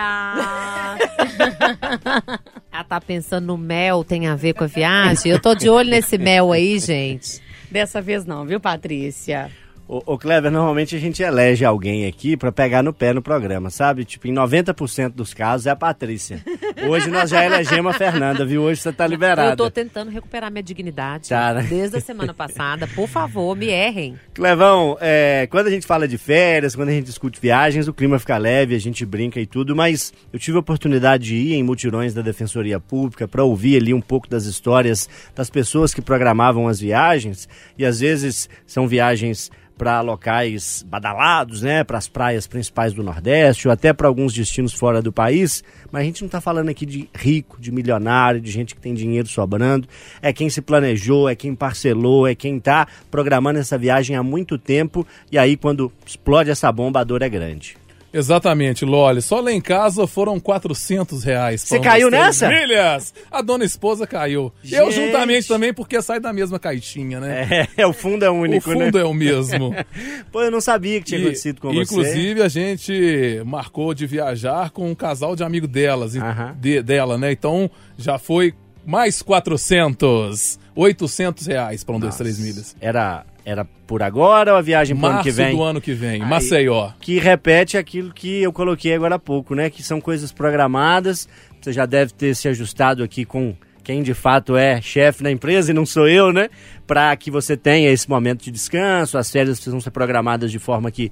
Ela 2.72 2.84
tá 2.84 3.00
pensando 3.00 3.46
no 3.46 3.56
mel, 3.58 4.04
tem 4.04 4.26
a 4.26 4.34
ver 4.34 4.54
com 4.54 4.64
a 4.64 4.66
viagem? 4.68 5.32
Eu 5.32 5.40
tô 5.40 5.54
de 5.54 5.68
olho 5.68 5.90
nesse 5.90 6.18
mel 6.18 6.52
aí, 6.52 6.78
gente. 6.78 7.40
dessa 7.70 8.00
vez 8.00 8.24
não, 8.24 8.44
viu, 8.44 8.60
Patrícia? 8.60 9.50
Ô, 9.88 10.02
ô 10.04 10.18
Clever, 10.18 10.50
normalmente 10.50 10.94
a 10.94 10.98
gente 10.98 11.22
elege 11.22 11.64
alguém 11.64 12.04
aqui 12.06 12.36
pra 12.36 12.52
pegar 12.52 12.82
no 12.82 12.92
pé 12.92 13.14
no 13.14 13.22
programa, 13.22 13.70
sabe? 13.70 14.04
Tipo, 14.04 14.28
em 14.28 14.34
90% 14.34 15.14
dos 15.14 15.32
casos 15.32 15.66
é 15.66 15.70
a 15.70 15.76
Patrícia. 15.76 16.44
Hoje 16.86 17.08
nós 17.08 17.30
já 17.30 17.42
elegemos 17.42 17.94
a 17.94 17.98
Fernanda, 17.98 18.44
viu? 18.44 18.64
Hoje 18.64 18.82
você 18.82 18.92
tá 18.92 19.06
liberada. 19.06 19.52
Eu 19.52 19.56
tô 19.56 19.70
tentando 19.70 20.10
recuperar 20.10 20.50
minha 20.50 20.62
dignidade. 20.62 21.30
Tá, 21.30 21.54
né? 21.54 21.62
Desde 21.62 21.96
a 21.96 22.00
semana 22.02 22.34
passada. 22.34 22.86
Por 22.86 23.08
favor, 23.08 23.56
me 23.56 23.68
errem. 23.68 24.14
Clevão, 24.34 24.98
é, 25.00 25.48
quando 25.50 25.68
a 25.68 25.70
gente 25.70 25.86
fala 25.86 26.06
de 26.06 26.18
férias, 26.18 26.76
quando 26.76 26.90
a 26.90 26.92
gente 26.92 27.06
discute 27.06 27.40
viagens, 27.40 27.88
o 27.88 27.94
clima 27.94 28.18
fica 28.18 28.36
leve, 28.36 28.74
a 28.74 28.78
gente 28.78 29.06
brinca 29.06 29.40
e 29.40 29.46
tudo, 29.46 29.74
mas 29.74 30.12
eu 30.30 30.38
tive 30.38 30.58
a 30.58 30.60
oportunidade 30.60 31.24
de 31.24 31.34
ir 31.34 31.54
em 31.54 31.62
mutirões 31.62 32.12
da 32.12 32.20
Defensoria 32.20 32.78
Pública 32.78 33.26
para 33.26 33.42
ouvir 33.42 33.78
ali 33.78 33.94
um 33.94 34.02
pouco 34.02 34.28
das 34.28 34.44
histórias 34.44 35.08
das 35.34 35.48
pessoas 35.48 35.94
que 35.94 36.02
programavam 36.02 36.68
as 36.68 36.78
viagens, 36.78 37.48
e 37.78 37.86
às 37.86 38.00
vezes 38.00 38.50
são 38.66 38.86
viagens 38.86 39.50
para 39.78 40.00
locais 40.00 40.84
badalados, 40.86 41.62
né, 41.62 41.84
para 41.84 41.96
as 41.96 42.08
praias 42.08 42.46
principais 42.46 42.92
do 42.92 43.02
Nordeste 43.02 43.68
ou 43.68 43.72
até 43.72 43.92
para 43.92 44.08
alguns 44.08 44.34
destinos 44.34 44.74
fora 44.74 45.00
do 45.00 45.12
país, 45.12 45.62
mas 45.92 46.02
a 46.02 46.04
gente 46.04 46.20
não 46.20 46.26
está 46.26 46.40
falando 46.40 46.68
aqui 46.68 46.84
de 46.84 47.08
rico, 47.14 47.60
de 47.60 47.70
milionário, 47.70 48.40
de 48.40 48.50
gente 48.50 48.74
que 48.74 48.80
tem 48.80 48.92
dinheiro 48.92 49.28
sobrando, 49.28 49.88
é 50.20 50.32
quem 50.32 50.50
se 50.50 50.60
planejou, 50.60 51.28
é 51.28 51.36
quem 51.36 51.54
parcelou, 51.54 52.26
é 52.26 52.34
quem 52.34 52.56
está 52.56 52.88
programando 53.10 53.60
essa 53.60 53.78
viagem 53.78 54.16
há 54.16 54.22
muito 54.22 54.58
tempo. 54.58 55.06
E 55.30 55.38
aí 55.38 55.56
quando 55.56 55.92
explode 56.04 56.50
essa 56.50 56.70
bomba 56.72 57.00
a 57.00 57.04
dor 57.04 57.22
é 57.22 57.28
grande. 57.28 57.76
Exatamente, 58.12 58.84
Loli. 58.84 59.20
Só 59.20 59.40
lá 59.40 59.52
em 59.52 59.60
casa 59.60 60.06
foram 60.06 60.40
400 60.40 61.22
reais. 61.24 61.60
Você 61.62 61.78
caiu 61.78 62.10
nessa? 62.10 62.48
Milhas! 62.48 63.12
A 63.30 63.42
dona 63.42 63.64
esposa 63.64 64.06
caiu. 64.06 64.52
Eu 64.64 64.90
Gente. 64.90 65.06
juntamente 65.06 65.46
também, 65.46 65.74
porque 65.74 66.00
sai 66.00 66.18
da 66.18 66.32
mesma 66.32 66.58
caixinha, 66.58 67.20
né? 67.20 67.68
É, 67.76 67.86
o 67.86 67.92
fundo 67.92 68.24
é 68.24 68.30
o 68.30 68.34
único, 68.34 68.70
fundo 68.70 68.96
né? 68.96 69.02
é 69.02 69.04
o 69.04 69.12
mesmo. 69.12 69.74
Pô, 70.32 70.42
eu 70.42 70.50
não 70.50 70.60
sabia 70.60 71.00
que 71.00 71.06
tinha 71.06 71.20
E, 71.20 71.22
acontecido 71.24 71.60
com 71.60 71.68
você. 71.72 71.82
inclusive, 71.82 72.42
a 72.42 72.48
gente 72.48 73.42
marcou 73.44 73.92
de 73.92 74.06
viajar 74.06 74.70
com 74.70 74.90
um 74.90 74.94
casal 74.94 75.36
de 75.36 75.42
amigo 75.44 75.66
delas, 75.68 76.14
de- 76.58 76.82
dela, 76.82 77.18
né? 77.18 77.30
Então, 77.32 77.70
já 77.98 78.18
foi 78.18 78.54
mais 78.86 79.20
400, 79.20 80.58
800 80.74 81.46
reais 81.46 81.84
para 81.84 81.94
um, 81.96 82.00
dois, 82.00 82.16
três 82.16 82.38
milhas. 82.38 82.74
Era, 82.80 83.24
era 83.48 83.64
por 83.86 84.02
agora 84.02 84.52
ou 84.52 84.58
a 84.58 84.62
viagem 84.62 84.94
pro 84.94 85.06
ano 85.06 85.14
Março 85.16 85.30
que 85.30 85.34
vem? 85.34 85.56
do 85.56 85.62
ano 85.62 85.80
que 85.80 85.94
vem, 85.94 86.22
Aí- 86.22 86.28
Maceió. 86.28 86.90
Que 87.00 87.18
repete 87.18 87.78
aquilo 87.78 88.12
que 88.12 88.42
eu 88.42 88.52
coloquei 88.52 88.94
agora 88.94 89.14
há 89.14 89.18
pouco, 89.18 89.54
né? 89.54 89.70
Que 89.70 89.82
são 89.82 90.00
coisas 90.02 90.30
programadas. 90.30 91.26
Você 91.60 91.72
já 91.72 91.86
deve 91.86 92.12
ter 92.12 92.34
se 92.34 92.46
ajustado 92.46 93.02
aqui 93.02 93.24
com 93.24 93.54
quem 93.82 94.02
de 94.02 94.12
fato 94.12 94.54
é 94.54 94.82
chefe 94.82 95.22
da 95.22 95.30
empresa 95.30 95.70
e 95.70 95.74
não 95.74 95.86
sou 95.86 96.06
eu, 96.06 96.30
né? 96.30 96.50
Para 96.86 97.16
que 97.16 97.30
você 97.30 97.56
tenha 97.56 97.88
esse 97.90 98.06
momento 98.08 98.44
de 98.44 98.50
descanso. 98.50 99.16
As 99.16 99.30
férias 99.30 99.56
precisam 99.56 99.80
ser 99.80 99.92
programadas 99.92 100.52
de 100.52 100.58
forma 100.58 100.90
que 100.90 101.10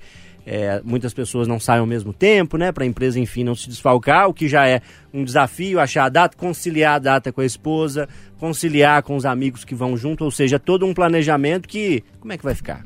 é, 0.49 0.81
muitas 0.85 1.13
pessoas 1.13 1.49
não 1.49 1.59
saiam 1.59 1.81
ao 1.81 1.87
mesmo 1.87 2.13
tempo, 2.13 2.57
né? 2.57 2.71
Para 2.71 2.85
a 2.85 2.87
empresa, 2.87 3.19
enfim, 3.19 3.43
não 3.43 3.55
se 3.55 3.69
desfalcar, 3.69 4.29
o 4.29 4.35
que 4.35 4.47
já 4.47 4.69
é 4.69 4.81
um 5.13 5.25
desafio, 5.25 5.81
achar 5.81 6.05
a 6.05 6.09
data, 6.09 6.37
conciliar 6.37 6.95
a 6.97 6.99
data 7.01 7.33
com 7.33 7.41
a 7.41 7.45
esposa, 7.45 8.09
conciliar 8.39 9.03
com 9.03 9.17
os 9.17 9.25
amigos 9.25 9.65
que 9.65 9.75
vão 9.75 9.97
junto, 9.97 10.25
ou 10.25 10.31
seja, 10.31 10.59
todo 10.59 10.87
um 10.87 10.95
planejamento 10.95 11.69
que. 11.69 12.03
Como 12.21 12.33
é 12.33 12.39
que 12.39 12.45
vai 12.45 12.55
ficar? 12.55 12.85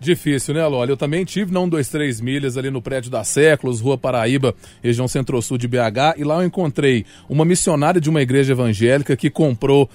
Difícil, 0.00 0.54
né, 0.54 0.64
Loli? 0.64 0.90
Eu 0.90 0.96
também 0.96 1.24
tive 1.24 1.52
na 1.52 1.60
123 1.60 2.20
milhas 2.20 2.56
ali 2.56 2.70
no 2.70 2.80
prédio 2.80 3.10
da 3.10 3.24
Séculos, 3.24 3.80
Rua 3.80 3.98
Paraíba, 3.98 4.54
região 4.80 5.08
centro-sul 5.08 5.58
de 5.58 5.66
BH, 5.66 6.16
e 6.16 6.24
lá 6.24 6.36
eu 6.36 6.46
encontrei 6.46 7.04
uma 7.28 7.44
missionária 7.44 8.00
de 8.00 8.08
uma 8.08 8.22
igreja 8.22 8.52
evangélica 8.52 9.16
que 9.16 9.28
comprou 9.28 9.90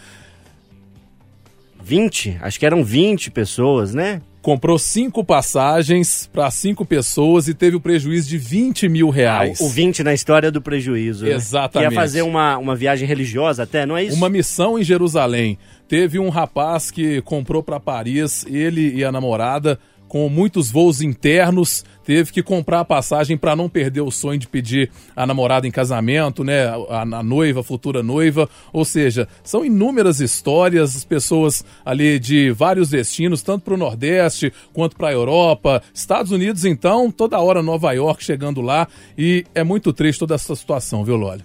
20? 1.81 2.37
Acho 2.41 2.59
que 2.59 2.65
eram 2.65 2.83
20 2.83 3.31
pessoas, 3.31 3.93
né? 3.93 4.21
Comprou 4.43 4.77
cinco 4.77 5.23
passagens 5.23 6.29
para 6.31 6.51
cinco 6.51 6.85
pessoas 6.85 7.47
e 7.47 7.53
teve 7.53 7.77
o 7.77 7.79
prejuízo 7.79 8.27
de 8.27 8.37
20 8.37 8.89
mil 8.89 9.09
reais. 9.09 9.61
O 9.61 9.69
20 9.69 10.03
na 10.03 10.13
história 10.13 10.51
do 10.51 10.61
prejuízo. 10.61 11.25
né? 11.25 11.31
Exatamente. 11.31 11.89
Que 11.89 11.95
ia 11.95 11.99
fazer 11.99 12.21
uma, 12.23 12.57
uma 12.57 12.75
viagem 12.75 13.07
religiosa 13.07 13.63
até, 13.63 13.85
não 13.85 13.95
é 13.95 14.03
isso? 14.03 14.17
Uma 14.17 14.29
missão 14.29 14.77
em 14.77 14.83
Jerusalém. 14.83 15.57
Teve 15.87 16.19
um 16.19 16.27
rapaz 16.27 16.91
que 16.91 17.21
comprou 17.21 17.63
para 17.63 17.79
Paris, 17.79 18.45
ele 18.45 18.93
e 18.93 19.03
a 19.05 19.11
namorada, 19.13 19.79
com 20.13 20.29
muitos 20.29 20.69
voos 20.69 21.01
internos, 21.01 21.83
teve 22.05 22.31
que 22.31 22.43
comprar 22.43 22.81
a 22.81 22.85
passagem 22.85 23.35
para 23.35 23.55
não 23.55 23.67
perder 23.67 24.01
o 24.01 24.11
sonho 24.11 24.37
de 24.37 24.47
pedir 24.47 24.91
a 25.15 25.25
namorada 25.25 25.67
em 25.67 25.71
casamento, 25.71 26.43
né? 26.43 26.67
A, 26.67 27.01
a 27.01 27.23
noiva, 27.23 27.61
a 27.61 27.63
futura 27.63 28.03
noiva. 28.03 28.47
Ou 28.71 28.85
seja, 28.85 29.27
são 29.43 29.65
inúmeras 29.65 30.19
histórias, 30.19 30.95
as 30.95 31.03
pessoas 31.03 31.65
ali 31.83 32.19
de 32.19 32.51
vários 32.51 32.91
destinos, 32.91 33.41
tanto 33.41 33.63
para 33.65 33.73
o 33.73 33.77
Nordeste 33.77 34.53
quanto 34.71 34.95
para 34.95 35.07
a 35.07 35.13
Europa, 35.13 35.81
Estados 35.91 36.31
Unidos, 36.31 36.63
então, 36.63 37.09
toda 37.09 37.39
hora 37.39 37.63
Nova 37.63 37.91
York 37.91 38.23
chegando 38.23 38.61
lá. 38.61 38.87
E 39.17 39.43
é 39.55 39.63
muito 39.63 39.91
triste 39.91 40.19
toda 40.19 40.35
essa 40.35 40.55
situação, 40.55 41.03
viu, 41.03 41.15
Loli? 41.15 41.41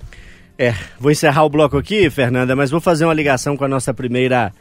É, 0.58 0.74
vou 1.00 1.10
encerrar 1.10 1.44
o 1.44 1.48
bloco 1.48 1.78
aqui, 1.78 2.10
Fernanda, 2.10 2.54
mas 2.54 2.70
vou 2.70 2.82
fazer 2.82 3.06
uma 3.06 3.14
ligação 3.14 3.56
com 3.56 3.64
a 3.64 3.68
nossa 3.68 3.94
primeira 3.94 4.52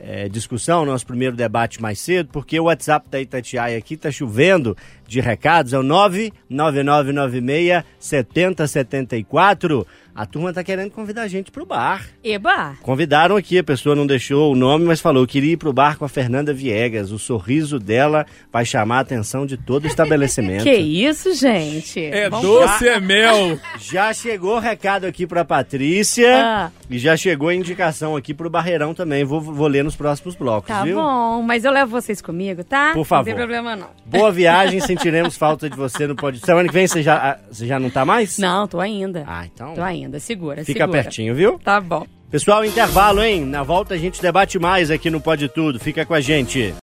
é, 0.00 0.28
discussão, 0.28 0.84
nosso 0.84 1.06
primeiro 1.06 1.34
debate 1.34 1.82
mais 1.82 1.98
cedo, 1.98 2.28
porque 2.32 2.60
o 2.60 2.64
WhatsApp 2.64 3.08
da 3.08 3.20
Itatiaia 3.20 3.76
aqui 3.76 3.96
tá 3.96 4.10
chovendo 4.10 4.76
de 5.06 5.20
recados, 5.20 5.72
é 5.72 5.78
o 5.78 5.82
99996 5.82 7.84
7074. 7.98 9.86
A 10.18 10.26
turma 10.26 10.52
tá 10.52 10.64
querendo 10.64 10.90
convidar 10.90 11.22
a 11.22 11.28
gente 11.28 11.52
pro 11.52 11.64
bar. 11.64 12.04
Eba! 12.24 12.74
Convidaram 12.82 13.36
aqui, 13.36 13.56
a 13.56 13.62
pessoa 13.62 13.94
não 13.94 14.04
deixou 14.04 14.52
o 14.52 14.56
nome, 14.56 14.84
mas 14.84 15.00
falou: 15.00 15.24
queria 15.28 15.52
ir 15.52 15.56
pro 15.56 15.72
bar 15.72 15.96
com 15.96 16.04
a 16.04 16.08
Fernanda 16.08 16.52
Viegas. 16.52 17.12
O 17.12 17.20
sorriso 17.20 17.78
dela 17.78 18.26
vai 18.52 18.64
chamar 18.64 18.96
a 18.96 19.00
atenção 19.02 19.46
de 19.46 19.56
todo 19.56 19.84
o 19.84 19.86
estabelecimento. 19.86 20.64
Que 20.68 20.74
isso, 20.74 21.32
gente? 21.34 22.00
É 22.04 22.28
Vamos 22.28 22.44
doce, 22.44 22.88
é 22.88 22.98
mel. 22.98 23.60
Já 23.78 24.12
chegou 24.12 24.56
o 24.56 24.58
recado 24.58 25.04
aqui 25.06 25.24
pra 25.24 25.44
Patrícia 25.44 26.28
Ah. 26.44 26.70
e 26.90 26.98
já 26.98 27.16
chegou 27.16 27.48
a 27.50 27.54
indicação 27.54 28.16
aqui 28.16 28.34
pro 28.34 28.50
Barreirão 28.50 28.92
também. 28.94 29.22
Vou, 29.24 29.40
vou 29.40 29.68
ler 29.68 29.84
nos 29.84 29.94
próximos 29.94 30.34
blocos, 30.34 30.66
Tá 30.66 30.82
viu? 30.82 30.96
bom, 30.96 31.42
mas 31.42 31.64
eu 31.64 31.70
levo 31.70 31.92
vocês 31.92 32.20
comigo, 32.20 32.64
tá? 32.64 32.92
Por 32.92 33.04
favor. 33.04 33.20
Não 33.20 33.36
tem 33.36 33.36
problema, 33.36 33.76
não. 33.76 33.86
Boa 34.04 34.32
viagem, 34.32 34.80
sentiremos 34.82 35.36
falta 35.36 35.70
de 35.70 35.76
você 35.76 36.08
no 36.08 36.16
podcast. 36.16 36.44
Semana 36.44 36.66
que 36.68 36.74
vem 36.74 36.88
você 36.88 37.04
já, 37.04 37.16
ah, 37.16 37.38
você 37.50 37.66
já 37.68 37.78
não 37.78 37.88
tá 37.88 38.04
mais? 38.04 38.36
Não, 38.38 38.66
tô 38.66 38.80
ainda. 38.80 39.22
Ah, 39.26 39.46
então 39.46 39.74
Tô 39.74 39.82
ainda, 40.08 40.18
segura, 40.18 40.64
fica 40.64 40.80
segura. 40.80 41.02
pertinho, 41.02 41.34
viu? 41.34 41.58
Tá 41.62 41.80
bom. 41.80 42.06
Pessoal, 42.30 42.64
intervalo, 42.64 43.22
hein? 43.22 43.44
Na 43.44 43.62
volta 43.62 43.94
a 43.94 43.98
gente 43.98 44.20
debate 44.20 44.58
mais 44.58 44.90
aqui 44.90 45.08
no 45.10 45.20
Pode 45.20 45.48
Tudo. 45.48 45.78
Fica 45.78 46.04
com 46.04 46.14
a 46.14 46.20
gente. 46.20 46.74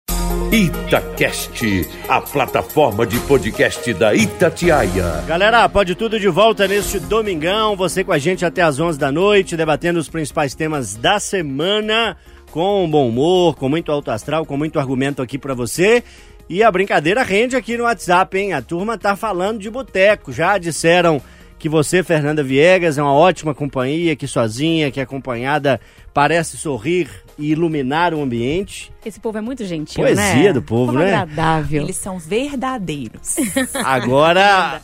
Itacast, 0.51 1.87
a 2.07 2.21
plataforma 2.21 3.05
de 3.05 3.19
podcast 3.21 3.93
da 3.93 4.13
Itatiaia. 4.15 5.23
Galera, 5.27 5.67
pode 5.67 5.95
tudo 5.95 6.19
de 6.19 6.27
volta 6.29 6.67
neste 6.67 6.99
domingão. 6.99 7.75
Você 7.75 8.03
com 8.03 8.11
a 8.11 8.17
gente 8.17 8.45
até 8.45 8.61
às 8.61 8.79
11 8.79 8.97
da 8.97 9.11
noite, 9.11 9.57
debatendo 9.57 9.99
os 9.99 10.07
principais 10.07 10.55
temas 10.55 10.95
da 10.95 11.19
semana, 11.19 12.15
com 12.51 12.87
bom 12.89 13.09
humor, 13.09 13.55
com 13.55 13.67
muito 13.67 13.91
alto 13.91 14.11
astral, 14.11 14.45
com 14.45 14.55
muito 14.55 14.79
argumento 14.79 15.21
aqui 15.21 15.37
pra 15.37 15.53
você. 15.53 16.03
E 16.47 16.63
a 16.63 16.71
brincadeira 16.71 17.23
rende 17.23 17.55
aqui 17.55 17.75
no 17.75 17.83
WhatsApp, 17.83 18.37
hein? 18.37 18.53
A 18.53 18.61
turma 18.61 18.97
tá 18.97 19.15
falando 19.15 19.59
de 19.59 19.69
boteco. 19.69 20.31
Já 20.31 20.57
disseram 20.57 21.21
que 21.65 21.69
você, 21.69 22.03
Fernanda 22.03 22.43
Viegas, 22.43 22.95
é 22.95 23.01
uma 23.01 23.11
ótima 23.11 23.55
companhia, 23.55 24.15
que 24.15 24.27
sozinha, 24.27 24.91
que 24.91 25.01
acompanhada, 25.01 25.81
parece 26.13 26.57
sorrir 26.57 27.09
e 27.39 27.49
iluminar 27.53 28.13
o 28.13 28.21
ambiente. 28.21 28.91
Esse 29.03 29.19
povo 29.19 29.39
é 29.39 29.41
muito 29.41 29.65
gentil, 29.65 30.03
Poesia 30.03 30.23
né? 30.43 30.53
do 30.53 30.61
povo, 30.61 30.91
Como 30.91 30.99
né? 30.99 31.05
agradável. 31.15 31.81
Eles 31.81 31.95
são 31.95 32.19
verdadeiros. 32.19 33.37
Agora, 33.83 34.79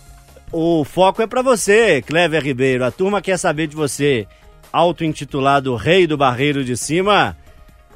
o 0.52 0.84
foco 0.84 1.22
é 1.22 1.28
pra 1.28 1.44
você, 1.44 2.02
Clever 2.02 2.44
Ribeiro. 2.44 2.84
A 2.84 2.90
turma 2.90 3.22
quer 3.22 3.38
saber 3.38 3.68
de 3.68 3.76
você, 3.76 4.26
auto-intitulado 4.74 5.76
Rei 5.76 6.08
do 6.08 6.18
Barreiro 6.18 6.64
de 6.66 6.76
Cima, 6.76 7.38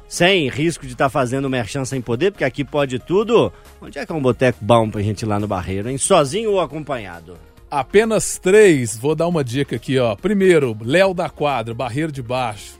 sem 0.06 0.48
risco 0.48 0.86
de 0.86 0.92
estar 0.92 1.08
fazendo 1.08 1.50
merchan 1.50 1.84
sem 1.84 2.00
poder, 2.00 2.30
porque 2.30 2.44
aqui 2.44 2.62
pode 2.62 3.00
tudo. 3.00 3.52
Onde 3.82 3.98
é 3.98 4.06
que 4.06 4.12
é 4.12 4.14
um 4.14 4.22
boteco 4.22 4.58
bom 4.60 4.88
pra 4.88 5.02
gente 5.02 5.22
ir 5.22 5.26
lá 5.26 5.40
no 5.40 5.48
Barreiro, 5.48 5.90
hein? 5.90 5.98
Sozinho 5.98 6.52
ou 6.52 6.60
acompanhado? 6.60 7.36
Apenas 7.70 8.38
três. 8.38 8.96
Vou 8.96 9.14
dar 9.14 9.26
uma 9.26 9.42
dica 9.42 9.76
aqui, 9.76 9.98
ó. 9.98 10.14
Primeiro, 10.14 10.76
Léo 10.80 11.12
da 11.12 11.28
Quadra, 11.28 11.74
Barreiro 11.74 12.12
de 12.12 12.22
Baixo. 12.22 12.76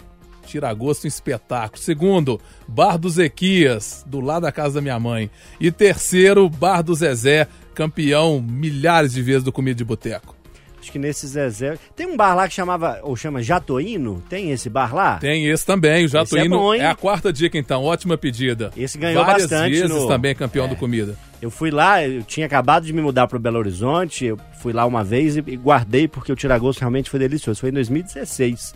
Tira 0.46 0.72
gosto 0.72 1.04
em 1.06 1.08
espetáculo. 1.08 1.82
Segundo, 1.82 2.40
Bar 2.68 2.96
do 2.98 3.10
Zequias, 3.10 4.04
do 4.06 4.20
lado 4.20 4.42
da 4.42 4.52
casa 4.52 4.74
da 4.74 4.80
minha 4.80 4.98
mãe. 5.00 5.28
E 5.60 5.72
terceiro, 5.72 6.48
Bar 6.48 6.82
do 6.82 6.94
Zezé, 6.94 7.48
campeão 7.74 8.40
milhares 8.40 9.12
de 9.12 9.22
vezes 9.22 9.42
do 9.42 9.50
Comida 9.50 9.76
de 9.76 9.84
Boteco. 9.84 10.36
Acho 10.80 10.92
que 10.92 11.00
nesse 11.00 11.26
Zezé. 11.26 11.76
Tem 11.96 12.06
um 12.06 12.16
bar 12.16 12.36
lá 12.36 12.46
que 12.46 12.54
chamava, 12.54 13.00
ou 13.02 13.16
chama 13.16 13.42
Jatoíno? 13.42 14.22
Tem 14.28 14.52
esse 14.52 14.70
bar 14.70 14.94
lá? 14.94 15.16
Tem 15.18 15.48
esse 15.48 15.66
também, 15.66 16.06
o 16.06 16.16
é 16.16 16.48
bom, 16.48 16.72
hein? 16.72 16.80
é 16.80 16.86
a 16.86 16.94
quarta 16.94 17.32
dica, 17.32 17.58
então. 17.58 17.82
Ótima 17.82 18.16
pedida. 18.16 18.70
Esse 18.76 18.96
ganhou 18.96 19.24
Várias 19.24 19.48
bastante 19.50 19.70
vezes 19.72 19.90
no- 19.90 20.06
também 20.06 20.32
campeão 20.32 20.68
do 20.68 20.76
Comida. 20.76 21.18
Eu 21.40 21.50
fui 21.50 21.70
lá, 21.70 22.02
eu 22.02 22.22
tinha 22.22 22.46
acabado 22.46 22.84
de 22.84 22.92
me 22.92 23.02
mudar 23.02 23.26
para 23.26 23.38
Belo 23.38 23.58
Horizonte, 23.58 24.24
eu 24.24 24.38
fui 24.60 24.72
lá 24.72 24.86
uma 24.86 25.04
vez 25.04 25.36
e, 25.36 25.44
e 25.46 25.56
guardei 25.56 26.08
porque 26.08 26.32
o 26.32 26.36
tiragosto 26.36 26.80
realmente 26.80 27.10
foi 27.10 27.20
delicioso. 27.20 27.60
Foi 27.60 27.70
em 27.70 27.74
2016, 27.74 28.74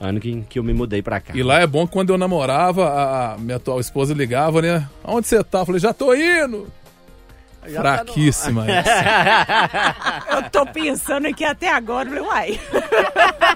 ano 0.00 0.18
que, 0.18 0.40
que 0.48 0.58
eu 0.58 0.62
me 0.62 0.72
mudei 0.72 1.02
para 1.02 1.20
cá. 1.20 1.34
E 1.36 1.42
lá 1.42 1.60
é 1.60 1.66
bom 1.66 1.86
quando 1.86 2.10
eu 2.10 2.18
namorava, 2.18 2.88
a 2.88 3.18
a 3.34 3.38
minha 3.38 3.56
atual 3.56 3.78
esposa 3.78 4.14
ligava, 4.14 4.62
né? 4.62 4.88
Aonde 5.04 5.26
você 5.26 5.42
tá? 5.44 5.60
Eu 5.60 5.66
falei, 5.66 5.80
já 5.80 5.92
tô 5.92 6.14
indo. 6.14 6.66
Já 7.68 7.82
tá 7.82 7.90
no- 7.90 7.96
Fraquíssima 8.12 8.66
essa. 8.70 10.26
Eu 10.36 10.50
tô 10.50 10.66
pensando 10.66 11.26
aqui 11.26 11.44
até 11.44 11.70
agora, 11.70 12.08
falei, 12.08 12.22
uai. 12.24 12.60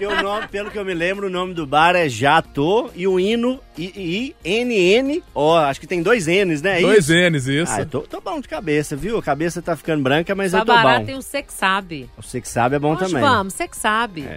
O 0.02 0.22
nome, 0.22 0.48
pelo 0.48 0.68
que 0.70 0.78
eu 0.78 0.84
me 0.84 0.94
lembro, 0.94 1.28
o 1.28 1.30
nome 1.30 1.54
do 1.54 1.64
bar 1.66 1.94
é 1.94 2.08
Jatô 2.08 2.90
e 2.94 3.06
o 3.06 3.20
hino 3.20 3.60
I-N-N. 3.78 5.22
Ó, 5.34 5.58
acho 5.58 5.80
que 5.80 5.86
tem 5.86 6.02
dois 6.02 6.26
N's, 6.26 6.60
né? 6.60 6.78
É 6.78 6.82
Dois 6.82 7.08
isso? 7.08 7.12
N's, 7.30 7.46
isso. 7.46 7.72
Ah, 7.72 7.84
tô, 7.86 8.00
tô 8.00 8.20
bom 8.20 8.40
de 8.40 8.48
cabeça, 8.48 8.96
viu? 8.96 9.16
A 9.18 9.22
cabeça 9.22 9.62
tá 9.62 9.76
ficando 9.76 10.02
branca, 10.02 10.34
mas 10.34 10.50
Só 10.50 10.58
eu 10.58 10.64
tô 10.64 10.72
bom. 10.72 11.04
tem 11.04 11.16
um 11.16 11.22
você 11.22 11.42
que 11.42 11.52
sabe. 11.52 12.10
Você 12.16 12.40
que 12.40 12.48
sabe 12.48 12.76
é 12.76 12.78
bom 12.78 12.94
Nós 12.94 13.00
também. 13.10 13.22
vamos, 13.22 13.54
que 13.68 13.76
sabe. 13.76 14.28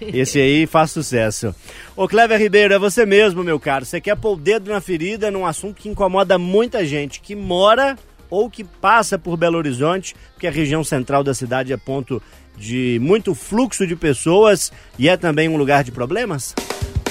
Esse 0.00 0.38
aí 0.40 0.66
faz 0.66 0.90
sucesso. 0.90 1.54
Ô 1.96 2.06
Clever 2.06 2.38
Ribeiro, 2.38 2.74
é 2.74 2.78
você 2.78 3.06
mesmo, 3.06 3.42
meu 3.42 3.58
caro. 3.58 3.84
Você 3.86 4.00
quer 4.00 4.16
pôr 4.16 4.34
o 4.34 4.36
dedo 4.36 4.70
na 4.70 4.80
ferida 4.80 5.30
num 5.30 5.46
assunto 5.46 5.80
que 5.80 5.88
incomoda 5.88 6.36
muita 6.38 6.84
gente 6.84 7.20
que 7.20 7.34
mora 7.34 7.96
ou 8.30 8.50
que 8.50 8.64
passa 8.64 9.18
por 9.18 9.36
Belo 9.36 9.58
Horizonte, 9.58 10.14
porque 10.34 10.46
a 10.46 10.50
região 10.50 10.82
central 10.84 11.22
da 11.24 11.34
cidade 11.34 11.72
é 11.72 11.76
ponto 11.76 12.22
de 12.56 12.98
muito 13.00 13.34
fluxo 13.34 13.86
de 13.86 13.94
pessoas 13.94 14.72
e 14.98 15.08
é 15.08 15.16
também 15.16 15.48
um 15.48 15.56
lugar 15.56 15.84
de 15.84 15.92
problemas? 15.92 16.54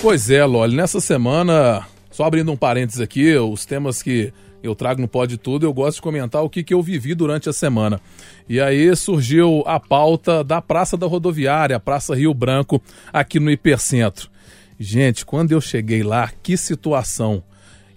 Pois 0.02 0.30
é, 0.30 0.44
Loli, 0.46 0.76
nessa 0.76 1.00
semana, 1.00 1.86
só 2.12 2.26
abrindo 2.26 2.52
um 2.52 2.58
parênteses 2.58 3.02
aqui, 3.02 3.36
os 3.36 3.66
temas 3.66 4.04
que 4.04 4.32
eu 4.62 4.76
trago 4.76 5.00
no 5.00 5.08
Pode 5.08 5.38
Tudo, 5.38 5.66
eu 5.66 5.74
gosto 5.74 5.96
de 5.98 6.02
comentar 6.02 6.44
o 6.44 6.50
que, 6.50 6.64
que 6.64 6.74
eu 6.74 6.82
vivi 6.82 7.16
durante 7.16 7.48
a 7.48 7.54
semana. 7.54 8.02
E 8.50 8.60
aí 8.60 8.94
surgiu 8.96 9.64
a 9.66 9.80
pauta 9.80 10.44
da 10.44 10.62
Praça 10.62 10.98
da 10.98 11.08
Rodoviária, 11.08 11.80
Praça 11.80 12.16
Rio 12.16 12.34
Branco, 12.34 12.82
aqui 13.14 13.40
no 13.40 13.50
Hipercentro. 13.50 14.30
Gente, 14.80 15.26
quando 15.26 15.52
eu 15.52 15.62
cheguei 15.62 16.04
lá, 16.04 16.32
que 16.44 16.58
situação! 16.58 17.44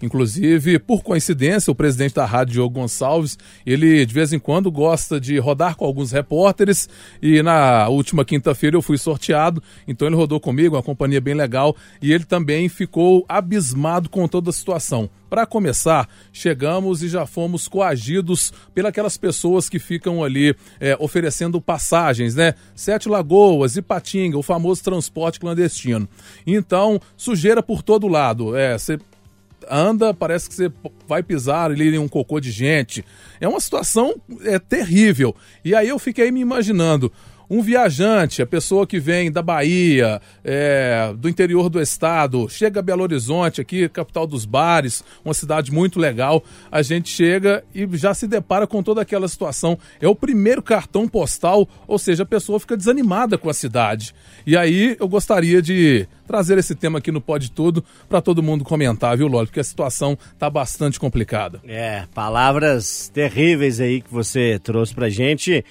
Inclusive, 0.01 0.79
por 0.79 1.03
coincidência, 1.03 1.71
o 1.71 1.75
presidente 1.75 2.15
da 2.15 2.25
rádio, 2.25 2.53
Diogo 2.53 2.79
Gonçalves, 2.79 3.37
ele 3.65 4.05
de 4.05 4.13
vez 4.13 4.33
em 4.33 4.39
quando 4.39 4.71
gosta 4.71 5.19
de 5.19 5.37
rodar 5.37 5.75
com 5.75 5.85
alguns 5.85 6.11
repórteres 6.11 6.89
e 7.21 7.41
na 7.43 7.87
última 7.87 8.25
quinta-feira 8.25 8.75
eu 8.75 8.81
fui 8.81 8.97
sorteado, 8.97 9.61
então 9.87 10.07
ele 10.07 10.15
rodou 10.15 10.39
comigo, 10.39 10.75
uma 10.75 10.83
companhia 10.83 11.21
bem 11.21 11.33
legal, 11.33 11.75
e 12.01 12.11
ele 12.11 12.25
também 12.25 12.67
ficou 12.67 13.25
abismado 13.27 14.09
com 14.09 14.27
toda 14.27 14.49
a 14.49 14.53
situação. 14.53 15.09
Para 15.29 15.45
começar, 15.45 16.09
chegamos 16.33 17.01
e 17.01 17.07
já 17.07 17.25
fomos 17.25 17.65
coagidos 17.65 18.51
pelas 18.73 19.15
pessoas 19.15 19.69
que 19.69 19.79
ficam 19.79 20.21
ali 20.21 20.53
é, 20.77 20.93
oferecendo 20.99 21.61
passagens, 21.61 22.35
né? 22.35 22.53
Sete 22.75 23.07
Lagoas, 23.07 23.77
Ipatinga, 23.77 24.37
o 24.37 24.43
famoso 24.43 24.83
transporte 24.83 25.39
clandestino. 25.39 26.05
Então, 26.45 26.99
sujeira 27.15 27.63
por 27.63 27.81
todo 27.81 28.09
lado. 28.09 28.57
É, 28.57 28.77
você 28.77 28.99
anda, 29.69 30.13
parece 30.13 30.49
que 30.49 30.55
você 30.55 30.71
vai 31.07 31.21
pisar 31.23 31.71
ali 31.71 31.93
em 31.95 31.97
um 31.97 32.07
cocô 32.07 32.39
de 32.39 32.51
gente. 32.51 33.03
É 33.39 33.47
uma 33.47 33.59
situação 33.59 34.15
é, 34.43 34.59
terrível. 34.59 35.35
E 35.63 35.75
aí 35.75 35.89
eu 35.89 35.99
fiquei 35.99 36.31
me 36.31 36.39
imaginando. 36.39 37.11
Um 37.53 37.61
viajante, 37.61 38.41
a 38.41 38.45
pessoa 38.45 38.87
que 38.87 38.97
vem 38.97 39.29
da 39.29 39.41
Bahia, 39.41 40.21
é, 40.41 41.13
do 41.17 41.27
interior 41.27 41.67
do 41.69 41.81
estado, 41.81 42.47
chega 42.47 42.79
a 42.79 42.81
Belo 42.81 43.03
Horizonte, 43.03 43.59
aqui, 43.59 43.89
capital 43.89 44.25
dos 44.25 44.45
bares, 44.45 45.03
uma 45.25 45.33
cidade 45.33 45.69
muito 45.69 45.99
legal, 45.99 46.41
a 46.71 46.81
gente 46.81 47.09
chega 47.09 47.61
e 47.75 47.85
já 47.97 48.13
se 48.13 48.25
depara 48.25 48.65
com 48.65 48.81
toda 48.81 49.01
aquela 49.01 49.27
situação. 49.27 49.77
É 49.99 50.07
o 50.07 50.15
primeiro 50.15 50.63
cartão 50.63 51.09
postal, 51.09 51.67
ou 51.85 51.99
seja, 51.99 52.23
a 52.23 52.25
pessoa 52.25 52.57
fica 52.57 52.77
desanimada 52.77 53.37
com 53.37 53.49
a 53.49 53.53
cidade. 53.53 54.15
E 54.47 54.55
aí 54.55 54.95
eu 54.97 55.09
gostaria 55.09 55.61
de 55.61 56.07
trazer 56.25 56.57
esse 56.57 56.73
tema 56.73 56.99
aqui 56.99 57.11
no 57.11 57.19
Pode 57.19 57.51
Tudo 57.51 57.83
para 58.07 58.21
todo 58.21 58.41
mundo 58.41 58.63
comentar, 58.63 59.17
viu, 59.17 59.27
Lolo? 59.27 59.47
Porque 59.47 59.59
a 59.59 59.63
situação 59.65 60.17
tá 60.39 60.49
bastante 60.49 60.97
complicada. 60.97 61.59
É, 61.67 62.05
palavras 62.13 63.11
terríveis 63.13 63.81
aí 63.81 63.99
que 63.99 64.09
você 64.09 64.57
trouxe 64.63 64.95
pra 64.95 65.09
gente 65.09 65.65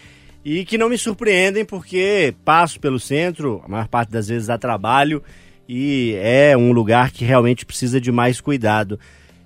e 0.45 0.65
que 0.65 0.79
não 0.79 0.89
me 0.89 0.97
surpreendem 0.97 1.65
porque 1.65 2.35
passo 2.45 2.81
pelo 2.81 2.99
centro, 2.99 3.63
a 3.65 3.69
maior 3.69 3.89
parte 3.89 4.11
das 4.11 4.29
vezes 4.29 4.49
a 4.49 4.57
trabalho 4.57 5.23
e 5.69 6.15
é 6.19 6.57
um 6.57 6.73
lugar 6.73 7.11
que 7.11 7.25
realmente 7.25 7.65
precisa 7.65 8.01
de 8.01 8.11
mais 8.11 8.41
cuidado. 8.41 8.99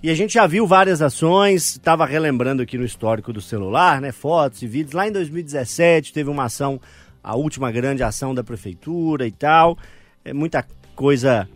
E 0.03 0.11
a 0.11 0.15
gente 0.15 0.35
já 0.35 0.47
viu 0.47 0.67
várias 0.67 1.01
ações, 1.03 1.73
estava 1.73 2.07
relembrando 2.07 2.63
aqui 2.63 2.77
no 2.77 2.85
histórico 2.85 3.33
do 3.33 3.41
celular, 3.41 4.01
né, 4.01 4.13
fotos 4.13 4.63
e 4.63 4.67
vídeos. 4.67 4.93
Lá 4.93 5.09
em 5.09 5.13
2017 5.13 6.13
teve 6.13 6.31
uma 6.31 6.45
ação, 6.45 6.81
a 7.23 7.35
última 7.35 7.73
grande 7.73 8.03
ação 8.03 8.35
da 8.35 8.45
prefeitura 8.45 9.27
e 9.27 9.33
tal. 9.33 9.79
É 10.25 10.33
muita 10.33 10.65
coisa 10.95 11.49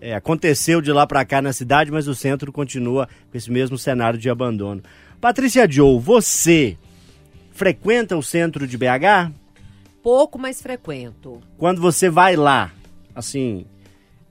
é, 0.00 0.14
aconteceu 0.14 0.80
de 0.80 0.92
lá 0.92 1.06
para 1.06 1.24
cá 1.24 1.42
na 1.42 1.52
cidade, 1.52 1.90
mas 1.90 2.06
o 2.06 2.14
centro 2.14 2.52
continua 2.52 3.08
com 3.30 3.36
esse 3.36 3.50
mesmo 3.50 3.76
cenário 3.76 4.18
de 4.18 4.30
abandono. 4.30 4.82
Patrícia 5.20 5.70
Joe, 5.70 5.98
você 5.98 6.76
frequenta 7.56 8.16
o 8.16 8.22
centro 8.22 8.66
de 8.66 8.76
BH? 8.76 9.32
Pouco, 10.02 10.38
mas 10.38 10.62
frequento. 10.62 11.40
Quando 11.56 11.80
você 11.80 12.08
vai 12.08 12.36
lá, 12.36 12.70
assim, 13.14 13.66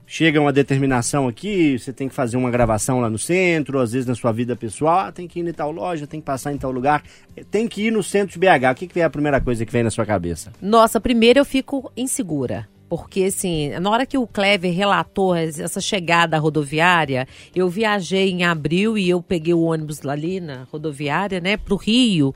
chega 0.06 0.40
uma 0.40 0.54
determinação 0.54 1.28
aqui, 1.28 1.78
você 1.78 1.92
tem 1.92 2.08
que 2.08 2.16
fazer 2.16 2.38
uma 2.38 2.52
gravação 2.52 3.02
lá 3.02 3.10
no 3.10 3.18
centro, 3.18 3.80
às 3.80 3.92
vezes 3.92 4.08
na 4.08 4.16
sua 4.16 4.32
vida 4.32 4.56
pessoal, 4.56 5.00
ah, 5.00 5.12
tem 5.12 5.28
que 5.28 5.40
ir 5.40 5.48
em 5.48 5.52
tal 5.52 5.72
loja, 5.72 6.08
tem 6.08 6.20
que 6.20 6.26
passar 6.26 6.54
em 6.54 6.58
tal 6.58 6.72
lugar, 6.72 7.04
tem 7.50 7.68
que 7.68 7.88
ir 7.88 7.92
no 7.92 8.04
centro 8.04 8.34
de 8.34 8.40
BH. 8.40 8.72
O 8.72 8.76
que, 8.76 8.88
que 8.88 9.00
é 9.00 9.04
a 9.04 9.10
primeira 9.10 9.42
coisa 9.42 9.66
que 9.66 9.72
vem 9.72 9.84
na 9.84 9.90
sua 9.90 10.06
cabeça? 10.06 10.54
Nossa, 10.62 11.02
primeiro 11.02 11.40
eu 11.40 11.46
fico 11.46 11.92
insegura. 11.98 12.68
Porque, 12.88 13.24
assim, 13.24 13.72
na 13.80 13.90
hora 13.90 14.06
que 14.06 14.18
o 14.18 14.28
Clever 14.28 14.72
relatou 14.72 15.36
essa 15.36 15.82
chegada 15.82 16.38
rodoviária, 16.38 17.28
eu 17.56 17.68
viajei 17.68 18.30
em 18.30 18.44
abril 18.44 18.96
e 18.96 19.10
eu 19.10 19.22
peguei 19.24 19.56
o 19.56 19.64
ônibus 19.64 20.06
ali 20.06 20.40
na 20.40 20.68
rodoviária, 20.72 21.40
né, 21.40 21.58
pro 21.58 21.76
Rio. 21.76 22.34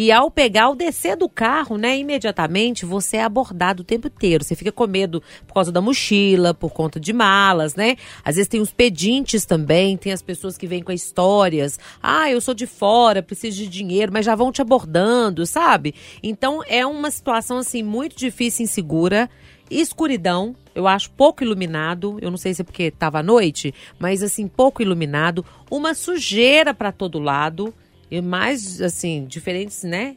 E 0.00 0.12
ao 0.12 0.30
pegar, 0.30 0.66
ao 0.66 0.76
descer 0.76 1.16
do 1.16 1.28
carro, 1.28 1.76
né, 1.76 1.98
imediatamente 1.98 2.86
você 2.86 3.16
é 3.16 3.24
abordado 3.24 3.82
o 3.82 3.84
tempo 3.84 4.06
inteiro. 4.06 4.44
Você 4.44 4.54
fica 4.54 4.70
com 4.70 4.86
medo 4.86 5.20
por 5.44 5.54
causa 5.54 5.72
da 5.72 5.80
mochila, 5.80 6.54
por 6.54 6.70
conta 6.70 7.00
de 7.00 7.12
malas, 7.12 7.74
né? 7.74 7.96
Às 8.24 8.36
vezes 8.36 8.46
tem 8.46 8.60
os 8.60 8.70
pedintes 8.70 9.44
também, 9.44 9.96
tem 9.96 10.12
as 10.12 10.22
pessoas 10.22 10.56
que 10.56 10.68
vêm 10.68 10.84
com 10.84 10.92
histórias. 10.92 11.80
Ah, 12.00 12.30
eu 12.30 12.40
sou 12.40 12.54
de 12.54 12.64
fora, 12.64 13.24
preciso 13.24 13.56
de 13.56 13.66
dinheiro, 13.66 14.12
mas 14.12 14.24
já 14.24 14.36
vão 14.36 14.52
te 14.52 14.62
abordando, 14.62 15.44
sabe? 15.44 15.92
Então 16.22 16.62
é 16.68 16.86
uma 16.86 17.10
situação 17.10 17.58
assim 17.58 17.82
muito 17.82 18.16
difícil 18.16 18.62
insegura 18.62 19.28
escuridão, 19.68 20.56
eu 20.74 20.86
acho 20.86 21.10
pouco 21.10 21.42
iluminado, 21.42 22.18
eu 22.22 22.30
não 22.30 22.38
sei 22.38 22.54
se 22.54 22.62
é 22.62 22.64
porque 22.64 22.84
estava 22.84 23.18
à 23.18 23.22
noite, 23.22 23.74
mas 23.98 24.22
assim, 24.22 24.48
pouco 24.48 24.80
iluminado, 24.80 25.44
uma 25.70 25.92
sujeira 25.92 26.72
para 26.72 26.90
todo 26.90 27.18
lado, 27.18 27.74
e 28.10 28.20
mais 28.20 28.80
assim, 28.82 29.24
diferentes, 29.28 29.82
né, 29.84 30.14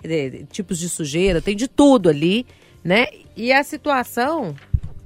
tipos 0.52 0.80
de 0.80 0.88
sujeira, 0.90 1.42
tem 1.42 1.56
de 1.56 1.68
tudo 1.68 2.10
ali, 2.10 2.46
né? 2.84 3.08
E 3.36 3.52
a 3.52 3.64
situação 3.64 4.56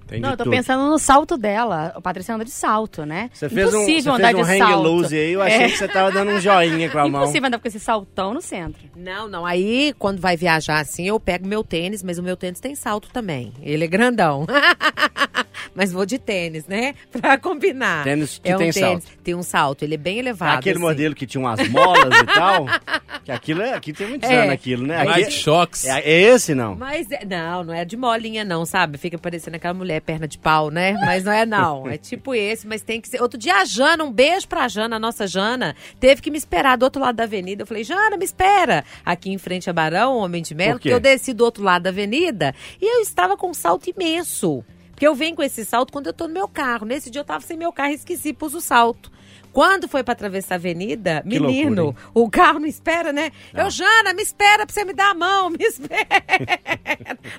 Tem 0.07 0.19
Não, 0.19 0.29
de 0.29 0.33
eu 0.33 0.37
tô 0.37 0.43
tudo. 0.43 0.53
pensando 0.55 0.87
no 0.87 0.99
salto 0.99 1.35
dela. 1.35 1.91
O 1.97 2.01
Patrícia 2.01 2.35
anda 2.35 2.45
de 2.45 2.51
salto, 2.51 3.03
né? 3.07 3.27
Você 3.33 3.49
fez 3.49 3.67
um, 3.67 3.71
você 3.71 3.77
Impossível 3.77 4.13
fez 4.13 4.27
andar 4.27 4.35
um 4.35 4.43
de 4.43 4.51
hang 4.51 4.57
salto. 4.59 4.83
loose 4.83 5.15
aí, 5.17 5.31
eu 5.33 5.41
achei 5.41 5.61
É. 5.63 5.69
que 5.71 5.77
você 5.77 5.87
tava 5.87 6.11
dando 6.11 6.29
um 6.31 6.39
joinha 6.39 6.89
com 6.91 6.99
a 6.99 7.09
mão. 7.09 7.23
Impossível 7.23 7.47
andar 7.47 7.57
com 7.57 7.67
esse 7.67 7.79
saltão 7.79 8.31
no 8.31 8.39
centro. 8.39 8.83
Não, 8.95 9.27
não. 9.27 9.43
Aí, 9.47 9.95
quando 9.97 10.19
vai 10.21 10.37
viajar 10.37 10.79
assim, 10.79 11.07
eu 11.07 11.19
pego 11.19 11.47
meu 11.47 11.63
tênis, 11.63 12.03
mas 12.03 12.19
o 12.19 12.23
meu 12.23 12.37
tênis 12.37 12.59
tem 12.59 12.75
salto 12.75 13.09
também. 13.11 13.51
Ele 13.63 13.83
é 13.83 13.87
grandão. 13.87 14.45
mas 15.75 15.91
vou 15.91 16.05
de 16.05 16.17
tênis, 16.17 16.65
né? 16.65 16.95
Pra 17.11 17.37
combinar. 17.37 18.03
Tênis 18.03 18.39
que 18.41 18.49
é 18.49 18.55
um 18.55 18.59
tem 18.59 18.71
tênis, 18.71 19.03
salto. 19.03 19.17
Tem 19.23 19.35
um 19.35 19.43
salto, 19.43 19.83
ele 19.83 19.93
é 19.95 19.97
bem 19.97 20.17
elevado. 20.19 20.57
Aquele 20.59 20.75
assim. 20.77 20.85
modelo 20.85 21.13
que 21.13 21.27
tinha 21.27 21.41
umas 21.41 21.67
molas 21.69 22.17
e 22.19 22.25
tal. 22.25 22.65
Que 23.25 23.31
aquilo 23.31 23.63
é, 23.63 23.73
aqui 23.73 23.91
tem 23.91 24.07
muitos 24.07 24.29
É. 24.29 24.41
anos 24.41 24.51
aquilo, 24.53 24.85
né? 24.85 25.03
Nike 25.03 25.23
Aqui, 25.23 25.31
Shocks. 25.31 25.85
é, 25.85 25.99
é 25.99 26.21
esse 26.21 26.53
não? 26.53 26.75
Mas 26.75 27.09
é- 27.09 27.25
não, 27.25 27.63
não 27.63 27.73
é 27.73 27.83
de 27.83 27.97
molinha 27.97 28.45
não, 28.45 28.67
sabe? 28.67 28.99
Fica 28.99 29.17
parecendo 29.17 29.55
aquela 29.57 29.73
mulher 29.73 29.99
perna 30.01 30.27
de 30.27 30.37
pau, 30.37 30.69
né? 30.69 30.93
Mas 30.93 31.23
não 31.23 31.31
é 31.31 31.43
não. 31.43 31.89
É 31.89 31.97
tipo 31.97 32.35
esse, 32.35 32.67
mas 32.67 32.83
tem 32.83 33.01
que 33.01 33.07
ser. 33.09 33.19
Outro 33.23 33.39
dia 33.39 33.55
a 33.55 33.65
Jana, 33.65 34.03
um 34.03 34.11
beijo 34.11 34.47
pra 34.47 34.67
Jana, 34.67 34.97
a 34.97 34.99
nossa 34.99 35.25
Jana, 35.25 35.75
teve 35.99 36.21
que 36.21 36.29
me 36.29 36.37
esperar 36.37 36.77
do 36.77 36.83
outro 36.83 37.01
lado 37.01 37.15
da 37.15 37.23
avenida. 37.23 37.63
Eu 37.63 37.65
falei, 37.65 37.83
Jana, 37.83 38.15
me 38.15 38.25
espera. 38.25 38.85
Aqui 39.03 39.31
em 39.31 39.39
frente 39.39 39.71
a 39.71 39.73
Barão, 39.73 40.17
Homem 40.17 40.43
de 40.43 40.53
Melo, 40.53 40.73
porque 40.73 40.89
eu 40.93 40.99
desci 40.99 41.33
do 41.33 41.43
outro 41.43 41.63
lado 41.63 41.81
da 41.81 41.89
avenida 41.89 42.53
e 42.79 42.85
eu 42.97 43.01
estava 43.01 43.35
com 43.35 43.49
um 43.49 43.53
salto 43.55 43.89
imenso. 43.89 44.63
Porque 44.95 45.05
eu 45.05 45.13
venho 45.13 45.35
com 45.35 45.43
esse 45.43 45.65
salto 45.65 45.91
quando 45.91 46.07
eu 46.07 46.13
tô 46.13 46.25
no 46.25 46.33
meu 46.33 46.47
carro. 46.47 46.85
Nesse 46.85 47.09
dia 47.09 47.19
eu 47.19 47.25
tava 47.25 47.45
sem 47.45 47.57
meu 47.57 47.73
carro 47.73 47.91
e 47.91 47.95
esqueci, 47.95 48.31
pus 48.31 48.53
o 48.53 48.61
salto. 48.61 49.11
Quando 49.51 49.87
foi 49.89 50.03
pra 50.03 50.13
atravessar 50.13 50.55
a 50.55 50.57
avenida, 50.57 51.21
Que 51.21 51.39
menino, 51.39 51.83
loucura, 51.83 52.07
o 52.13 52.29
carro 52.29 52.59
não 52.59 52.67
espera, 52.67 53.13
né? 53.13 53.31
Eu, 53.53 53.69
Jana, 53.69 54.13
me 54.13 54.21
espera 54.21 54.65
pra 54.65 54.73
você 54.73 54.83
me 54.83 54.93
dar 54.93 55.11
a 55.11 55.13
mão, 55.13 55.49
me 55.49 55.57
espera. 55.63 56.07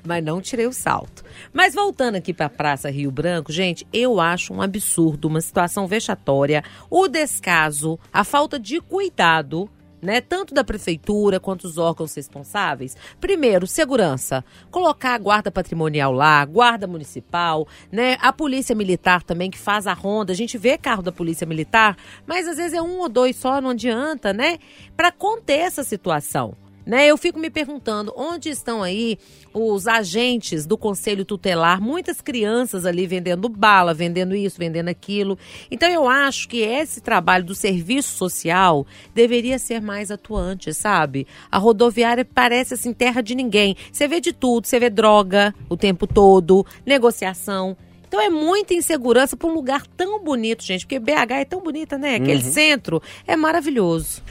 Mas 0.04 0.24
não 0.24 0.40
tirei 0.40 0.66
o 0.66 0.72
salto. 0.72 1.24
Mas 1.52 1.74
voltando 1.74 2.16
aqui 2.16 2.32
pra 2.32 2.48
Praça 2.48 2.90
Rio 2.90 3.10
Branco, 3.10 3.52
gente, 3.52 3.86
eu 3.92 4.18
acho 4.20 4.54
um 4.54 4.62
absurdo, 4.62 5.28
uma 5.28 5.40
situação 5.40 5.86
vexatória, 5.86 6.62
o 6.90 7.06
descaso, 7.08 7.98
a 8.12 8.24
falta 8.24 8.58
de 8.58 8.80
cuidado 8.80 9.68
né, 10.00 10.20
tanto 10.20 10.54
da 10.54 10.64
prefeitura 10.64 11.40
quanto 11.40 11.64
os 11.64 11.78
órgãos 11.78 12.14
responsáveis. 12.14 12.96
Primeiro, 13.20 13.66
segurança. 13.66 14.44
Colocar 14.70 15.14
a 15.14 15.18
guarda 15.18 15.50
patrimonial 15.50 16.12
lá, 16.12 16.44
guarda 16.44 16.86
municipal, 16.86 17.66
né, 17.90 18.16
a 18.20 18.32
polícia 18.32 18.74
militar 18.74 19.22
também 19.22 19.50
que 19.50 19.58
faz 19.58 19.86
a 19.86 19.92
ronda. 19.92 20.32
A 20.32 20.36
gente 20.36 20.58
vê 20.58 20.76
carro 20.76 21.02
da 21.02 21.12
polícia 21.12 21.46
militar, 21.46 21.96
mas 22.26 22.46
às 22.46 22.56
vezes 22.56 22.74
é 22.74 22.82
um 22.82 22.98
ou 22.98 23.08
dois 23.08 23.36
só, 23.36 23.60
não 23.60 23.70
adianta, 23.70 24.32
né? 24.32 24.58
Para 24.96 25.12
conter 25.12 25.60
essa 25.60 25.82
situação. 25.82 26.54
Né, 26.86 27.08
eu 27.08 27.16
fico 27.16 27.36
me 27.36 27.50
perguntando 27.50 28.12
onde 28.16 28.48
estão 28.48 28.80
aí 28.80 29.18
os 29.52 29.88
agentes 29.88 30.64
do 30.64 30.78
conselho 30.78 31.24
tutelar, 31.24 31.80
muitas 31.80 32.20
crianças 32.20 32.86
ali 32.86 33.08
vendendo 33.08 33.48
bala, 33.48 33.92
vendendo 33.92 34.36
isso, 34.36 34.56
vendendo 34.56 34.88
aquilo. 34.88 35.36
Então 35.68 35.88
eu 35.88 36.08
acho 36.08 36.48
que 36.48 36.58
esse 36.58 37.00
trabalho 37.00 37.44
do 37.44 37.56
serviço 37.56 38.16
social 38.16 38.86
deveria 39.12 39.58
ser 39.58 39.80
mais 39.80 40.12
atuante, 40.12 40.72
sabe? 40.72 41.26
A 41.50 41.58
rodoviária 41.58 42.24
parece 42.24 42.74
assim 42.74 42.92
terra 42.92 43.20
de 43.20 43.34
ninguém. 43.34 43.76
Você 43.90 44.06
vê 44.06 44.20
de 44.20 44.32
tudo, 44.32 44.68
você 44.68 44.78
vê 44.78 44.88
droga 44.88 45.52
o 45.68 45.76
tempo 45.76 46.06
todo, 46.06 46.64
negociação. 46.86 47.76
Então 48.06 48.20
é 48.20 48.28
muita 48.28 48.74
insegurança 48.74 49.36
para 49.36 49.48
um 49.48 49.52
lugar 49.52 49.84
tão 49.96 50.22
bonito, 50.22 50.62
gente, 50.62 50.86
porque 50.86 51.00
BH 51.00 51.32
é 51.32 51.44
tão 51.44 51.60
bonita, 51.60 51.98
né? 51.98 52.14
Aquele 52.14 52.42
centro 52.42 53.02
é 53.26 53.34
maravilhoso. 53.34 54.22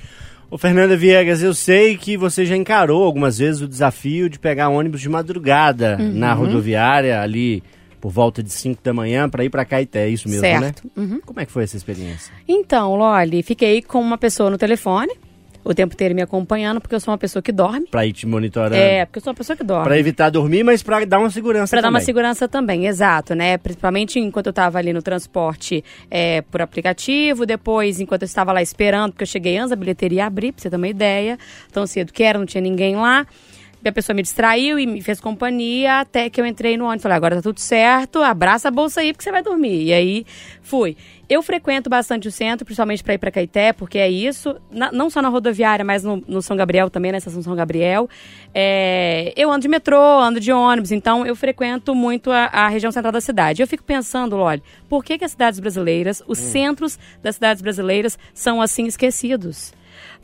Ô, 0.49 0.57
Fernanda 0.57 0.95
Viegas, 0.95 1.41
eu 1.41 1.53
sei 1.53 1.97
que 1.97 2.15
você 2.15 2.45
já 2.45 2.55
encarou 2.55 3.03
algumas 3.03 3.37
vezes 3.39 3.61
o 3.61 3.67
desafio 3.67 4.29
de 4.29 4.37
pegar 4.39 4.69
ônibus 4.69 5.01
de 5.01 5.09
madrugada 5.09 5.97
Uhum. 5.99 6.11
na 6.13 6.33
rodoviária 6.33 7.19
ali 7.21 7.63
por 7.99 8.11
volta 8.11 8.43
de 8.43 8.51
5 8.51 8.81
da 8.83 8.93
manhã 8.93 9.27
para 9.27 9.43
ir 9.43 9.49
para 9.49 9.65
Caeté, 9.65 10.05
é 10.05 10.09
isso 10.09 10.29
mesmo, 10.29 10.41
certo. 10.41 10.83
né? 10.95 11.19
Como 11.25 11.39
é 11.39 11.45
que 11.45 11.51
foi 11.51 11.63
essa 11.63 11.75
experiência? 11.75 12.31
Então, 12.47 12.95
Loli, 12.95 13.41
fiquei 13.41 13.81
com 13.81 13.99
uma 13.99 14.17
pessoa 14.17 14.49
no 14.51 14.57
telefone, 14.59 15.11
o 15.65 15.73
tempo 15.73 15.93
inteiro 15.95 16.13
me 16.13 16.21
acompanhando, 16.21 16.79
porque 16.79 16.93
eu 16.93 16.99
sou 16.99 17.11
uma 17.11 17.17
pessoa 17.17 17.41
que 17.41 17.51
dorme. 17.51 17.87
Pra 17.89 18.05
ir 18.05 18.13
te 18.13 18.27
monitorando. 18.27 18.75
É, 18.75 19.03
porque 19.05 19.17
eu 19.17 19.23
sou 19.23 19.31
uma 19.31 19.35
pessoa 19.35 19.57
que 19.57 19.63
dorme. 19.63 19.83
Pra 19.83 19.97
evitar 19.97 20.29
dormir, 20.29 20.63
mas 20.63 20.83
pra 20.83 21.03
dar 21.03 21.17
uma 21.19 21.29
segurança 21.31 21.71
Pra 21.75 21.81
dar 21.81 21.87
uma 21.89 21.93
também. 21.99 22.05
segurança 22.05 22.47
também, 22.47 22.85
exato, 22.85 23.33
né? 23.33 23.57
Principalmente 23.57 24.19
enquanto 24.19 24.45
eu 24.45 24.51
estava 24.51 24.77
ali 24.77 24.93
no 24.93 25.01
transporte 25.01 25.83
é, 26.09 26.41
por 26.43 26.61
aplicativo, 26.61 27.45
depois 27.45 27.99
enquanto 27.99 28.21
eu 28.21 28.27
estava 28.27 28.53
lá 28.53 28.61
esperando, 28.61 29.11
porque 29.11 29.23
eu 29.23 29.27
cheguei 29.27 29.57
antes 29.57 29.71
da 29.71 29.75
bilheteria 29.75 30.25
abrir, 30.27 30.51
pra 30.51 30.61
você 30.61 30.69
ter 30.69 30.75
uma 30.75 30.87
ideia, 30.87 31.37
tão 31.73 31.87
cedo 31.87 32.13
que 32.13 32.21
era, 32.23 32.37
não 32.37 32.45
tinha 32.45 32.61
ninguém 32.61 32.95
lá. 32.95 33.25
E 33.85 33.87
a 33.87 33.91
pessoa 33.91 34.15
me 34.15 34.23
distraiu 34.23 34.79
e 34.79 34.87
me 34.87 34.99
fez 34.99 35.19
companhia 35.21 35.99
até 35.99 36.27
que 36.27 36.41
eu 36.41 36.45
entrei 36.47 36.75
no 36.75 36.85
ônibus. 36.85 37.03
Falei, 37.03 37.15
agora 37.15 37.35
tá 37.35 37.41
tudo 37.43 37.59
certo, 37.59 38.19
abraça 38.23 38.67
a 38.69 38.71
bolsa 38.71 39.01
aí 39.01 39.13
porque 39.13 39.23
você 39.23 39.31
vai 39.31 39.43
dormir. 39.43 39.83
E 39.83 39.93
aí 39.93 40.25
fui. 40.63 40.97
Eu 41.29 41.43
frequento 41.43 41.87
bastante 41.87 42.27
o 42.27 42.31
centro, 42.31 42.65
principalmente 42.65 43.03
para 43.03 43.13
ir 43.13 43.17
para 43.19 43.29
Caeté, 43.29 43.73
porque 43.73 43.99
é 43.99 44.09
isso. 44.09 44.55
Na- 44.71 44.91
não 44.91 45.07
só 45.11 45.21
na 45.21 45.29
rodoviária, 45.29 45.85
mas 45.85 46.03
no, 46.03 46.23
no 46.27 46.41
São 46.41 46.57
Gabriel 46.57 46.89
também, 46.89 47.11
na 47.11 47.19
estação 47.19 47.43
São 47.43 47.55
Gabriel. 47.55 48.09
É, 48.53 49.31
eu 49.35 49.51
ando 49.51 49.61
de 49.61 49.67
metrô, 49.67 50.19
ando 50.19 50.39
de 50.39 50.51
ônibus, 50.51 50.91
então 50.91 51.23
eu 51.23 51.35
frequento 51.35 51.93
muito 51.93 52.31
a, 52.31 52.45
a 52.45 52.67
região 52.67 52.91
central 52.91 53.11
da 53.11 53.21
cidade. 53.21 53.61
Eu 53.61 53.67
fico 53.67 53.83
pensando, 53.83 54.35
olha, 54.37 54.63
por 54.89 55.03
que, 55.05 55.17
que 55.19 55.25
as 55.25 55.31
cidades 55.31 55.59
brasileiras, 55.59 56.23
os 56.27 56.39
centros 56.39 56.97
das 57.21 57.35
cidades 57.35 57.61
brasileiras 57.61 58.17
são 58.33 58.59
assim 58.61 58.87
esquecidos? 58.87 59.73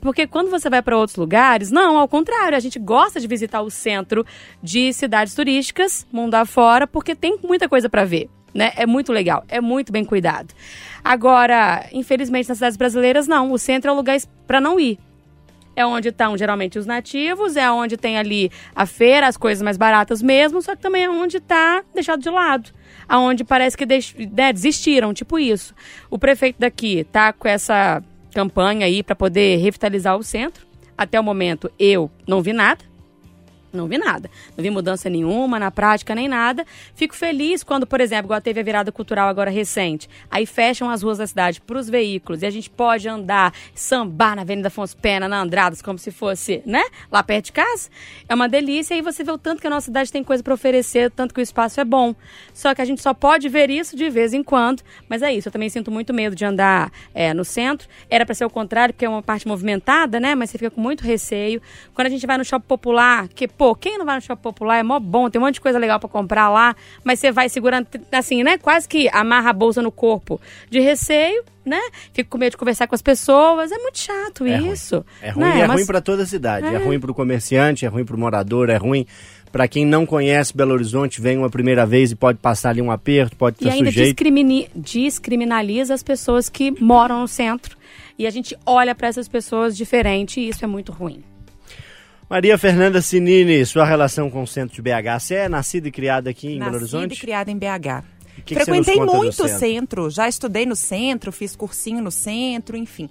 Porque 0.02 0.26
quando 0.28 0.50
você 0.50 0.70
vai 0.70 0.82
para 0.82 0.98
outros 0.98 1.16
lugares, 1.16 1.72
não, 1.72 1.98
ao 1.98 2.08
contrário, 2.08 2.58
a 2.58 2.60
gente 2.60 2.80
gosta 2.80 3.20
de 3.20 3.28
visitar 3.28 3.62
o 3.62 3.70
centro 3.70 4.26
de 4.62 4.92
cidades 4.92 5.36
turísticas, 5.36 6.06
mundo 6.12 6.34
afora, 6.36 6.88
porque 6.88 7.16
tem 7.16 7.38
muita 7.44 7.70
coisa 7.70 7.88
para 7.88 8.04
ver. 8.04 8.28
Né? 8.54 8.74
É 8.76 8.86
muito 8.86 9.14
legal, 9.14 9.46
é 9.48 9.62
muito 9.62 9.94
bem 9.94 10.04
cuidado. 10.04 10.54
Agora, 11.02 11.88
infelizmente, 11.94 12.50
nas 12.50 12.58
cidades 12.58 12.76
brasileiras, 12.76 13.28
não. 13.28 13.52
O 13.52 13.58
centro 13.58 13.90
é 13.90 13.94
o 13.94 13.96
lugar 13.96 14.18
para 14.46 14.60
não 14.60 14.78
ir. 14.78 15.00
É 15.74 15.86
onde 15.86 16.10
estão 16.10 16.38
geralmente 16.38 16.78
os 16.78 16.86
nativos, 16.86 17.56
é 17.56 17.72
onde 17.72 17.96
tem 17.96 18.18
ali 18.18 18.52
a 18.76 18.86
feira, 18.86 19.26
as 19.28 19.38
coisas 19.38 19.62
mais 19.62 19.78
baratas 19.78 20.22
mesmo, 20.22 20.62
só 20.62 20.76
que 20.76 20.82
também 20.82 21.06
é 21.06 21.10
onde 21.10 21.38
está 21.38 21.82
deixado 21.94 22.22
de 22.22 22.30
lado. 22.30 22.72
Aonde 23.08 23.46
parece 23.46 23.78
que 23.78 23.86
deix- 23.86 24.14
né, 24.34 24.52
desistiram, 24.52 25.14
tipo 25.14 25.40
isso. 25.40 25.74
O 26.10 26.20
prefeito 26.20 26.58
daqui 26.60 27.06
tá 27.10 27.32
com 27.32 27.48
essa 27.48 28.04
campanha 28.34 28.86
aí 28.86 29.04
para 29.04 29.16
poder 29.16 29.58
revitalizar 29.58 30.18
o 30.18 30.24
centro. 30.24 30.66
Até 30.98 31.20
o 31.20 31.24
momento 31.24 31.72
eu 31.80 32.10
não 32.28 32.42
vi 32.42 32.54
nada. 32.54 32.91
Não 33.74 33.88
vi 33.88 33.98
nada. 33.98 34.30
Não 34.58 34.62
vi 34.62 34.70
mudança 34.70 35.10
nenhuma 35.10 35.58
na 35.58 35.72
prática, 35.72 36.14
nem 36.14 36.28
nada. 36.28 36.66
Fico 36.94 37.16
feliz 37.16 37.64
quando, 37.64 37.88
por 37.88 38.02
exemplo, 38.02 38.26
igual 38.26 38.42
teve 38.42 38.60
a 38.60 38.64
virada 38.64 38.92
cultural 38.92 39.30
agora 39.30 39.50
recente. 39.50 40.10
Aí 40.30 40.46
fecham 40.46 40.90
as 40.90 41.02
ruas 41.02 41.18
da 41.18 41.28
cidade 41.28 41.62
para 41.62 41.78
os 41.78 41.90
veículos 41.90 42.42
e 42.42 42.46
a 42.46 42.50
gente 42.50 42.70
pode 42.70 43.08
andar, 43.08 43.54
sambar 43.74 44.36
na 44.36 44.42
Avenida 44.42 44.68
Afonso 44.68 44.98
Pena, 44.98 45.28
na 45.28 45.40
Andradas, 45.42 45.82
como 45.82 45.98
se 45.98 46.12
fosse, 46.12 46.62
né? 46.66 46.84
Lá 47.12 47.24
perto 47.24 47.46
de 47.46 47.52
casa. 47.54 47.90
É 48.28 48.36
uma 48.36 48.50
delícia. 48.50 48.96
E 48.96 49.02
você 49.02 49.24
vê 49.24 49.32
o 49.32 49.38
tanto 49.38 49.62
que 49.62 49.68
a 49.68 49.70
nossa 49.70 49.86
cidade 49.86 50.12
tem 50.12 50.24
coisa 50.24 50.44
para 50.44 50.54
oferecer, 50.54 51.10
tanto 51.12 51.34
que 51.34 51.40
o 51.40 51.44
espaço 51.44 51.80
é 51.80 51.86
bom. 51.86 52.14
Só 52.54 52.76
que 52.76 52.82
a 52.82 52.86
gente 52.86 53.02
só 53.02 53.14
pode 53.14 53.48
ver 53.48 53.70
isso 53.70 53.96
de 53.96 54.10
vez 54.10 54.34
em 54.34 54.44
quando. 54.44 54.84
Mas 55.08 55.22
é 55.22 55.34
isso. 55.34 55.48
Eu 55.48 55.52
também 55.52 55.70
sinto 55.70 55.90
muito 55.90 56.14
medo 56.14 56.36
de 56.36 56.44
andar 56.44 56.92
é, 57.14 57.34
no 57.34 57.46
centro. 57.46 57.88
Era 58.10 58.26
para 58.26 58.36
ser 58.36 58.46
o 58.46 58.50
contrário, 58.50 58.94
porque 58.94 59.06
é 59.06 59.10
uma 59.10 59.22
parte 59.22 59.48
movimentada, 59.48 60.20
né? 60.20 60.36
Mas 60.36 60.50
você 60.50 60.58
fica 60.58 60.72
com 60.72 60.82
muito 60.82 61.04
receio. 61.04 61.62
Quando 61.94 62.08
a 62.08 62.10
gente 62.10 62.26
vai 62.28 62.38
no 62.38 62.44
shopping 62.44 62.68
popular, 62.68 63.28
que, 63.30 63.48
quem 63.80 63.98
não 63.98 64.06
vai 64.06 64.16
no 64.16 64.22
shopping 64.22 64.42
popular 64.42 64.78
é 64.78 64.84
mó 64.84 65.00
bom, 65.00 65.30
tem 65.30 65.40
um 65.42 65.46
monte 65.46 65.56
de 65.56 65.62
coisa 65.62 65.78
legal 65.80 66.00
para 66.00 66.10
comprar 66.10 66.50
lá, 66.50 66.76
mas 67.04 67.20
você 67.20 67.32
vai 67.32 67.48
segurando, 67.50 67.88
assim, 68.12 68.44
né? 68.44 68.58
Quase 68.58 68.88
que 68.88 69.08
amarra 69.10 69.50
a 69.52 69.54
bolsa 69.54 69.82
no 69.82 69.92
corpo 69.92 70.40
de 70.70 70.80
receio, 70.80 71.44
né? 71.66 71.80
Fico 72.14 72.30
com 72.32 72.38
medo 72.38 72.52
de 72.52 72.58
conversar 72.58 72.88
com 72.88 72.96
as 72.96 73.02
pessoas. 73.02 73.72
É 73.72 73.78
muito 73.78 74.00
chato 74.00 74.46
É 74.46 74.58
ruim. 74.58 74.72
isso. 74.72 75.06
É 75.22 75.30
ruim, 75.30 75.44
né? 75.46 75.60
é 75.62 75.68
Mas- 75.68 75.78
ruim 75.78 75.86
pra 75.86 76.02
toda 76.02 76.24
a 76.24 76.26
cidade. 76.26 76.66
É, 76.66 76.74
É. 76.74 76.78
ruim 76.78 77.00
pro 77.00 77.14
comerciante, 77.14 77.86
é 77.86 77.88
ruim 77.88 78.04
pro 78.06 78.18
morador, 78.18 78.70
é 78.70 78.78
ruim 78.78 79.06
pra 79.52 79.68
quem 79.68 79.86
não 79.86 80.06
conhece 80.06 80.56
Belo 80.56 80.74
Horizonte, 80.74 81.20
vem 81.22 81.38
uma 81.38 81.50
primeira 81.50 81.86
vez 81.86 82.12
e 82.12 82.16
pode 82.16 82.38
passar 82.40 82.70
ali 82.70 82.82
um 82.82 82.90
aperto, 82.90 83.36
pode 83.36 83.58
E 83.60 83.64
estar 83.66 83.74
ainda 83.76 83.90
sujeito. 83.90 84.08
discrimini- 84.16 84.70
descriminaliza 84.76 85.94
as 85.94 86.02
pessoas 86.04 86.48
que 86.50 86.72
moram 86.82 87.20
no 87.22 87.28
centro. 87.28 87.78
E 88.18 88.26
a 88.26 88.30
gente 88.30 88.56
olha 88.66 88.94
para 88.96 89.08
essas 89.08 89.28
pessoas 89.28 89.76
diferente 89.76 90.40
e 90.40 90.48
isso 90.50 90.64
é 90.64 90.68
muito 90.68 90.92
ruim. 90.92 91.24
Maria 92.32 92.58
Fernanda 92.58 93.02
Sinini, 93.02 93.66
sua 93.66 93.84
relação 93.84 94.32
com 94.32 94.42
o 94.42 94.48
centro 94.48 94.74
de 94.74 94.82
BH. 94.82 95.20
Você 95.20 95.36
é 95.36 95.50
nascida 95.50 95.90
e 95.90 95.92
criada 95.92 96.30
aqui 96.30 96.48
em 96.48 96.60
Belo 96.60 96.80
Nascida 96.80 96.96
e 96.96 97.00
Horizonte? 97.02 97.20
criada 97.20 97.52
em 97.52 97.58
BH. 97.58 97.66
O 97.66 98.42
que 98.42 98.42
que 98.44 98.56
Frequentei 98.56 98.98
do 98.98 99.06
muito 99.06 99.44
o 99.44 99.50
centro? 99.50 99.60
centro. 99.60 100.10
já 100.10 100.30
estudei 100.30 100.66
no 100.66 100.74
centro, 100.74 101.30
fiz 101.34 101.58
cursinho 101.58 102.02
no 102.02 102.10
centro, 102.10 102.78
enfim. 102.78 103.10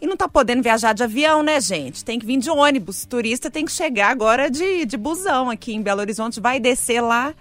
E 0.00 0.06
não 0.06 0.16
tá 0.16 0.28
podendo 0.28 0.62
viajar 0.62 0.92
de 0.92 1.02
avião, 1.02 1.42
né, 1.42 1.60
gente? 1.60 2.04
Tem 2.04 2.20
que 2.20 2.24
vir 2.24 2.36
de 2.36 2.50
ônibus. 2.50 3.04
Turista 3.04 3.50
tem 3.50 3.64
que 3.64 3.72
chegar 3.72 4.10
agora 4.10 4.48
de, 4.48 4.86
de 4.86 4.96
busão 4.96 5.50
aqui 5.50 5.74
em 5.74 5.82
Belo 5.82 6.00
Horizonte, 6.00 6.38
vai 6.38 6.60
descer 6.60 7.00
lá, 7.00 7.34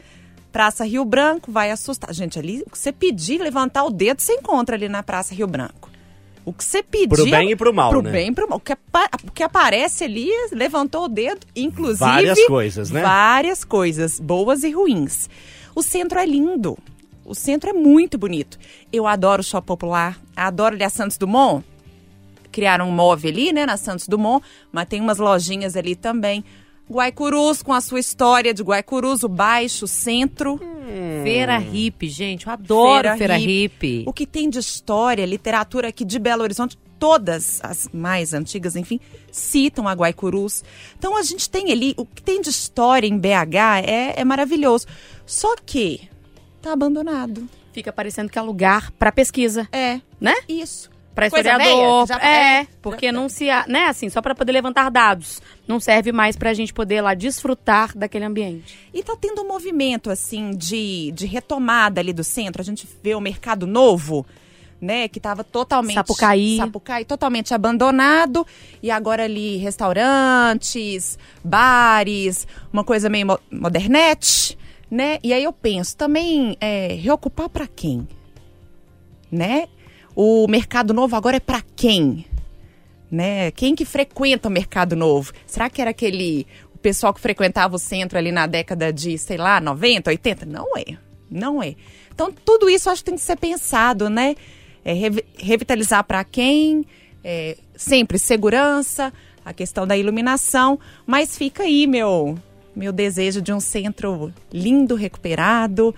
Praça 0.52 0.84
Rio 0.84 1.06
Branco, 1.06 1.52
vai 1.52 1.70
assustar. 1.70 2.12
Gente, 2.16 2.40
ali, 2.40 2.64
o 2.66 2.72
que 2.72 2.80
você 2.80 2.92
pedir, 2.92 3.40
levantar 3.40 3.84
o 3.84 3.92
dedo, 3.92 4.22
você 4.22 4.34
encontra 4.34 4.76
ali 4.76 4.90
na 4.90 5.04
Praça 5.04 5.36
Rio 5.36 5.46
Branco. 5.46 5.91
O 6.44 6.52
que 6.52 6.64
você 6.64 6.82
pedir... 6.82 7.10
Pro 7.10 7.26
bem 7.26 7.52
e 7.52 7.56
pro 7.56 7.74
mal, 7.74 7.92
Pro 7.92 8.02
né? 8.02 8.12
bem 8.12 8.30
e 8.30 8.32
pro 8.34 8.50
mal. 8.50 8.58
O 8.58 8.60
que, 8.60 8.74
o 8.74 9.32
que 9.32 9.44
aparece 9.44 10.04
ali, 10.04 10.30
levantou 10.52 11.06
o 11.06 11.08
dedo, 11.08 11.46
inclusive... 11.56 12.00
Várias 12.00 12.46
coisas, 12.46 12.90
né? 12.90 13.02
Várias 13.02 13.64
coisas, 13.64 14.20
boas 14.20 14.64
e 14.64 14.72
ruins. 14.72 15.30
O 15.76 15.84
centro 15.84 16.18
é 16.18 16.26
lindo. 16.26 16.78
O 17.24 17.36
centro 17.36 17.70
é 17.70 17.74
muito 17.74 18.18
bonito. 18.18 18.58
Eu 18.92 19.06
adoro 19.06 19.42
o 19.42 19.44
shopping 19.44 19.68
popular, 19.68 20.20
adoro 20.36 20.76
ali 20.76 20.84
a 20.84 20.90
Santos 20.90 21.18
Dumont. 21.18 21.64
Criaram 22.52 22.90
um 22.90 22.92
móvel 22.92 23.32
ali, 23.32 23.54
né, 23.54 23.66
na 23.66 23.78
Santos 23.78 24.08
Dumont, 24.08 24.46
mas 24.72 24.88
tem 24.88 25.00
umas 25.00 25.20
lojinhas 25.20 25.78
ali 25.78 25.96
também. 25.96 26.44
Guaicurus, 26.92 27.64
com 27.64 27.74
a 27.74 27.82
sua 27.82 28.00
história 28.00 28.54
de 28.54 28.62
Guaicurus, 28.62 29.24
o 29.24 29.30
baixo, 29.30 29.86
o 29.86 29.88
centro. 29.88 30.60
Feira 31.24 31.58
hippie, 31.58 32.10
gente. 32.10 32.46
Eu 32.48 32.54
adoro 32.54 33.18
feira, 33.18 33.38
hippie. 33.38 34.04
O 34.06 34.12
que 34.14 34.26
tem 34.28 34.50
de 34.50 34.60
história, 34.60 35.26
literatura 35.26 35.88
aqui 35.88 36.04
de 36.04 36.20
Belo 36.20 36.44
Horizonte, 36.44 36.78
todas 37.00 37.60
as 37.64 37.90
mais 37.94 38.34
antigas, 38.34 38.76
enfim, 38.76 39.00
citam 39.32 39.88
a 39.88 39.94
Guaicurus. 39.94 40.64
Então 41.00 41.16
a 41.18 41.24
gente 41.24 41.50
tem 41.50 41.72
ali, 41.72 41.94
o 41.98 42.06
que 42.06 42.22
tem 42.22 42.42
de 42.42 42.50
história 42.50 43.08
em 43.08 43.18
BH 43.18 43.56
é, 43.88 44.20
é 44.22 44.24
maravilhoso. 44.26 44.86
Só 45.26 45.56
que 45.66 46.10
tá 46.62 46.74
abandonado. 46.74 47.48
Fica 47.74 47.94
parecendo 47.94 48.30
que 48.30 48.38
é 48.38 48.42
lugar 48.42 48.92
para 48.92 49.12
pesquisa, 49.14 49.68
É, 49.72 50.02
né? 50.20 50.36
isso. 50.48 50.91
Para 51.14 51.30
Coisa 51.30 51.50
historiador. 51.50 52.08
já- 52.08 52.20
é, 52.22 52.62
é, 52.62 52.68
porque 52.82 53.12
não 53.12 53.28
se, 53.28 53.50
a- 53.50 53.66
né, 53.68 53.86
assim, 53.88 54.10
só 54.10 54.22
para 54.22 54.34
poder 54.34 54.54
levantar 54.54 54.90
dados. 54.90 55.42
Não 55.68 55.78
serve 55.80 56.12
mais 56.14 56.38
para 56.38 56.50
a 56.52 56.54
gente 56.54 56.74
poder 56.74 57.02
lá 57.02 57.14
desfrutar 57.14 57.96
daquele 57.98 58.24
ambiente. 58.26 58.78
E 58.94 59.04
tá 59.04 59.16
tendo 59.20 59.42
um 59.42 59.48
movimento, 59.48 60.10
assim, 60.10 60.52
de, 60.52 61.12
de 61.12 61.26
retomada 61.26 62.00
ali 62.00 62.14
do 62.14 62.24
centro. 62.24 62.62
A 62.62 62.66
gente 62.66 62.88
vê 63.04 63.14
o 63.14 63.20
Mercado 63.20 63.68
Novo, 63.68 64.26
né, 64.80 65.08
que 65.10 65.20
tava 65.20 65.44
totalmente... 65.44 65.96
Sapucaí. 65.96 66.56
Sapucaí, 66.58 67.04
totalmente 67.04 67.54
abandonado. 67.54 68.48
E 68.82 68.90
agora 68.90 69.26
ali, 69.26 69.58
restaurantes, 69.58 71.20
bares, 71.44 72.48
uma 72.72 72.84
coisa 72.86 73.10
meio 73.10 73.28
mo- 73.28 73.40
modernete, 73.52 74.58
né? 74.90 75.20
E 75.22 75.34
aí 75.34 75.44
eu 75.44 75.52
penso, 75.54 75.96
também, 75.98 76.56
é, 76.62 76.88
reocupar 77.00 77.50
para 77.50 77.68
quem? 77.68 78.08
Né? 79.32 79.68
O 80.24 80.46
Mercado 80.48 80.94
Novo 80.94 81.16
agora 81.16 81.38
é 81.38 81.40
para 81.40 81.64
quem? 81.76 82.28
né? 83.10 83.50
Quem 83.50 83.74
que 83.74 83.84
frequenta 83.86 84.48
o 84.48 84.52
Mercado 84.52 84.96
Novo? 84.96 85.34
Será 85.48 85.68
que 85.68 85.82
era 85.82 85.90
aquele 85.90 86.46
o 86.76 86.78
pessoal 86.78 87.12
que 87.12 87.20
frequentava 87.20 87.76
o 87.76 87.80
centro 87.80 88.20
ali 88.20 88.32
na 88.32 88.46
década 88.46 88.94
de, 88.94 89.18
sei 89.18 89.36
lá, 89.38 89.60
90, 89.60 90.12
80? 90.12 90.46
Não 90.46 90.78
é. 90.78 90.96
Não 91.28 91.62
é. 91.64 91.74
Então, 92.14 92.32
tudo 92.46 92.70
isso 92.70 92.88
acho 92.88 93.02
que 93.04 93.10
tem 93.10 93.16
que 93.18 93.22
ser 93.24 93.36
pensado, 93.36 94.12
né? 94.12 94.36
É, 94.86 94.94
revi- 94.94 95.26
revitalizar 95.40 96.04
para 96.04 96.24
quem? 96.24 96.86
É, 97.24 97.58
sempre 97.76 98.20
segurança, 98.20 99.12
a 99.44 99.52
questão 99.54 99.88
da 99.88 99.98
iluminação, 99.98 100.80
mas 101.08 101.36
fica 101.36 101.64
aí 101.64 101.88
meu 101.88 102.38
meu 102.76 102.92
desejo 102.94 103.42
de 103.42 103.52
um 103.52 103.60
centro 103.60 104.32
lindo, 104.54 104.94
recuperado, 104.94 105.96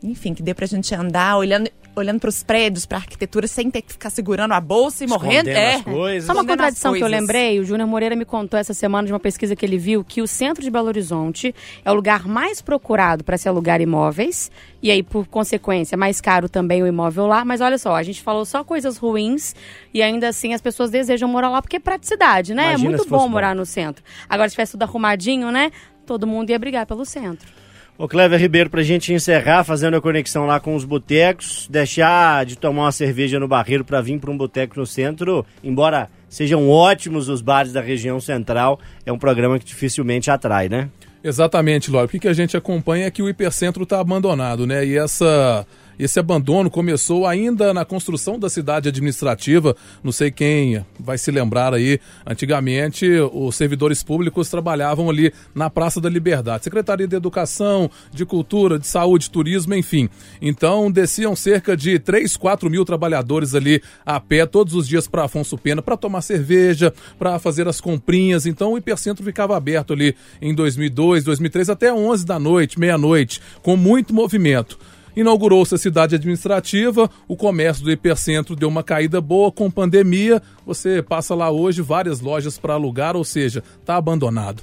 enfim, 0.00 0.32
que 0.32 0.42
dê 0.44 0.54
pra 0.54 0.64
gente 0.64 0.94
andar 0.94 1.36
olhando 1.36 1.68
olhando 1.94 2.20
para 2.20 2.28
os 2.28 2.42
prédios, 2.42 2.86
para 2.86 2.98
a 2.98 3.00
arquitetura, 3.00 3.46
sem 3.46 3.70
ter 3.70 3.82
que 3.82 3.92
ficar 3.92 4.10
segurando 4.10 4.52
a 4.52 4.60
bolsa 4.60 5.04
e 5.04 5.06
morrendo. 5.06 5.48
É. 5.48 5.74
as 5.74 5.82
coisas. 5.82 6.26
Só 6.26 6.32
uma 6.32 6.44
contradição 6.44 6.94
que 6.94 7.02
eu 7.02 7.08
lembrei, 7.08 7.58
o 7.60 7.64
Júnior 7.64 7.88
Moreira 7.88 8.16
me 8.16 8.24
contou 8.24 8.58
essa 8.58 8.74
semana 8.74 9.06
de 9.06 9.12
uma 9.12 9.20
pesquisa 9.20 9.54
que 9.54 9.64
ele 9.64 9.78
viu 9.78 10.04
que 10.04 10.22
o 10.22 10.26
centro 10.26 10.62
de 10.62 10.70
Belo 10.70 10.88
Horizonte 10.88 11.54
é 11.84 11.90
o 11.90 11.94
lugar 11.94 12.26
mais 12.26 12.62
procurado 12.62 13.22
para 13.24 13.36
se 13.36 13.48
alugar 13.48 13.80
imóveis 13.80 14.50
e 14.82 14.90
aí 14.90 15.02
por 15.02 15.26
consequência 15.26 15.96
mais 15.96 16.20
caro 16.20 16.48
também 16.48 16.82
o 16.82 16.86
imóvel 16.86 17.26
lá, 17.26 17.44
mas 17.44 17.60
olha 17.60 17.78
só, 17.78 17.94
a 17.94 18.02
gente 18.02 18.20
falou 18.20 18.44
só 18.44 18.64
coisas 18.64 18.96
ruins 18.96 19.54
e 19.92 20.02
ainda 20.02 20.28
assim 20.28 20.54
as 20.54 20.60
pessoas 20.60 20.90
desejam 20.90 21.28
morar 21.28 21.50
lá 21.50 21.62
porque 21.62 21.76
é 21.76 21.80
praticidade, 21.80 22.54
né? 22.54 22.70
Imagina 22.70 22.88
é 22.88 22.96
muito 22.96 23.08
bom 23.08 23.28
morar 23.28 23.50
bom. 23.50 23.60
no 23.60 23.66
centro. 23.66 24.02
Agora 24.28 24.48
se 24.48 24.54
tivesse 24.54 24.72
tudo 24.72 24.82
arrumadinho, 24.82 25.50
né? 25.50 25.70
Todo 26.04 26.26
mundo 26.26 26.50
ia 26.50 26.58
brigar 26.58 26.86
pelo 26.86 27.04
centro. 27.04 27.61
Ô 27.98 28.08
Clever 28.08 28.40
Ribeiro, 28.40 28.70
pra 28.70 28.82
gente 28.82 29.12
encerrar, 29.12 29.64
fazendo 29.64 29.96
a 29.96 30.00
conexão 30.00 30.46
lá 30.46 30.58
com 30.58 30.74
os 30.74 30.84
botecos, 30.84 31.68
deixar 31.70 32.44
de 32.46 32.56
tomar 32.56 32.84
uma 32.84 32.92
cerveja 32.92 33.38
no 33.38 33.46
barreiro 33.46 33.84
pra 33.84 34.00
vir 34.00 34.18
pra 34.18 34.30
um 34.30 34.36
boteco 34.36 34.80
no 34.80 34.86
centro, 34.86 35.44
embora 35.62 36.08
sejam 36.28 36.68
ótimos 36.68 37.28
os 37.28 37.42
bares 37.42 37.72
da 37.72 37.82
região 37.82 38.18
central, 38.18 38.80
é 39.04 39.12
um 39.12 39.18
programa 39.18 39.58
que 39.58 39.64
dificilmente 39.66 40.30
atrai, 40.30 40.68
né? 40.68 40.88
Exatamente, 41.22 41.90
Lório. 41.90 42.06
O 42.06 42.20
que 42.20 42.26
a 42.26 42.32
gente 42.32 42.56
acompanha 42.56 43.06
é 43.06 43.10
que 43.10 43.22
o 43.22 43.28
hipercentro 43.28 43.84
está 43.84 44.00
abandonado, 44.00 44.66
né? 44.66 44.84
E 44.84 44.96
essa 44.96 45.64
esse 46.04 46.18
abandono 46.18 46.70
começou 46.70 47.26
ainda 47.26 47.72
na 47.72 47.84
construção 47.84 48.38
da 48.38 48.50
cidade 48.50 48.88
administrativa. 48.88 49.76
Não 50.02 50.10
sei 50.10 50.30
quem 50.30 50.84
vai 50.98 51.16
se 51.16 51.30
lembrar 51.30 51.72
aí. 51.74 52.00
Antigamente, 52.26 53.06
os 53.32 53.54
servidores 53.54 54.02
públicos 54.02 54.48
trabalhavam 54.48 55.08
ali 55.08 55.32
na 55.54 55.70
Praça 55.70 56.00
da 56.00 56.08
Liberdade. 56.08 56.64
Secretaria 56.64 57.06
de 57.06 57.14
Educação, 57.14 57.90
de 58.12 58.26
Cultura, 58.26 58.78
de 58.78 58.86
Saúde, 58.86 59.30
Turismo, 59.30 59.74
enfim. 59.74 60.08
Então, 60.40 60.90
desciam 60.90 61.36
cerca 61.36 61.76
de 61.76 61.98
3, 61.98 62.36
4 62.36 62.68
mil 62.68 62.84
trabalhadores 62.84 63.54
ali 63.54 63.82
a 64.04 64.18
pé 64.18 64.44
todos 64.44 64.74
os 64.74 64.88
dias 64.88 65.06
para 65.06 65.24
Afonso 65.24 65.56
Pena 65.56 65.82
para 65.82 65.96
tomar 65.96 66.22
cerveja, 66.22 66.92
para 67.18 67.38
fazer 67.38 67.68
as 67.68 67.80
comprinhas. 67.80 68.44
Então, 68.46 68.72
o 68.72 68.78
hipercentro 68.78 69.24
ficava 69.24 69.56
aberto 69.56 69.92
ali 69.92 70.16
em 70.40 70.54
2002, 70.54 71.24
2003 71.24 71.70
até 71.70 71.92
11 71.92 72.26
da 72.26 72.38
noite, 72.38 72.80
meia-noite, 72.80 73.40
com 73.62 73.76
muito 73.76 74.12
movimento. 74.12 74.78
Inaugurou-se 75.16 75.74
a 75.74 75.78
cidade 75.78 76.14
administrativa, 76.14 77.10
o 77.28 77.36
comércio 77.36 77.84
do 77.84 77.90
hipercentro 77.90 78.56
deu 78.56 78.68
uma 78.68 78.82
caída 78.82 79.20
boa 79.20 79.52
com 79.52 79.70
pandemia. 79.70 80.42
Você 80.66 81.02
passa 81.02 81.34
lá 81.34 81.50
hoje 81.50 81.82
várias 81.82 82.20
lojas 82.20 82.58
para 82.58 82.74
alugar, 82.74 83.16
ou 83.16 83.24
seja, 83.24 83.62
está 83.80 83.96
abandonado. 83.96 84.62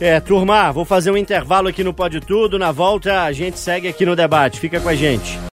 É, 0.00 0.20
turma, 0.20 0.70
vou 0.70 0.84
fazer 0.84 1.10
um 1.10 1.16
intervalo 1.16 1.68
aqui 1.68 1.82
no 1.82 1.92
Pode 1.92 2.20
Tudo. 2.20 2.58
Na 2.58 2.70
volta 2.70 3.22
a 3.22 3.32
gente 3.32 3.58
segue 3.58 3.88
aqui 3.88 4.06
no 4.06 4.14
debate. 4.14 4.60
Fica 4.60 4.80
com 4.80 4.88
a 4.88 4.94
gente. 4.94 5.47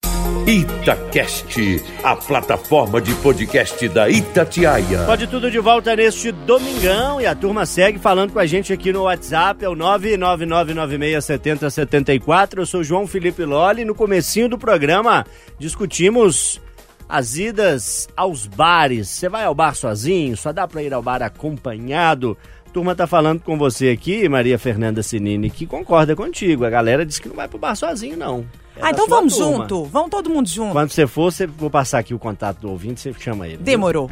Itacast, 0.45 1.81
a 2.03 2.15
plataforma 2.15 3.01
de 3.01 3.15
podcast 3.15 3.89
da 3.89 4.07
Itatiaia. 4.09 5.03
Pode 5.05 5.25
tudo 5.25 5.49
de 5.49 5.57
volta 5.57 5.95
neste 5.95 6.31
domingão 6.31 7.19
e 7.19 7.25
a 7.25 7.33
turma 7.33 7.65
segue 7.65 7.97
falando 7.97 8.33
com 8.33 8.37
a 8.39 8.45
gente 8.45 8.71
aqui 8.71 8.93
no 8.93 9.01
WhatsApp, 9.03 9.65
é 9.65 9.69
o 9.69 9.75
999967074. 9.75 12.57
Eu 12.57 12.65
sou 12.65 12.83
João 12.83 13.07
Felipe 13.07 13.43
Loli. 13.43 13.83
No 13.85 13.95
comecinho 13.95 14.49
do 14.49 14.57
programa 14.57 15.25
discutimos 15.57 16.61
as 17.09 17.37
idas 17.37 18.07
aos 18.15 18.45
bares. 18.45 19.09
Você 19.09 19.27
vai 19.27 19.45
ao 19.45 19.55
bar 19.55 19.73
sozinho? 19.73 20.37
Só 20.37 20.53
dá 20.53 20.67
para 20.67 20.83
ir 20.83 20.93
ao 20.93 21.01
bar 21.01 21.23
acompanhado? 21.23 22.37
Turma 22.71 22.93
tá 22.93 23.07
falando 23.07 23.41
com 23.41 23.57
você 23.57 23.89
aqui, 23.89 24.29
Maria 24.29 24.59
Fernanda 24.59 25.01
Sinini, 25.01 25.49
que 25.49 25.65
concorda 25.65 26.15
contigo. 26.15 26.65
A 26.65 26.69
galera 26.69 27.03
diz 27.03 27.17
que 27.17 27.29
não 27.29 27.35
vai 27.35 27.47
pro 27.47 27.57
bar 27.57 27.75
sozinho, 27.75 28.17
não. 28.17 28.45
É 28.77 28.79
ah, 28.81 28.91
então 28.91 29.07
vamos 29.07 29.35
turma. 29.35 29.57
junto. 29.59 29.85
Vamos 29.85 30.09
todo 30.09 30.29
mundo 30.29 30.49
junto. 30.49 30.73
Quando 30.73 30.89
você 30.91 31.07
for, 31.07 31.31
você, 31.31 31.47
vou 31.47 31.69
passar 31.69 31.99
aqui 31.99 32.13
o 32.13 32.19
contato 32.19 32.59
do 32.59 32.69
ouvinte, 32.69 32.99
você 32.99 33.13
chama 33.19 33.47
ele. 33.47 33.57
Demorou. 33.57 34.09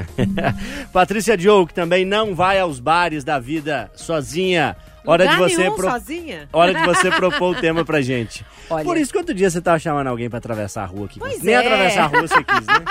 Patrícia 0.93 1.35
Diogo, 1.35 1.67
que 1.67 1.73
também 1.73 2.05
não 2.05 2.33
vai 2.33 2.59
aos 2.59 2.79
bares 2.79 3.23
da 3.23 3.39
vida 3.39 3.91
sozinha. 3.95 4.75
Hora 5.05 5.27
de 5.27 5.35
você 5.35 5.69
pro- 5.69 5.89
sozinha? 5.91 6.47
Hora 6.53 6.73
de 6.73 6.81
você 6.85 7.11
propor 7.11 7.57
o 7.57 7.59
tema 7.59 7.83
pra 7.83 8.01
gente. 8.01 8.45
Olha. 8.69 8.85
Por 8.85 8.95
isso 8.95 9.11
que 9.11 9.17
outro 9.17 9.33
dia 9.35 9.49
você 9.49 9.59
tava 9.59 9.77
chamando 9.77 10.07
alguém 10.07 10.29
pra 10.29 10.37
atravessar 10.39 10.83
a 10.83 10.85
rua 10.85 11.07
aqui. 11.07 11.19
Pois 11.19 11.41
Nem 11.41 11.55
é. 11.55 11.57
atravessar 11.57 12.03
a 12.03 12.07
rua 12.07 12.21
você 12.21 12.41
quis, 12.41 12.65
né? 12.65 12.85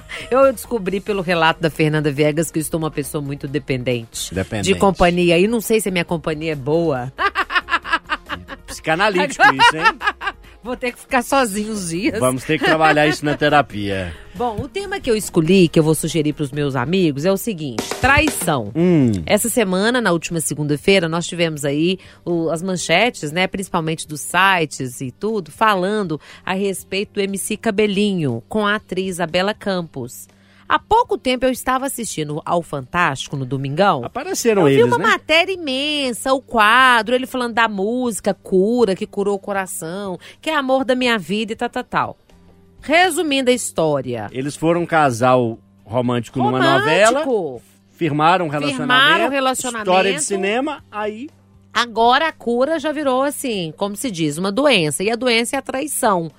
Eu 0.30 0.50
descobri 0.52 1.00
pelo 1.00 1.20
relato 1.20 1.60
da 1.60 1.68
Fernanda 1.68 2.10
Viegas 2.10 2.50
que 2.50 2.58
eu 2.58 2.62
estou 2.62 2.78
uma 2.78 2.90
pessoa 2.90 3.20
muito 3.20 3.46
dependente. 3.48 4.32
Dependente. 4.34 4.72
De 4.72 4.78
companhia. 4.78 5.38
E 5.38 5.46
não 5.46 5.60
sei 5.60 5.80
se 5.80 5.88
a 5.88 5.92
minha 5.92 6.04
companhia 6.04 6.52
é 6.52 6.56
boa. 6.56 7.12
Psicanalítico 8.66 9.42
isso, 9.54 9.76
hein? 9.76 9.84
Vou 10.64 10.74
ter 10.76 10.92
que 10.92 10.98
ficar 10.98 11.22
sozinho 11.22 11.74
uns 11.74 11.90
dias. 11.90 12.18
Vamos 12.18 12.42
ter 12.42 12.58
que 12.58 12.64
trabalhar 12.64 13.06
isso 13.06 13.22
na 13.22 13.36
terapia. 13.38 14.14
Bom, 14.34 14.56
o 14.62 14.66
tema 14.66 14.98
que 14.98 15.10
eu 15.10 15.14
escolhi, 15.14 15.68
que 15.68 15.78
eu 15.78 15.82
vou 15.82 15.94
sugerir 15.94 16.32
para 16.32 16.42
os 16.44 16.50
meus 16.50 16.74
amigos, 16.74 17.26
é 17.26 17.30
o 17.30 17.36
seguinte: 17.36 17.84
traição. 18.00 18.72
Hum. 18.74 19.12
Essa 19.26 19.50
semana, 19.50 20.00
na 20.00 20.10
última 20.10 20.40
segunda-feira, 20.40 21.06
nós 21.06 21.26
tivemos 21.26 21.66
aí 21.66 21.98
o- 22.24 22.48
as 22.48 22.62
manchetes, 22.62 23.30
né, 23.30 23.46
principalmente 23.46 24.08
dos 24.08 24.22
sites 24.22 25.02
e 25.02 25.10
tudo, 25.10 25.50
falando 25.52 26.18
a 26.46 26.54
respeito 26.54 27.12
do 27.12 27.20
MC 27.20 27.58
Cabelinho 27.58 28.42
com 28.48 28.66
a 28.66 28.76
atriz 28.76 29.10
Isabela 29.16 29.52
Campos. 29.52 30.26
Há 30.68 30.78
pouco 30.78 31.18
tempo 31.18 31.44
eu 31.44 31.50
estava 31.50 31.86
assistindo 31.86 32.40
ao 32.44 32.62
Fantástico 32.62 33.36
no 33.36 33.44
Domingão. 33.44 34.02
Apareceram 34.04 34.62
Eu 34.62 34.68
vi 34.68 34.74
eles, 34.74 34.86
uma 34.86 34.98
né? 34.98 35.04
matéria 35.10 35.52
imensa, 35.52 36.32
o 36.32 36.40
quadro, 36.40 37.14
ele 37.14 37.26
falando 37.26 37.54
da 37.54 37.68
música, 37.68 38.32
cura, 38.34 38.94
que 38.94 39.06
curou 39.06 39.34
o 39.36 39.38
coração, 39.38 40.18
que 40.40 40.48
é 40.50 40.54
amor 40.54 40.84
da 40.84 40.94
minha 40.94 41.18
vida 41.18 41.52
e 41.52 41.56
tal, 41.56 41.68
tal, 41.68 41.84
tal. 41.84 42.18
Resumindo 42.80 43.50
a 43.50 43.52
história. 43.54 44.28
Eles 44.32 44.56
foram 44.56 44.82
um 44.82 44.86
casal 44.86 45.58
romântico, 45.84 46.38
numa 46.38 46.58
novela, 46.58 47.24
Romântico. 47.24 47.62
firmaram 47.92 48.46
um 48.46 48.48
relacionamento, 48.48 49.00
Firmaram 49.02 49.26
um 49.26 49.30
relacionamento. 49.30 49.90
história 49.90 50.14
de 50.14 50.22
cinema, 50.22 50.84
aí 50.90 51.28
Agora 51.74 52.28
a 52.28 52.32
cura 52.32 52.78
já 52.78 52.92
virou 52.92 53.22
assim, 53.22 53.74
como 53.76 53.96
se 53.96 54.08
diz, 54.08 54.38
uma 54.38 54.52
doença. 54.52 55.02
E 55.02 55.10
a 55.10 55.16
doença 55.16 55.56
é 55.56 55.58
a 55.58 55.62
traição. 55.62 56.30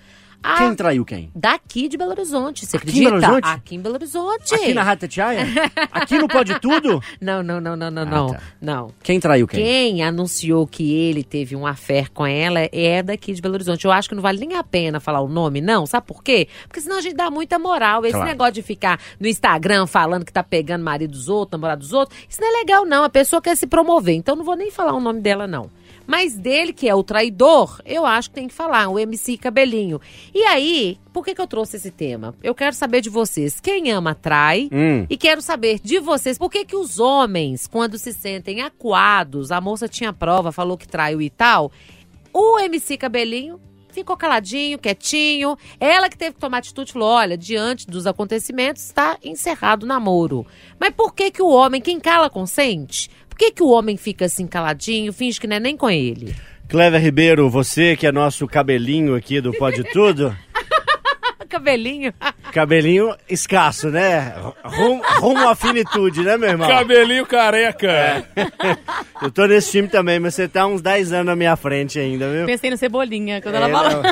A- 0.46 0.58
quem 0.58 0.76
traiu 0.76 1.04
quem? 1.04 1.32
Daqui 1.36 1.88
de 1.88 1.98
Belo 1.98 2.12
Horizonte, 2.12 2.66
você 2.66 2.78
Aqui 2.78 2.86
em 2.86 2.89
acredita? 2.89 3.12
Belo 3.20 3.34
Horizonte? 3.34 3.48
Aqui 3.56 3.76
em 3.76 3.80
Belo 3.82 3.96
Horizonte. 3.96 4.56
Aqui 4.56 4.74
na 4.74 4.84
Rata 4.84 5.08
Tiaia? 5.08 5.48
Aqui 5.91 6.18
no 6.20 6.28
Pode 6.28 6.60
Tudo? 6.60 7.02
Não, 7.20 7.41
não, 7.41 7.60
não, 7.60 7.76
não, 7.76 7.89
não, 7.89 8.02
Ah, 8.02 8.06
não. 8.06 8.28
tá. 8.30 8.39
Não. 8.62 8.91
Quem 9.02 9.20
traiu 9.20 9.48
quem? 9.48 9.64
Quem 9.64 10.04
anunciou 10.04 10.68
que 10.68 10.93
ele 10.93 11.24
teve 11.24 11.56
um 11.56 11.66
affair 11.66 12.12
com 12.12 12.26
ela 12.26 12.60
é 12.72 13.02
daqui 13.02 13.34
de 13.34 13.41
Belo 13.41 13.56
Horizonte. 13.56 13.86
Eu 13.86 13.91
acho 13.91 14.08
que 14.10 14.16
não 14.16 14.22
vale 14.22 14.39
nem 14.46 14.56
a 14.58 14.64
pena 14.64 15.00
falar 15.00 15.22
o 15.22 15.28
nome, 15.28 15.62
não. 15.62 15.86
Sabe 15.86 16.06
por 16.06 16.24
quê? 16.24 16.48
Porque 16.68 16.82
senão 16.82 16.98
a 16.98 17.02
gente 17.02 17.16
dá 17.16 17.32
muita 17.32 17.58
moral. 17.58 18.04
Esse 18.06 18.14
Claro. 18.14 18.28
negócio 18.28 18.54
de 18.54 18.62
ficar 18.62 19.00
no 19.20 19.28
Instagram 19.28 19.88
falando 19.88 20.24
que 20.26 20.32
tá 20.34 20.43
pegando 20.43 20.84
marido 20.84 21.12
dos 21.12 21.28
outros, 21.30 21.52
namorado 21.60 21.80
dos 21.82 21.93
outros, 21.93 22.18
isso 22.30 22.39
não 22.41 22.48
é 22.48 22.60
legal, 22.60 22.86
não. 22.86 23.04
A 23.04 23.10
pessoa 23.10 23.41
quer 23.41 23.56
se 23.56 23.66
promover. 23.66 24.14
Então 24.16 24.36
não 24.36 24.43
vou 24.43 24.56
nem 24.56 24.70
falar 24.70 24.93
o 24.93 25.00
nome 25.00 25.22
dela, 25.22 25.48
não. 25.48 25.70
Mas 26.08 26.36
dele, 26.36 26.74
que 26.74 26.88
é 26.88 26.95
o 26.95 27.03
traidor, 27.03 27.82
eu 27.86 28.06
acho 28.06 28.30
que 28.30 28.36
tem 28.36 28.47
que 28.47 28.53
falar, 28.53 28.88
o 28.89 28.99
MC 28.99 29.38
Cabelinho. 29.38 29.99
E 30.34 30.43
aí, 30.43 30.99
por 31.14 31.24
que, 31.24 31.34
que 31.34 31.41
eu 31.41 31.47
trouxe 31.47 31.78
esse 31.78 31.91
tema? 31.91 32.36
Eu 32.43 32.53
quero 32.53 32.76
saber 32.76 33.01
de 33.01 33.10
vocês. 33.10 33.60
Quem 33.60 33.91
ama, 33.91 34.14
trai. 34.14 34.70
Hum. 34.72 35.06
E 35.10 35.18
quero 35.18 35.41
saber 35.41 35.80
de 35.80 35.99
vocês, 35.99 36.38
por 36.38 36.49
que 36.49 36.66
que 36.66 36.76
os 36.76 36.99
homens, 36.99 37.68
quando 37.68 37.97
se 37.97 38.14
sentem 38.14 38.62
acuados, 38.62 39.51
a 39.51 39.60
moça 39.60 39.88
tinha 39.88 40.14
prova, 40.14 40.51
falou 40.51 40.78
que 40.78 40.88
traiu 40.88 41.22
e 41.22 41.30
tal, 41.30 41.72
o 42.34 42.60
MC 42.60 42.97
Cabelinho 42.97 43.60
ficou 43.95 44.18
caladinho, 44.18 44.78
quietinho, 44.78 45.58
ela 45.80 46.10
que 46.10 46.18
teve 46.18 46.34
que 46.34 46.41
tomar 46.41 46.58
atitude, 46.58 46.91
falou, 46.91 47.08
olha, 47.08 47.38
diante 47.38 47.88
dos 47.88 48.06
acontecimentos, 48.06 48.84
está 48.84 49.18
encerrado 49.24 49.84
o 49.84 49.88
namoro. 49.88 50.45
Mas 50.78 50.93
por 50.93 51.16
que 51.16 51.32
que 51.32 51.41
o 51.41 51.47
homem, 51.47 51.80
quem 51.80 51.97
cala 51.97 52.30
consente? 52.30 53.10
Por 53.36 53.39
que 53.39 53.51
que 53.51 53.61
o 53.63 53.67
homem 53.69 53.97
fica 53.97 54.25
assim 54.25 54.47
caladinho, 54.47 55.11
finge 55.11 55.41
que 55.41 55.45
não 55.45 55.57
é 55.57 55.59
nem 55.59 55.75
com 55.75 55.89
ele? 55.89 56.33
Clever 56.69 57.01
Ribeiro, 57.01 57.49
você 57.49 57.93
que 57.97 58.07
é 58.07 58.11
nosso 58.11 58.47
cabelinho 58.47 59.13
aqui 59.13 59.41
do 59.41 59.51
Pode 59.51 59.83
Tudo. 59.91 60.33
Cabelinho. 61.49 62.13
Cabelinho 62.51 63.15
escasso, 63.29 63.89
né? 63.89 64.33
Rumo, 64.63 65.01
rumo 65.19 65.47
à 65.47 65.55
finitude, 65.55 66.21
né, 66.21 66.36
meu 66.38 66.49
irmão? 66.49 66.67
Cabelinho 66.67 67.25
careca. 67.25 68.25
Eu 69.21 69.31
tô 69.31 69.45
nesse 69.45 69.71
time 69.71 69.88
também, 69.88 70.19
mas 70.19 70.33
você 70.36 70.47
tá 70.49 70.65
uns 70.65 70.81
10 70.81 71.13
anos 71.13 71.25
na 71.27 71.36
minha 71.36 71.55
frente 71.55 71.97
ainda, 71.99 72.29
viu? 72.31 72.45
Pensei 72.45 72.69
no 72.69 72.77
Cebolinha, 72.77 73.41
quando 73.41 73.55
É, 73.55 73.57
ela 73.57 73.69
falou. 73.69 74.03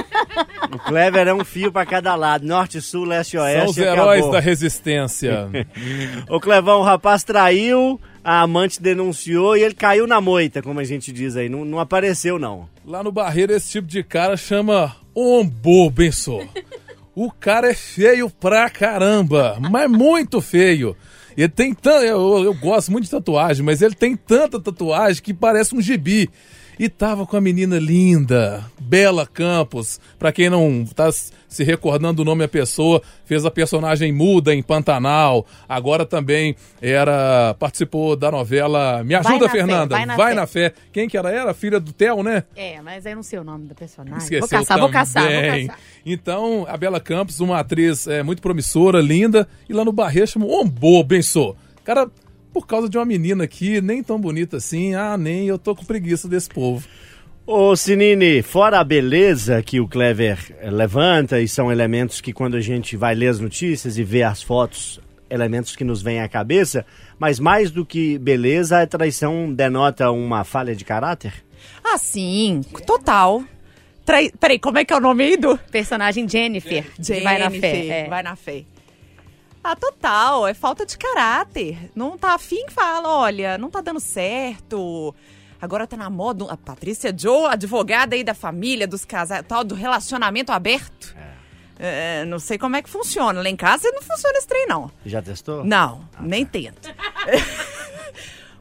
o 0.74 0.80
Clever 0.80 1.28
é 1.28 1.34
um 1.34 1.44
fio 1.44 1.72
pra 1.72 1.86
cada 1.86 2.16
lado, 2.16 2.46
norte, 2.46 2.80
sul, 2.82 3.04
leste, 3.04 3.32
São 3.36 3.42
oeste. 3.44 3.70
os 3.72 3.78
e 3.78 3.82
heróis 3.84 4.20
acabou. 4.20 4.32
da 4.32 4.40
resistência. 4.40 5.50
Ô 6.30 6.40
Clevão, 6.40 6.80
o 6.80 6.84
rapaz 6.84 7.24
traiu, 7.26 8.00
a 8.24 8.42
amante 8.42 8.82
denunciou 8.82 9.58
e 9.58 9.62
ele 9.62 9.74
caiu 9.74 10.08
na 10.08 10.22
moita, 10.22 10.62
como 10.62 10.80
a 10.80 10.84
gente 10.84 11.12
diz 11.12 11.36
aí. 11.36 11.50
Não, 11.50 11.66
não 11.66 11.80
apareceu, 11.80 12.40
não. 12.40 12.70
Lá 12.86 13.04
no 13.04 13.12
Barreiro, 13.12 13.54
esse 13.54 13.72
tipo 13.72 13.88
de 13.88 14.04
cara 14.04 14.38
chama 14.38 14.96
Ombo, 15.16 15.90
benção. 15.90 16.48
O 17.16 17.30
cara 17.30 17.70
é 17.70 17.74
feio 17.76 18.30
pra 18.30 18.70
caramba, 18.70 19.58
mas 19.60 19.90
muito 19.90 20.42
feio. 20.42 20.96
Ele 21.38 21.50
tem 21.50 21.74
tanta. 21.74 22.06
Eu, 22.06 22.44
eu 22.44 22.54
gosto 22.54 22.92
muito 22.92 23.06
de 23.06 23.12
tatuagem, 23.12 23.64
mas 23.64 23.82
ele 23.82 23.96
tem 23.96 24.16
tanta 24.16 24.60
tatuagem 24.60 25.22
que 25.22 25.34
parece 25.34 25.76
um 25.76 25.82
gibi. 25.82 26.30
E 26.80 26.90
tava 26.90 27.26
com 27.26 27.38
a 27.38 27.42
menina 27.42 27.78
linda, 27.78 28.64
Bela 28.80 29.28
Campos. 29.28 30.00
Pra 30.18 30.32
quem 30.32 30.50
não 30.50 30.86
tá 30.86 31.10
se 31.12 31.64
recordando 31.64 32.24
do 32.24 32.26
nome 32.26 32.42
da 32.42 32.48
pessoa, 32.48 33.02
fez 33.26 33.46
a 33.46 33.52
personagem 33.52 34.12
muda 34.12 34.56
em 34.56 34.64
Pantanal. 34.64 35.46
Agora 35.70 36.06
também 36.06 36.56
era 36.82 37.56
participou 37.60 38.16
da 38.16 38.32
novela 38.32 39.04
Me 39.04 39.14
Vai 39.20 39.34
Ajuda, 39.34 39.50
Fé, 39.50 39.58
Fernanda. 39.58 39.96
Vai 39.96 40.06
na 40.06 40.16
vai 40.16 40.30
Fé. 40.30 40.36
na 40.36 40.48
fé. 40.48 40.74
Quem 40.92 41.08
que 41.08 41.16
ela 41.16 41.32
era? 41.32 41.54
Filha 41.54 41.80
do 41.80 41.94
Theo, 41.94 42.24
né? 42.24 42.44
É, 42.56 42.82
mas 42.82 43.06
aí 43.06 43.14
não 43.14 43.24
sei 43.24 43.38
o 43.40 43.44
nome 43.44 43.66
da 43.68 43.76
personagem. 43.76 44.18
Esqueceu 44.18 44.40
vou 44.42 44.50
caçar, 44.50 44.80
vou 44.80 44.90
caçar, 44.90 45.24
vou 45.24 45.32
também. 45.32 45.68
caçar. 45.68 45.82
Então, 46.06 46.66
a 46.68 46.76
Bela 46.76 47.00
Campos, 47.00 47.40
uma 47.40 47.60
atriz 47.60 48.08
é, 48.08 48.24
muito 48.24 48.42
promissora, 48.42 49.00
linda, 49.00 49.48
e 49.70 49.74
lá 49.74 49.86
no 49.86 49.92
Barreiro 49.92 50.28
chama 50.28 50.48
Ombo, 50.48 51.04
bençou. 51.04 51.56
Cara, 51.84 52.10
por 52.54 52.68
causa 52.68 52.88
de 52.88 52.98
uma 52.98 53.06
menina 53.06 53.44
aqui, 53.44 53.82
nem 53.82 54.04
tão 54.04 54.20
bonita 54.20 54.58
assim, 54.58 54.94
ah, 54.94 55.18
nem 55.18 55.48
eu 55.48 55.58
tô 55.58 55.76
com 55.76 55.84
preguiça 55.84 56.28
desse 56.28 56.48
povo. 56.48 56.88
Ô 57.46 57.76
Sinini, 57.76 58.42
fora 58.42 58.80
a 58.80 58.84
beleza 58.86 59.62
que 59.62 59.82
o 59.82 59.88
Clever 59.88 60.38
eh, 60.62 60.72
levanta, 60.72 61.42
e 61.42 61.48
são 61.48 61.70
elementos 61.70 62.22
que 62.22 62.32
quando 62.32 62.56
a 62.56 62.62
gente 62.62 62.96
vai 62.96 63.14
ler 63.14 63.28
as 63.28 63.40
notícias 63.40 63.98
e 63.98 64.04
vê 64.04 64.24
as 64.24 64.42
fotos, 64.42 65.02
elementos 65.30 65.76
que 65.76 65.84
nos 65.84 66.02
vêm 66.02 66.22
à 66.22 66.30
cabeça, 66.30 66.86
mas 67.20 67.40
mais 67.40 67.70
do 67.70 67.86
que 67.86 68.18
beleza, 68.18 68.82
a 68.82 68.88
traição 68.88 69.52
denota 69.52 70.10
uma 70.12 70.46
falha 70.46 70.74
de 70.74 70.86
caráter? 70.86 71.34
Ah, 71.84 71.98
sim, 71.98 72.62
total. 72.86 73.44
Trai... 74.06 74.32
Peraí, 74.40 74.60
como 74.60 74.78
é 74.78 74.86
que 74.86 74.94
é 74.94 74.98
o 74.98 75.02
nome 75.02 75.24
aí 75.24 75.38
do? 75.38 75.58
Personagem 75.72 76.28
Jennifer. 76.28 76.86
de 76.98 77.20
Vai 77.22 77.40
na 77.40 77.50
fé. 77.50 77.88
é. 77.88 78.08
Vai 78.08 78.24
na 78.24 78.36
fé. 78.36 78.64
Ah, 79.64 79.76
total. 79.76 80.46
É 80.48 80.54
falta 80.54 80.86
de 80.86 80.98
caráter. 80.98 81.92
Não 81.96 82.18
tá 82.18 82.34
afim, 82.34 82.66
fala, 82.70 83.08
olha, 83.10 83.58
não 83.58 83.70
tá 83.70 83.80
dando 83.82 84.00
certo. 84.00 85.16
Agora 85.62 85.88
tá 85.88 85.96
na 85.96 86.10
moda 86.10 86.52
a 86.52 86.58
Patrícia 86.58 87.16
Joe, 87.18 87.46
advogada 87.46 88.16
aí 88.16 88.24
da 88.24 88.34
família, 88.34 88.86
dos 88.86 89.06
casais, 89.06 89.46
tal, 89.48 89.64
do 89.64 89.74
relacionamento 89.74 90.52
aberto. 90.52 91.16
É, 91.80 92.26
não 92.26 92.38
sei 92.38 92.58
como 92.58 92.76
é 92.76 92.82
que 92.82 92.90
funciona. 92.90 93.42
Lá 93.42 93.50
em 93.50 93.56
casa 93.56 93.90
não 93.92 94.02
funciona 94.02 94.38
esse 94.38 94.48
trem, 94.48 94.68
não. 94.68 94.92
Já 95.06 95.22
testou? 95.22 95.64
Não, 95.64 96.08
nem 96.20 96.46
tento. 96.46 96.94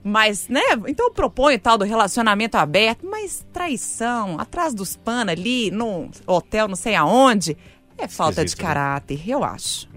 Mas, 0.05 0.48
né? 0.48 0.61
Então 0.88 1.07
eu 1.07 1.12
proponho 1.12 1.59
tal 1.59 1.78
do 1.78 1.84
relacionamento 1.84 2.57
aberto, 2.57 3.07
mas 3.09 3.46
traição, 3.53 4.36
atrás 4.40 4.74
dos 4.74 4.96
panos 4.96 5.32
ali, 5.32 5.70
num 5.70 6.11
hotel 6.26 6.66
não 6.66 6.74
sei 6.74 6.96
aonde, 6.96 7.57
é 7.96 8.09
falta 8.09 8.42
de 8.42 8.50
Esquisito, 8.50 8.66
né? 8.66 8.74
caráter, 8.74 9.30
eu 9.30 9.44
acho. 9.44 9.88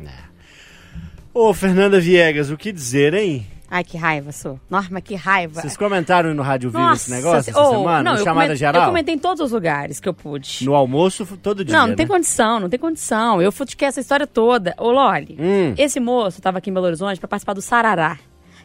Ô, 1.37 1.53
Fernanda 1.53 1.99
Viegas, 1.99 2.49
o 2.49 2.55
que 2.55 2.71
dizer, 2.71 3.13
hein? 3.13 3.45
Ai, 3.69 3.83
que 3.83 3.97
raiva, 3.97 4.31
sou. 4.31 4.57
Norma, 4.69 5.01
que 5.01 5.15
raiva. 5.15 5.59
Vocês 5.59 5.75
comentaram 5.75 6.33
no 6.33 6.41
Rádio 6.41 6.69
Vivo 6.69 6.93
esse 6.93 7.11
negócio 7.11 7.49
essa 7.49 7.61
oh, 7.61 7.71
semana? 7.71 8.11
Não, 8.15 8.23
Chamada 8.23 8.55
Geral? 8.55 8.83
Eu 8.83 8.87
comentei 8.87 9.15
em 9.15 9.19
todos 9.19 9.41
os 9.41 9.51
lugares 9.51 9.99
que 9.99 10.07
eu 10.07 10.13
pude. 10.13 10.63
No 10.63 10.73
almoço, 10.73 11.27
todo 11.43 11.65
dia, 11.65 11.77
Não, 11.77 11.87
não 11.87 11.95
tem 11.97 12.05
né? 12.05 12.09
condição, 12.09 12.61
não 12.61 12.69
tem 12.69 12.79
condição. 12.79 13.41
Eu 13.41 13.51
futiquei 13.51 13.85
essa 13.85 13.99
história 13.99 14.25
toda. 14.25 14.73
Ô, 14.77 14.89
Loli, 14.91 15.37
Hum. 15.37 15.73
esse 15.77 15.99
moço 15.99 16.41
tava 16.41 16.59
aqui 16.59 16.69
em 16.69 16.73
Belo 16.73 16.85
Horizonte 16.85 17.19
pra 17.19 17.27
participar 17.27 17.51
do 17.51 17.61
Sarará. 17.61 18.17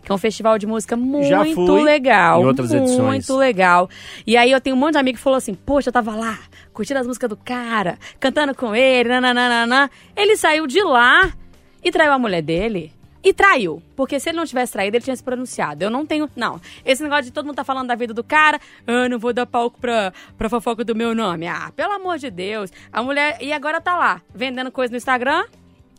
Que 0.05 0.13
é 0.13 0.15
um 0.15 0.19
festival 0.19 0.57
de 0.57 0.65
música 0.69 0.97
Já 1.29 1.39
muito 1.39 1.67
fui 1.67 1.83
legal. 1.83 2.41
em 2.41 2.47
outras 2.47 2.71
muito 2.71 2.85
edições. 2.85 3.29
legal. 3.31 3.91
E 4.25 4.37
aí 4.37 4.53
eu 4.53 4.61
tenho 4.61 4.77
um 4.77 4.79
monte 4.79 4.93
de 4.93 4.99
amigo 4.99 5.19
que 5.19 5.23
falou 5.25 5.39
assim: 5.39 5.55
Poxa, 5.55 5.89
eu 5.89 5.93
tava 5.93 6.15
lá, 6.15 6.39
curtindo 6.73 7.01
as 7.01 7.07
músicas 7.07 7.29
do 7.29 7.37
cara, 7.37 7.99
cantando 8.21 8.55
com 8.55 8.77
ele, 8.77 9.09
nananana. 9.21 9.91
Ele 10.17 10.37
saiu 10.37 10.69
de 10.69 10.81
lá 10.85 11.33
e 11.83 11.91
traiu 11.91 12.13
a 12.13 12.19
mulher 12.19 12.43
dele. 12.43 12.93
E 13.23 13.35
traiu. 13.35 13.83
Porque 13.95 14.19
se 14.19 14.31
ele 14.31 14.39
não 14.39 14.47
tivesse 14.47 14.73
traído, 14.73 14.97
ele 14.97 15.05
tinha 15.05 15.15
se 15.15 15.23
pronunciado. 15.23 15.85
Eu 15.85 15.91
não 15.91 16.07
tenho. 16.07 16.27
Não. 16.35 16.59
Esse 16.87 17.03
negócio 17.03 17.25
de 17.25 17.31
todo 17.33 17.45
mundo 17.45 17.57
tá 17.57 17.65
falando 17.65 17.89
da 17.89 17.95
vida 17.95 18.15
do 18.15 18.25
cara. 18.25 18.59
Ah, 18.87 19.11
não 19.11 19.19
vou 19.19 19.33
dar 19.35 19.45
palco 19.45 19.79
pra, 19.79 20.11
pra 20.39 20.49
fofoca 20.49 20.83
do 20.85 20.95
meu 20.97 21.15
nome. 21.15 21.47
Ah, 21.47 21.71
pelo 21.77 21.93
amor 21.93 22.17
de 22.17 22.31
Deus. 22.31 22.71
A 22.91 23.03
mulher. 23.03 23.37
E 23.43 23.53
agora 23.53 23.79
tá 23.79 23.95
lá, 23.95 24.23
vendendo 24.35 24.71
coisa 24.73 24.91
no 24.91 24.97
Instagram. 24.97 25.45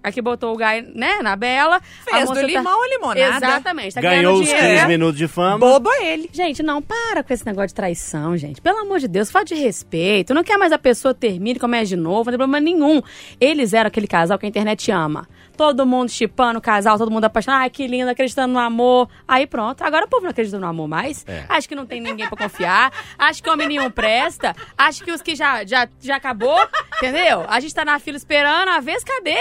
Aqui 0.04 0.20
botou 0.20 0.52
o 0.52 0.58
Gai, 0.58 0.82
né, 0.82 1.20
na 1.22 1.36
Bela. 1.36 1.76
A 1.76 1.82
Fez 2.12 2.28
do 2.28 2.34
tá- 2.34 2.42
limão 2.42 2.84
a 2.84 2.88
limonada. 2.88 3.46
Exatamente. 3.46 3.94
Tá 3.94 4.02
Ganhou 4.02 4.34
os 4.40 4.48
dinheiro. 4.48 4.68
15 4.68 4.88
minutos 4.88 5.16
de 5.20 5.28
fama. 5.28 5.60
Bobo 5.60 5.92
é 5.94 6.14
ele. 6.14 6.28
Gente, 6.34 6.64
não, 6.64 6.82
para 6.82 7.22
com 7.22 7.32
esse 7.32 7.46
negócio 7.46 7.68
de 7.68 7.76
traição, 7.76 8.36
gente. 8.36 8.60
Pelo 8.60 8.80
amor 8.80 8.98
de 8.98 9.08
Deus, 9.08 9.30
falta 9.30 9.54
de 9.54 9.62
respeito. 9.62 10.34
Não 10.34 10.44
quer 10.44 10.58
mais 10.58 10.72
a 10.72 10.80
pessoa 10.80 11.14
termine, 11.14 11.60
comece 11.60 11.90
de 11.90 11.96
novo, 11.98 12.32
não 12.32 12.32
tem 12.32 12.38
problema 12.40 12.60
nenhum. 12.60 13.00
Eles 13.40 13.74
eram 13.76 13.90
aquele 13.90 14.08
casal 14.08 14.40
que 14.40 14.46
a 14.48 14.50
internet 14.50 14.90
ama. 14.92 15.30
Todo 15.62 15.86
mundo 15.86 16.10
chipando 16.10 16.58
o 16.58 16.62
casal, 16.62 16.98
todo 16.98 17.12
mundo 17.12 17.26
apaixonado. 17.26 17.62
Ai, 17.62 17.70
que 17.70 17.86
lindo, 17.86 18.10
acreditando 18.10 18.52
no 18.52 18.58
amor. 18.58 19.08
Aí 19.28 19.46
pronto. 19.46 19.84
Agora 19.84 20.06
o 20.06 20.10
povo 20.10 20.24
não 20.24 20.32
acredita 20.32 20.58
no 20.58 20.66
amor 20.66 20.88
mais. 20.88 21.24
É. 21.28 21.46
Acho 21.48 21.70
que 21.70 21.76
não 21.76 21.86
tem 21.86 22.02
ninguém 22.02 22.28
pra 22.28 22.36
confiar. 22.36 22.92
Acho 23.16 23.44
que 23.44 23.48
o 23.48 23.54
homem 23.54 23.68
nenhum 23.68 23.92
presta. 23.92 24.56
Acho 24.76 25.04
que 25.04 25.12
os 25.12 25.22
que 25.22 25.36
já, 25.36 25.64
já, 25.64 25.88
já 26.00 26.16
acabou, 26.16 26.58
entendeu? 26.98 27.46
A 27.48 27.60
gente 27.60 27.76
tá 27.76 27.86
na 27.86 28.00
fila 28.00 28.18
esperando, 28.18 28.70
a 28.70 28.80
vez, 28.80 29.04
cadê? 29.04 29.38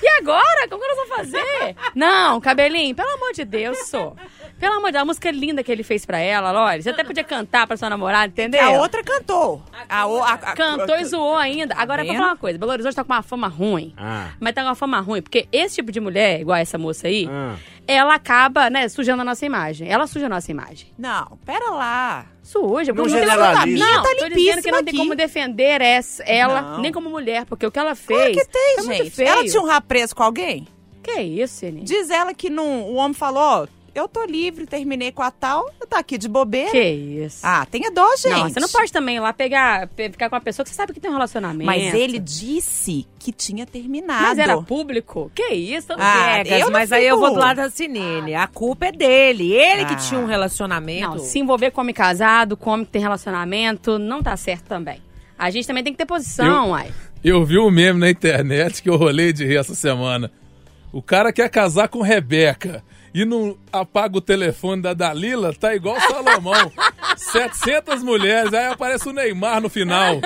E 0.00 0.08
agora? 0.20 0.68
Como 0.68 0.80
que 0.80 0.86
nós 0.86 1.08
vamos 1.08 1.16
fazer? 1.16 1.76
Não, 1.92 2.40
cabelinho, 2.40 2.94
pelo 2.94 3.10
amor 3.10 3.32
de 3.32 3.44
Deus, 3.44 3.76
sou. 3.88 4.16
Pelo 4.58 4.74
amor 4.76 4.86
de 4.86 4.92
Deus, 4.92 5.02
a 5.02 5.04
música 5.04 5.30
linda 5.30 5.62
que 5.62 5.70
ele 5.70 5.82
fez 5.82 6.06
pra 6.06 6.18
ela, 6.18 6.50
Lore. 6.50 6.82
Você 6.82 6.90
até 6.90 7.04
podia 7.04 7.24
cantar 7.24 7.66
pra 7.66 7.76
sua 7.76 7.90
namorada, 7.90 8.26
entendeu? 8.28 8.62
A 8.64 8.70
outra 8.80 9.02
cantou. 9.02 9.62
A, 9.88 10.06
o- 10.06 10.22
a- 10.22 10.32
a- 10.34 10.54
Cantou 10.54 10.96
e 10.96 11.04
zoou 11.04 11.36
ainda. 11.36 11.74
Agora, 11.76 12.02
Tá 12.02 12.04
pra 12.04 12.12
vendo? 12.12 12.16
falar 12.16 12.28
uma 12.30 12.36
coisa, 12.36 12.58
Belo 12.58 12.72
Horizonte 12.72 12.94
tá 12.94 13.04
com 13.04 13.12
uma 13.12 13.22
fama 13.22 13.48
ruim. 13.48 13.92
Ah. 13.98 14.28
Mas 14.40 14.54
tá 14.54 14.62
com 14.62 14.68
uma 14.68 14.74
fama 14.74 15.00
ruim, 15.00 15.20
porque 15.20 15.46
esse 15.52 15.76
tipo 15.76 15.90
de 15.92 16.00
mulher, 16.00 16.40
igual 16.40 16.56
essa 16.56 16.78
moça 16.78 17.08
aí, 17.08 17.28
Ah. 17.30 17.56
ela 17.86 18.14
acaba, 18.14 18.70
né, 18.70 18.88
sujando 18.88 19.22
a 19.22 19.24
nossa 19.24 19.44
imagem. 19.44 19.88
Ela 19.90 20.06
suja 20.06 20.26
a 20.26 20.28
nossa 20.30 20.50
imagem. 20.50 20.86
Não, 20.98 21.36
pera 21.44 21.70
lá. 21.70 22.26
Suja. 22.42 22.92
Não 22.92 23.04
porque 23.04 23.18
generaliza. 23.18 23.84
Não, 23.84 24.02
Tá 24.02 24.08
tô 24.08 24.14
dizendo 24.14 24.30
que 24.34 24.38
limpíssima 24.40 24.76
não 24.78 24.84
tem 24.84 24.88
aqui. 24.94 24.98
como 24.98 25.14
defender 25.14 25.80
essa, 25.80 26.22
ela, 26.24 26.60
Não. 26.62 26.78
nem 26.80 26.92
como 26.92 27.10
mulher, 27.10 27.44
porque 27.46 27.66
o 27.66 27.70
que 27.70 27.78
ela 27.78 27.94
Claro 27.96 28.22
fez 28.22 28.36
que 28.36 28.44
tem, 28.52 28.74
foi 28.76 28.84
muito 28.86 29.02
gente. 29.04 29.10
feio. 29.16 29.28
Ela 29.28 29.44
tinha 29.44 29.60
um 29.62 29.66
rabo 29.66 29.86
preso 29.86 30.14
com 30.14 30.22
alguém? 30.22 30.68
Que 31.02 31.20
isso, 31.20 31.54
Cine? 31.56 31.82
Diz 31.82 32.08
ela 32.08 32.32
que 32.32 32.48
não, 32.48 32.82
o 32.84 32.94
homem 32.94 33.12
falou, 33.12 33.42
ó, 33.42 33.66
eu 33.94 34.08
tô 34.08 34.24
livre, 34.24 34.66
terminei 34.66 35.12
com 35.12 35.22
a 35.22 35.30
tal, 35.30 35.64
eu 35.80 35.86
tô 35.86 35.96
aqui 35.96 36.18
de 36.18 36.28
bobeira. 36.28 36.70
Que 36.70 36.82
isso. 36.82 37.40
Ah, 37.42 37.66
tenha 37.70 37.90
dó, 37.90 38.06
gente. 38.16 38.30
Não, 38.32 38.48
você 38.48 38.60
não 38.60 38.68
pode 38.68 38.90
também 38.92 39.16
ir 39.16 39.20
lá 39.20 39.32
pegar, 39.32 39.86
pe- 39.88 40.10
ficar 40.10 40.28
com 40.28 40.34
uma 40.36 40.40
pessoa 40.40 40.64
que 40.64 40.70
você 40.70 40.76
sabe 40.76 40.92
que 40.92 41.00
tem 41.00 41.10
um 41.10 41.14
relacionamento. 41.14 41.64
Mas 41.66 41.94
ele 41.94 42.18
disse 42.18 43.06
que 43.18 43.30
tinha 43.32 43.64
terminado. 43.66 44.22
Mas 44.22 44.38
era 44.38 44.60
público? 44.60 45.30
Que 45.34 45.48
isso? 45.54 45.92
Eu 45.92 45.96
não 45.98 46.04
Ah, 46.04 46.42
sei. 46.44 46.54
eu 46.62 46.66
não 46.66 46.72
mas 46.72 46.92
aí 46.92 47.06
eu 47.06 47.18
vou 47.18 47.30
do 47.32 47.38
lado 47.38 47.56
da 47.58 47.70
Sinine. 47.70 48.34
A 48.34 48.46
culpa 48.46 48.86
é 48.86 48.92
dele. 48.92 49.52
Ele 49.52 49.84
que 49.84 49.92
Ah. 49.94 49.96
tinha 49.96 50.20
um 50.20 50.26
relacionamento. 50.26 51.08
Não, 51.08 51.18
se 51.18 51.38
envolver 51.38 51.70
com 51.70 51.80
homem 51.80 51.94
casado, 51.94 52.56
com 52.56 52.70
homem 52.70 52.84
que 52.86 52.92
tem 52.92 53.02
relacionamento, 53.02 53.98
não 53.98 54.22
tá 54.22 54.36
certo 54.36 54.64
também. 54.64 55.00
A 55.38 55.50
gente 55.50 55.66
também 55.66 55.82
tem 55.82 55.92
que 55.92 55.98
ter 55.98 56.06
posição, 56.06 56.64
Eu- 56.66 56.70
uai. 56.70 56.92
Eu 57.22 57.44
vi 57.44 57.58
um 57.58 57.70
meme 57.70 57.98
na 58.00 58.10
internet 58.10 58.82
que 58.82 58.90
eu 58.90 58.96
rolei 58.96 59.32
de 59.32 59.44
rir 59.46 59.56
essa 59.56 59.74
semana. 59.74 60.30
O 60.92 61.00
cara 61.02 61.32
quer 61.32 61.48
casar 61.48 61.88
com 61.88 62.02
Rebeca 62.02 62.84
e 63.14 63.24
não 63.24 63.56
apaga 63.72 64.18
o 64.18 64.20
telefone 64.20 64.82
da 64.82 64.92
Dalila, 64.92 65.54
tá 65.54 65.72
igual 65.72 66.00
Salomão. 66.00 66.72
700 67.16 68.02
mulheres, 68.02 68.52
aí 68.52 68.66
aparece 68.66 69.08
o 69.08 69.12
Neymar 69.12 69.60
no 69.60 69.68
final. 69.68 70.20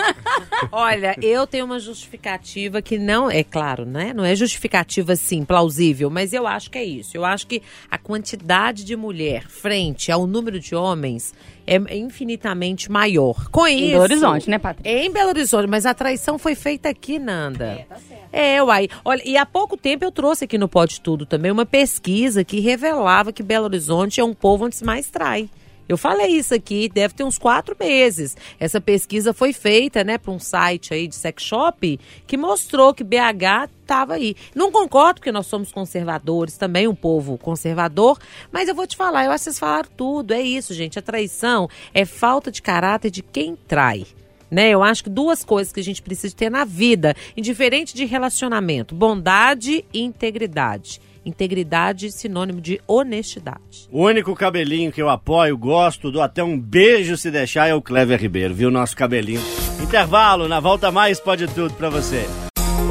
Olha, 0.72 1.14
eu 1.20 1.46
tenho 1.46 1.66
uma 1.66 1.78
justificativa 1.78 2.80
que 2.80 2.98
não 2.98 3.30
é 3.30 3.44
claro, 3.44 3.84
né? 3.84 4.14
Não 4.14 4.24
é 4.24 4.34
justificativa 4.34 5.12
assim 5.12 5.44
plausível, 5.44 6.08
mas 6.08 6.32
eu 6.32 6.46
acho 6.46 6.70
que 6.70 6.78
é 6.78 6.84
isso. 6.84 7.14
Eu 7.14 7.26
acho 7.26 7.46
que 7.46 7.62
a 7.90 7.98
quantidade 7.98 8.84
de 8.84 8.96
mulher 8.96 9.46
frente 9.48 10.10
ao 10.10 10.26
número 10.26 10.58
de 10.58 10.74
homens 10.74 11.34
é 11.74 11.96
infinitamente 11.96 12.90
maior. 12.90 13.48
Com 13.50 13.66
Em 13.66 13.78
isso, 13.78 13.90
Belo 13.92 14.02
Horizonte, 14.02 14.50
né, 14.50 14.58
Patrícia? 14.58 15.04
Em 15.04 15.12
Belo 15.12 15.28
Horizonte, 15.28 15.66
mas 15.66 15.84
a 15.84 15.94
traição 15.94 16.38
foi 16.38 16.54
feita 16.54 16.88
aqui, 16.88 17.18
Nanda. 17.18 17.64
É, 17.64 17.86
tá 17.88 17.96
certo. 17.96 18.28
É, 18.32 18.62
uai. 18.62 18.88
Olha, 19.04 19.22
e 19.24 19.36
há 19.36 19.46
pouco 19.46 19.76
tempo 19.76 20.04
eu 20.04 20.12
trouxe 20.12 20.44
aqui 20.44 20.56
no 20.58 20.68
Pode 20.68 21.00
Tudo 21.00 21.26
também 21.26 21.50
uma 21.50 21.66
pesquisa 21.66 22.44
que 22.44 22.60
revelava 22.60 23.32
que 23.32 23.42
Belo 23.42 23.64
Horizonte 23.66 24.20
é 24.20 24.24
um 24.24 24.34
povo 24.34 24.66
onde 24.66 24.76
se 24.76 24.84
mais 24.84 25.10
trai. 25.10 25.48
Eu 25.88 25.96
falei 25.96 26.28
isso 26.28 26.54
aqui, 26.54 26.88
deve 26.88 27.14
ter 27.14 27.24
uns 27.24 27.38
quatro 27.38 27.74
meses. 27.78 28.36
Essa 28.60 28.80
pesquisa 28.80 29.32
foi 29.32 29.52
feita, 29.52 30.04
né, 30.04 30.18
para 30.18 30.30
um 30.30 30.38
site 30.38 30.92
aí 30.92 31.08
de 31.08 31.14
sex 31.14 31.42
shop 31.42 31.98
que 32.26 32.36
mostrou 32.36 32.92
que 32.92 33.02
BH 33.02 33.70
estava 33.80 34.14
aí. 34.14 34.36
Não 34.54 34.70
concordo 34.70 35.14
porque 35.14 35.32
nós 35.32 35.46
somos 35.46 35.72
conservadores, 35.72 36.58
também 36.58 36.86
um 36.86 36.94
povo 36.94 37.38
conservador, 37.38 38.18
mas 38.52 38.68
eu 38.68 38.74
vou 38.74 38.86
te 38.86 38.96
falar, 38.96 39.24
eu 39.24 39.30
acho 39.30 39.44
que 39.44 39.44
vocês 39.44 39.58
falaram 39.58 39.88
tudo. 39.96 40.32
É 40.34 40.40
isso, 40.42 40.74
gente. 40.74 40.98
A 40.98 41.02
traição 41.02 41.68
é 41.94 42.04
falta 42.04 42.50
de 42.50 42.60
caráter 42.60 43.10
de 43.10 43.22
quem 43.22 43.56
trai. 43.56 44.06
Né? 44.50 44.70
Eu 44.70 44.82
acho 44.82 45.04
que 45.04 45.10
duas 45.10 45.44
coisas 45.44 45.72
que 45.72 45.80
a 45.80 45.84
gente 45.84 46.02
precisa 46.02 46.34
ter 46.34 46.50
na 46.50 46.64
vida, 46.64 47.14
indiferente 47.36 47.94
de 47.94 48.04
relacionamento: 48.04 48.94
bondade 48.94 49.84
e 49.92 50.00
integridade. 50.00 51.00
Integridade 51.28 52.10
sinônimo 52.10 52.58
de 52.58 52.80
honestidade. 52.86 53.86
O 53.92 54.04
único 54.04 54.34
cabelinho 54.34 54.90
que 54.90 55.02
eu 55.02 55.10
apoio, 55.10 55.58
gosto, 55.58 56.10
dou 56.10 56.22
até 56.22 56.42
um 56.42 56.58
beijo 56.58 57.18
se 57.18 57.30
deixar 57.30 57.68
é 57.68 57.74
o 57.74 57.82
Clever 57.82 58.18
Ribeiro, 58.18 58.54
viu? 58.54 58.70
Nosso 58.70 58.96
cabelinho. 58.96 59.42
Intervalo, 59.82 60.48
na 60.48 60.58
volta 60.58 60.90
mais 60.90 61.20
pode 61.20 61.46
tudo 61.48 61.74
pra 61.74 61.90
você. 61.90 62.26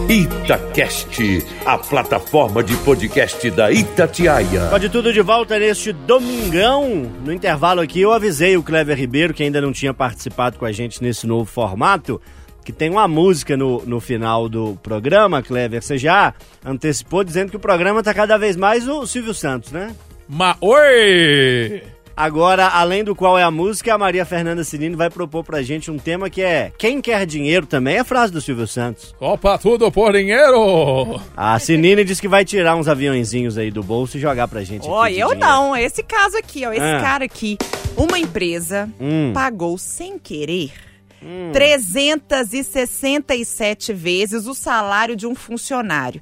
Itacast, 0.07 1.43
a 1.65 1.77
plataforma 1.77 2.63
de 2.63 2.77
podcast 2.77 3.49
da 3.51 3.71
Itatiaia. 3.71 4.67
Pode 4.69 4.87
tudo 4.89 5.11
de 5.11 5.21
volta 5.21 5.57
neste 5.57 5.91
domingão. 5.91 7.11
No 7.25 7.33
intervalo 7.33 7.81
aqui 7.81 8.01
eu 8.01 8.13
avisei 8.13 8.55
o 8.55 8.63
Clever 8.63 8.97
Ribeiro, 8.97 9.33
que 9.33 9.43
ainda 9.43 9.59
não 9.59 9.73
tinha 9.73 9.93
participado 9.93 10.57
com 10.57 10.65
a 10.65 10.71
gente 10.71 11.03
nesse 11.03 11.25
novo 11.25 11.45
formato, 11.45 12.21
que 12.67 12.73
tem 12.73 12.89
uma 12.89 13.07
música 13.07 13.55
no, 13.55 13.81
no 13.85 14.01
final 14.01 14.49
do 14.49 14.77
programa, 14.83 15.41
Clever. 15.41 15.81
Você 15.81 15.97
já 15.97 16.33
antecipou 16.65 17.23
dizendo 17.23 17.49
que 17.49 17.55
o 17.55 17.59
programa 17.61 18.03
tá 18.03 18.13
cada 18.13 18.37
vez 18.37 18.57
mais 18.57 18.85
o 18.89 19.07
Silvio 19.07 19.33
Santos, 19.33 19.71
né? 19.71 19.95
Mas, 20.27 20.57
oi! 20.59 21.81
Agora, 22.13 22.67
além 22.67 23.05
do 23.05 23.15
qual 23.15 23.37
é 23.37 23.43
a 23.43 23.49
música, 23.51 23.93
a 23.93 23.97
Maria 23.97 24.25
Fernanda 24.25 24.65
Cirino 24.65 24.97
vai 24.97 25.09
propor 25.09 25.45
pra 25.45 25.61
gente 25.61 25.89
um 25.89 25.97
tema 25.97 26.29
que 26.29 26.41
é 26.41 26.73
Quem 26.77 26.99
quer 26.99 27.25
dinheiro 27.25 27.65
também 27.65 27.95
é 27.95 27.99
a 27.99 28.03
frase 28.03 28.33
do 28.33 28.41
Silvio 28.41 28.67
Santos. 28.67 29.15
Opa, 29.17 29.57
tudo 29.57 29.89
por 29.89 30.11
dinheiro! 30.11 31.21
A 31.37 31.57
Sinine 31.59 32.03
diz 32.03 32.19
que 32.19 32.27
vai 32.27 32.43
tirar 32.43 32.75
uns 32.75 32.89
aviãozinhos 32.89 33.57
aí 33.57 33.71
do 33.71 33.81
bolso 33.81 34.17
e 34.17 34.19
jogar 34.19 34.49
pra 34.49 34.61
gente. 34.63 34.85
Ó, 34.89 35.05
eu 35.07 35.29
dinheiro. 35.29 35.35
não. 35.39 35.73
Esse 35.77 36.03
caso 36.03 36.35
aqui, 36.37 36.65
ó. 36.65 36.73
Esse 36.73 36.81
Ah. 36.81 36.99
cara 37.01 37.23
aqui. 37.23 37.57
Uma 37.95 38.19
empresa 38.19 38.89
Hum. 38.99 39.31
pagou 39.33 39.77
sem 39.77 40.19
querer 40.19 40.71
Hum. 41.21 41.51
367 41.51 43.93
vezes 43.93 44.45
o 44.45 44.53
salário 44.53 45.15
de 45.15 45.27
um 45.27 45.35
funcionário. 45.35 46.21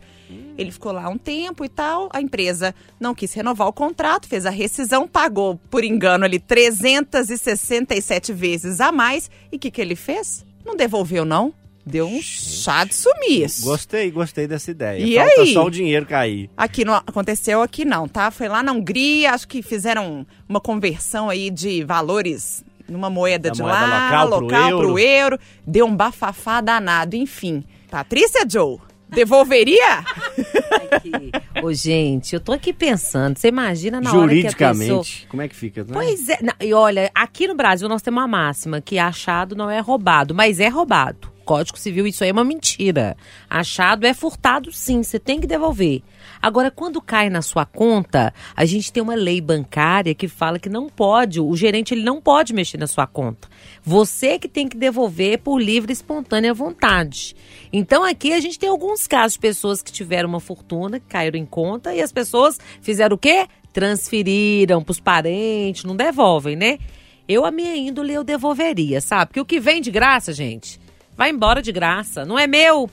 Ele 0.57 0.71
ficou 0.71 0.91
lá 0.91 1.07
um 1.09 1.17
tempo 1.17 1.63
e 1.65 1.69
tal. 1.69 2.09
A 2.11 2.21
empresa 2.21 2.73
não 2.99 3.13
quis 3.13 3.31
renovar 3.33 3.67
o 3.67 3.73
contrato, 3.73 4.27
fez 4.27 4.45
a 4.45 4.49
rescisão, 4.49 5.07
pagou, 5.07 5.59
por 5.69 5.83
engano, 5.83 6.25
ali 6.25 6.39
367 6.39 8.33
vezes 8.33 8.81
a 8.81 8.91
mais. 8.91 9.29
E 9.51 9.57
o 9.57 9.59
que, 9.59 9.69
que 9.69 9.81
ele 9.81 9.95
fez? 9.95 10.43
Não 10.65 10.75
devolveu, 10.75 11.25
não. 11.25 11.53
Deu 11.85 12.07
um 12.07 12.19
chá 12.19 12.83
de 12.83 12.95
sumiço. 12.95 13.63
Gostei, 13.63 14.09
gostei 14.09 14.47
dessa 14.47 14.71
ideia. 14.71 15.05
E 15.05 15.15
Falta 15.15 15.41
aí? 15.41 15.53
só 15.53 15.65
o 15.65 15.69
dinheiro 15.69 16.07
cair. 16.07 16.49
Aqui 16.57 16.83
não 16.83 16.95
aconteceu 16.95 17.61
aqui 17.61 17.85
não, 17.85 18.07
tá? 18.07 18.31
Foi 18.31 18.47
lá 18.47 18.63
na 18.63 18.71
Hungria, 18.71 19.33
acho 19.33 19.47
que 19.47 19.61
fizeram 19.61 20.25
uma 20.49 20.59
conversão 20.59 21.29
aí 21.29 21.51
de 21.51 21.83
valores 21.83 22.65
numa 22.87 23.09
moeda 23.09 23.49
Da 23.49 23.55
de 23.55 23.61
moeda 23.61 23.85
lá, 23.87 24.23
local 24.23 24.47
pro 24.47 24.55
euro. 24.55 24.87
pro 24.87 24.99
euro. 24.99 25.39
Deu 25.65 25.85
um 25.85 25.95
bafafá 25.95 26.61
danado, 26.61 27.15
enfim. 27.15 27.63
Patrícia 27.89 28.45
Joe, 28.49 28.77
devolveria? 29.09 30.03
Ô, 31.63 31.71
gente, 31.73 32.33
eu 32.33 32.39
tô 32.39 32.51
aqui 32.51 32.73
pensando. 32.73 33.37
Você 33.37 33.47
imagina 33.47 33.99
na 34.01 34.09
hora 34.09 34.17
que 34.19 34.23
a 34.23 34.27
Juridicamente, 34.27 34.87
pessoa... 34.89 35.29
como 35.29 35.41
é 35.41 35.47
que 35.47 35.55
fica? 35.55 35.83
né? 35.83 35.89
Pois 35.93 36.29
é. 36.29 36.37
não, 36.41 36.53
e 36.59 36.73
olha, 36.73 37.09
aqui 37.13 37.47
no 37.47 37.55
Brasil 37.55 37.87
nós 37.87 38.01
temos 38.01 38.19
uma 38.21 38.27
máxima 38.27 38.81
que 38.81 38.97
achado 38.99 39.55
não 39.55 39.69
é 39.69 39.79
roubado, 39.79 40.33
mas 40.33 40.59
é 40.59 40.67
roubado. 40.67 41.34
Código 41.45 41.77
Civil, 41.77 42.07
isso 42.07 42.23
aí 42.23 42.31
é 42.31 42.33
uma 42.33 42.43
mentira. 42.43 43.15
Achado 43.49 44.05
é 44.05 44.13
furtado, 44.13 44.71
sim, 44.71 45.03
você 45.03 45.19
tem 45.19 45.39
que 45.39 45.47
devolver. 45.47 46.01
Agora, 46.41 46.69
quando 46.69 47.01
cai 47.01 47.29
na 47.29 47.41
sua 47.41 47.65
conta, 47.65 48.33
a 48.55 48.65
gente 48.65 48.91
tem 48.91 49.01
uma 49.01 49.15
lei 49.15 49.39
bancária 49.39 50.13
que 50.13 50.27
fala 50.27 50.59
que 50.59 50.69
não 50.69 50.89
pode, 50.89 51.39
o 51.39 51.55
gerente 51.55 51.93
ele 51.93 52.03
não 52.03 52.21
pode 52.21 52.53
mexer 52.53 52.77
na 52.77 52.87
sua 52.87 53.07
conta. 53.07 53.47
Você 53.83 54.37
que 54.37 54.47
tem 54.47 54.67
que 54.67 54.75
devolver 54.75 55.39
por 55.39 55.59
livre 55.59 55.91
e 55.91 55.93
espontânea 55.93 56.53
vontade. 56.53 57.35
Então, 57.71 58.03
aqui 58.03 58.33
a 58.33 58.39
gente 58.39 58.59
tem 58.59 58.69
alguns 58.69 59.07
casos 59.07 59.33
de 59.33 59.39
pessoas 59.39 59.81
que 59.81 59.91
tiveram 59.91 60.29
uma 60.29 60.39
fortuna, 60.39 60.99
que 60.99 61.07
caíram 61.07 61.39
em 61.39 61.45
conta, 61.45 61.93
e 61.93 62.01
as 62.01 62.11
pessoas 62.11 62.59
fizeram 62.81 63.15
o 63.15 63.19
quê? 63.19 63.47
Transferiram 63.71 64.83
pros 64.83 64.99
parentes, 64.99 65.83
não 65.83 65.95
devolvem, 65.95 66.55
né? 66.55 66.79
Eu, 67.27 67.43
a 67.43 67.51
minha 67.51 67.75
índole, 67.75 68.13
eu 68.13 68.23
devolveria, 68.23 69.01
sabe? 69.01 69.27
Porque 69.27 69.41
o 69.41 69.45
que 69.45 69.59
vem 69.59 69.81
de 69.81 69.89
graça, 69.89 70.31
gente, 70.31 70.79
vai 71.17 71.29
embora 71.29 71.61
de 71.61 71.71
graça. 71.71 72.25
Não 72.25 72.37
é 72.37 72.47
meu. 72.47 72.89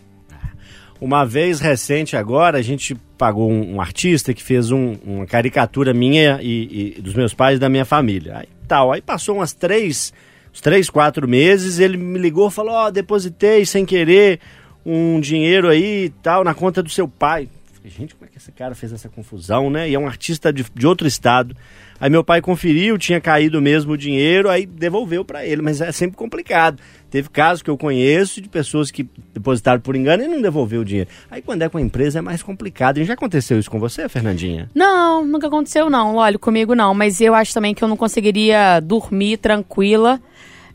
Uma 1.01 1.25
vez 1.25 1.59
recente 1.59 2.17
agora, 2.17 2.59
a 2.59 2.63
gente 2.63 2.95
pagou 3.19 3.51
um, 3.51 3.75
um 3.75 3.81
artista 3.81 4.33
que 4.33 4.43
fez 4.43 4.71
um- 4.71 4.97
uma 5.05 5.27
caricatura 5.27 5.93
minha 5.93 6.39
e, 6.41 6.95
e 6.99 7.01
dos 7.03 7.15
meus 7.15 7.35
pais 7.35 7.57
e 7.57 7.61
da 7.61 7.69
minha 7.69 7.85
família. 7.85 8.39
Aí 8.39 8.49
tal, 8.69 8.93
aí 8.93 9.03
passou 9.03 9.37
umas 9.37 9.53
três, 9.53 10.13
uns 10.55 10.61
três, 10.61 10.89
quatro 10.89 11.27
meses, 11.29 11.79
ele 11.81 11.97
me 11.97 12.19
ligou 12.19 12.49
e 12.49 12.53
falou, 12.53 12.73
ó, 12.73 12.91
depositei 12.91 13.67
sem 13.67 13.85
querer 13.85 14.39
um 14.87 15.21
dinheiro 15.21 15.69
aí 15.69 16.05
e 16.05 16.09
tal 16.23 16.43
na 16.45 16.55
conta 16.55 16.83
do 16.83 16.89
seu 16.89 17.07
pai. 17.09 17.49
Gente, 17.85 18.15
como 18.15 18.27
é 18.27 18.29
que 18.29 18.39
esse 18.39 18.53
cara 18.53 18.75
fez 18.75 18.93
essa 18.93 19.09
confusão, 19.09 19.69
né? 19.69 19.91
E 19.91 19.95
é 19.95 19.99
um 19.99 20.07
artista 20.07 20.53
de, 20.53 20.65
de 20.75 20.87
outro 20.87 21.07
estado. 21.07 21.57
Aí 22.01 22.09
meu 22.09 22.23
pai 22.23 22.41
conferiu, 22.41 22.97
tinha 22.97 23.21
caído 23.21 23.61
mesmo 23.61 23.93
o 23.93 23.97
dinheiro, 23.97 24.49
aí 24.49 24.67
devolveu 24.67 25.25
pra 25.25 25.45
ele, 25.45 25.63
mas 25.63 25.81
é 25.81 25.91
sempre 25.93 26.17
complicado. 26.17 26.81
Teve 27.11 27.29
casos 27.29 27.63
que 27.63 27.71
eu 27.71 27.77
conheço 27.77 28.41
de 28.41 28.49
pessoas 28.49 28.91
que 28.91 29.09
depositaram 29.35 29.81
por 29.81 29.95
engano 29.95 30.23
e 30.23 30.29
não 30.29 30.41
devolveu 30.41 30.81
o 30.81 30.85
dinheiro. 30.85 31.11
Aí 31.31 31.43
quando 31.43 31.63
é 31.63 31.69
com 31.69 31.79
a 31.79 31.81
empresa 31.81 32.21
é 32.21 32.23
mais 32.23 32.43
complicado. 32.43 32.99
E 32.99 33.05
já 33.05 33.15
aconteceu 33.15 33.59
isso 33.59 33.71
com 33.71 33.79
você, 33.79 34.09
Fernandinha? 34.09 34.71
Não, 34.75 35.25
nunca 35.25 35.49
aconteceu 35.49 35.91
não, 35.91 36.17
olha, 36.17 36.39
comigo 36.39 36.75
não. 36.75 36.95
Mas 36.95 37.21
eu 37.21 37.35
acho 37.35 37.53
também 37.53 37.75
que 37.75 37.83
eu 37.83 37.89
não 37.89 37.97
conseguiria 37.97 38.81
dormir 38.81 39.37
tranquila 39.37 40.21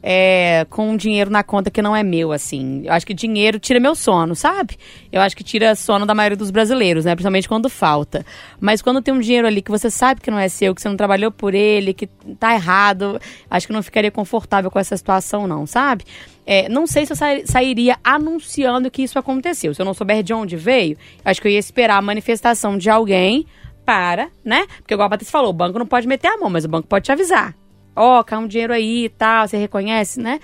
é, 0.01 0.65
com 0.69 0.95
dinheiro 0.95 1.29
na 1.29 1.43
conta 1.43 1.69
que 1.71 1.81
não 1.81 1.95
é 1.95 2.03
meu, 2.03 2.31
assim. 2.31 2.83
Eu 2.85 2.93
acho 2.93 3.05
que 3.05 3.13
dinheiro 3.13 3.59
tira 3.59 3.79
meu 3.79 3.95
sono, 3.95 4.35
sabe? 4.35 4.77
Eu 5.11 5.21
acho 5.21 5.35
que 5.35 5.43
tira 5.43 5.75
sono 5.75 6.05
da 6.05 6.13
maioria 6.13 6.37
dos 6.37 6.51
brasileiros, 6.51 7.05
né? 7.05 7.15
Principalmente 7.15 7.47
quando 7.47 7.69
falta. 7.69 8.25
Mas 8.59 8.81
quando 8.81 9.01
tem 9.01 9.13
um 9.13 9.19
dinheiro 9.19 9.47
ali 9.47 9.61
que 9.61 9.71
você 9.71 9.89
sabe 9.89 10.21
que 10.21 10.31
não 10.31 10.39
é 10.39 10.47
seu, 10.49 10.73
que 10.75 10.81
você 10.81 10.89
não 10.89 10.97
trabalhou 10.97 11.31
por 11.31 11.53
ele, 11.53 11.93
que 11.93 12.07
tá 12.39 12.53
errado, 12.53 13.19
acho 13.49 13.67
que 13.67 13.73
não 13.73 13.83
ficaria 13.83 14.11
confortável 14.11 14.69
com 14.71 14.79
essa 14.79 14.95
situação, 14.95 15.47
não, 15.47 15.65
sabe? 15.65 16.03
É, 16.45 16.69
não 16.69 16.87
sei 16.87 17.05
se 17.05 17.11
eu 17.11 17.15
sa- 17.17 17.41
sairia 17.45 17.97
anunciando 18.03 18.89
que 18.89 19.01
isso 19.03 19.19
aconteceu. 19.19 19.73
Se 19.73 19.81
eu 19.81 19.85
não 19.85 19.93
souber 19.93 20.23
de 20.23 20.33
onde 20.33 20.55
veio, 20.55 20.97
acho 21.25 21.41
que 21.41 21.47
eu 21.47 21.51
ia 21.51 21.59
esperar 21.59 21.97
a 21.97 22.01
manifestação 22.01 22.77
de 22.77 22.89
alguém 22.89 23.45
para, 23.85 24.29
né? 24.43 24.65
Porque 24.77 24.93
igual 24.93 25.07
a 25.07 25.09
Patrícia 25.09 25.31
falou, 25.31 25.49
o 25.49 25.53
banco 25.53 25.79
não 25.79 25.85
pode 25.85 26.07
meter 26.07 26.27
a 26.27 26.37
mão, 26.37 26.49
mas 26.49 26.65
o 26.65 26.67
banco 26.69 26.87
pode 26.87 27.05
te 27.05 27.11
avisar. 27.11 27.53
Ó, 27.97 28.23
caiu 28.23 28.41
um 28.41 28.47
dinheiro 28.47 28.71
aí 28.73 29.05
e 29.05 29.09
tal, 29.09 29.47
você 29.47 29.57
reconhece, 29.57 30.19
né? 30.19 30.39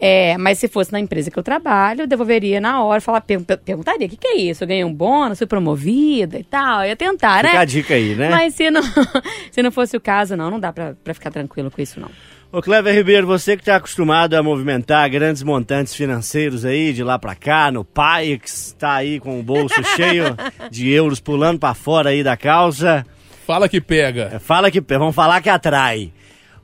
É, 0.00 0.36
mas 0.38 0.58
se 0.58 0.68
fosse 0.68 0.92
na 0.92 1.00
empresa 1.00 1.30
que 1.30 1.38
eu 1.38 1.42
trabalho, 1.42 2.02
eu 2.02 2.06
devolveria 2.06 2.60
na 2.60 2.82
hora, 2.84 3.00
falar, 3.00 3.20
per- 3.22 3.40
per- 3.42 3.58
perguntaria, 3.58 4.06
o 4.06 4.10
que, 4.10 4.16
que 4.16 4.28
é 4.28 4.36
isso? 4.36 4.62
Eu 4.62 4.68
ganhei 4.68 4.84
um 4.84 4.94
bônus, 4.94 5.38
fui 5.38 5.46
promovida 5.46 6.38
e 6.38 6.44
tal, 6.44 6.82
eu 6.82 6.90
ia 6.90 6.96
tentar, 6.96 7.38
Fica 7.38 7.52
né? 7.54 7.58
a 7.58 7.64
dica 7.64 7.94
aí, 7.94 8.14
né? 8.14 8.30
Mas 8.30 8.54
se 8.54 8.70
não, 8.70 8.82
se 9.50 9.62
não 9.62 9.72
fosse 9.72 9.96
o 9.96 10.00
caso, 10.00 10.36
não, 10.36 10.50
não 10.50 10.60
dá 10.60 10.72
pra, 10.72 10.94
pra 11.02 11.14
ficar 11.14 11.30
tranquilo 11.30 11.70
com 11.70 11.80
isso, 11.82 11.98
não. 11.98 12.08
Ô 12.50 12.62
Clever 12.62 12.94
Ribeiro, 12.94 13.26
você 13.26 13.56
que 13.56 13.62
está 13.62 13.76
acostumado 13.76 14.32
a 14.34 14.42
movimentar 14.42 15.10
grandes 15.10 15.42
montantes 15.42 15.94
financeiros 15.94 16.64
aí, 16.64 16.94
de 16.94 17.02
lá 17.04 17.18
pra 17.18 17.34
cá, 17.34 17.70
no 17.70 17.84
Paix, 17.84 18.74
tá 18.78 18.94
aí 18.94 19.20
com 19.20 19.38
o 19.38 19.42
bolso 19.42 19.74
cheio 19.96 20.34
de 20.70 20.88
euros 20.90 21.20
pulando 21.20 21.58
pra 21.58 21.74
fora 21.74 22.08
aí 22.10 22.22
da 22.22 22.36
calça. 22.38 23.04
Fala 23.46 23.68
que 23.68 23.80
pega. 23.82 24.40
Fala 24.40 24.70
que 24.70 24.80
vamos 24.80 25.14
falar 25.14 25.42
que 25.42 25.50
atrai. 25.50 26.10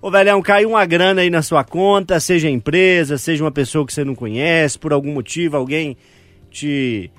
Ô 0.05 0.11
velhão, 0.11 0.43
caiu 0.43 0.69
uma 0.69 0.85
grana 0.85 1.23
aí 1.23 1.31
na 1.31 1.41
sua 1.41 1.65
conta, 1.65 2.21
seja 2.21 2.47
empresa, 2.47 3.17
seja 3.17 3.43
uma 3.43 3.51
pessoa 3.51 3.87
que 3.87 3.93
você 3.95 4.05
não 4.05 4.15
conhece, 4.15 4.79
por 4.79 4.93
algum 4.93 5.15
motivo 5.15 5.57
alguém 5.57 5.97
te 6.51 7.11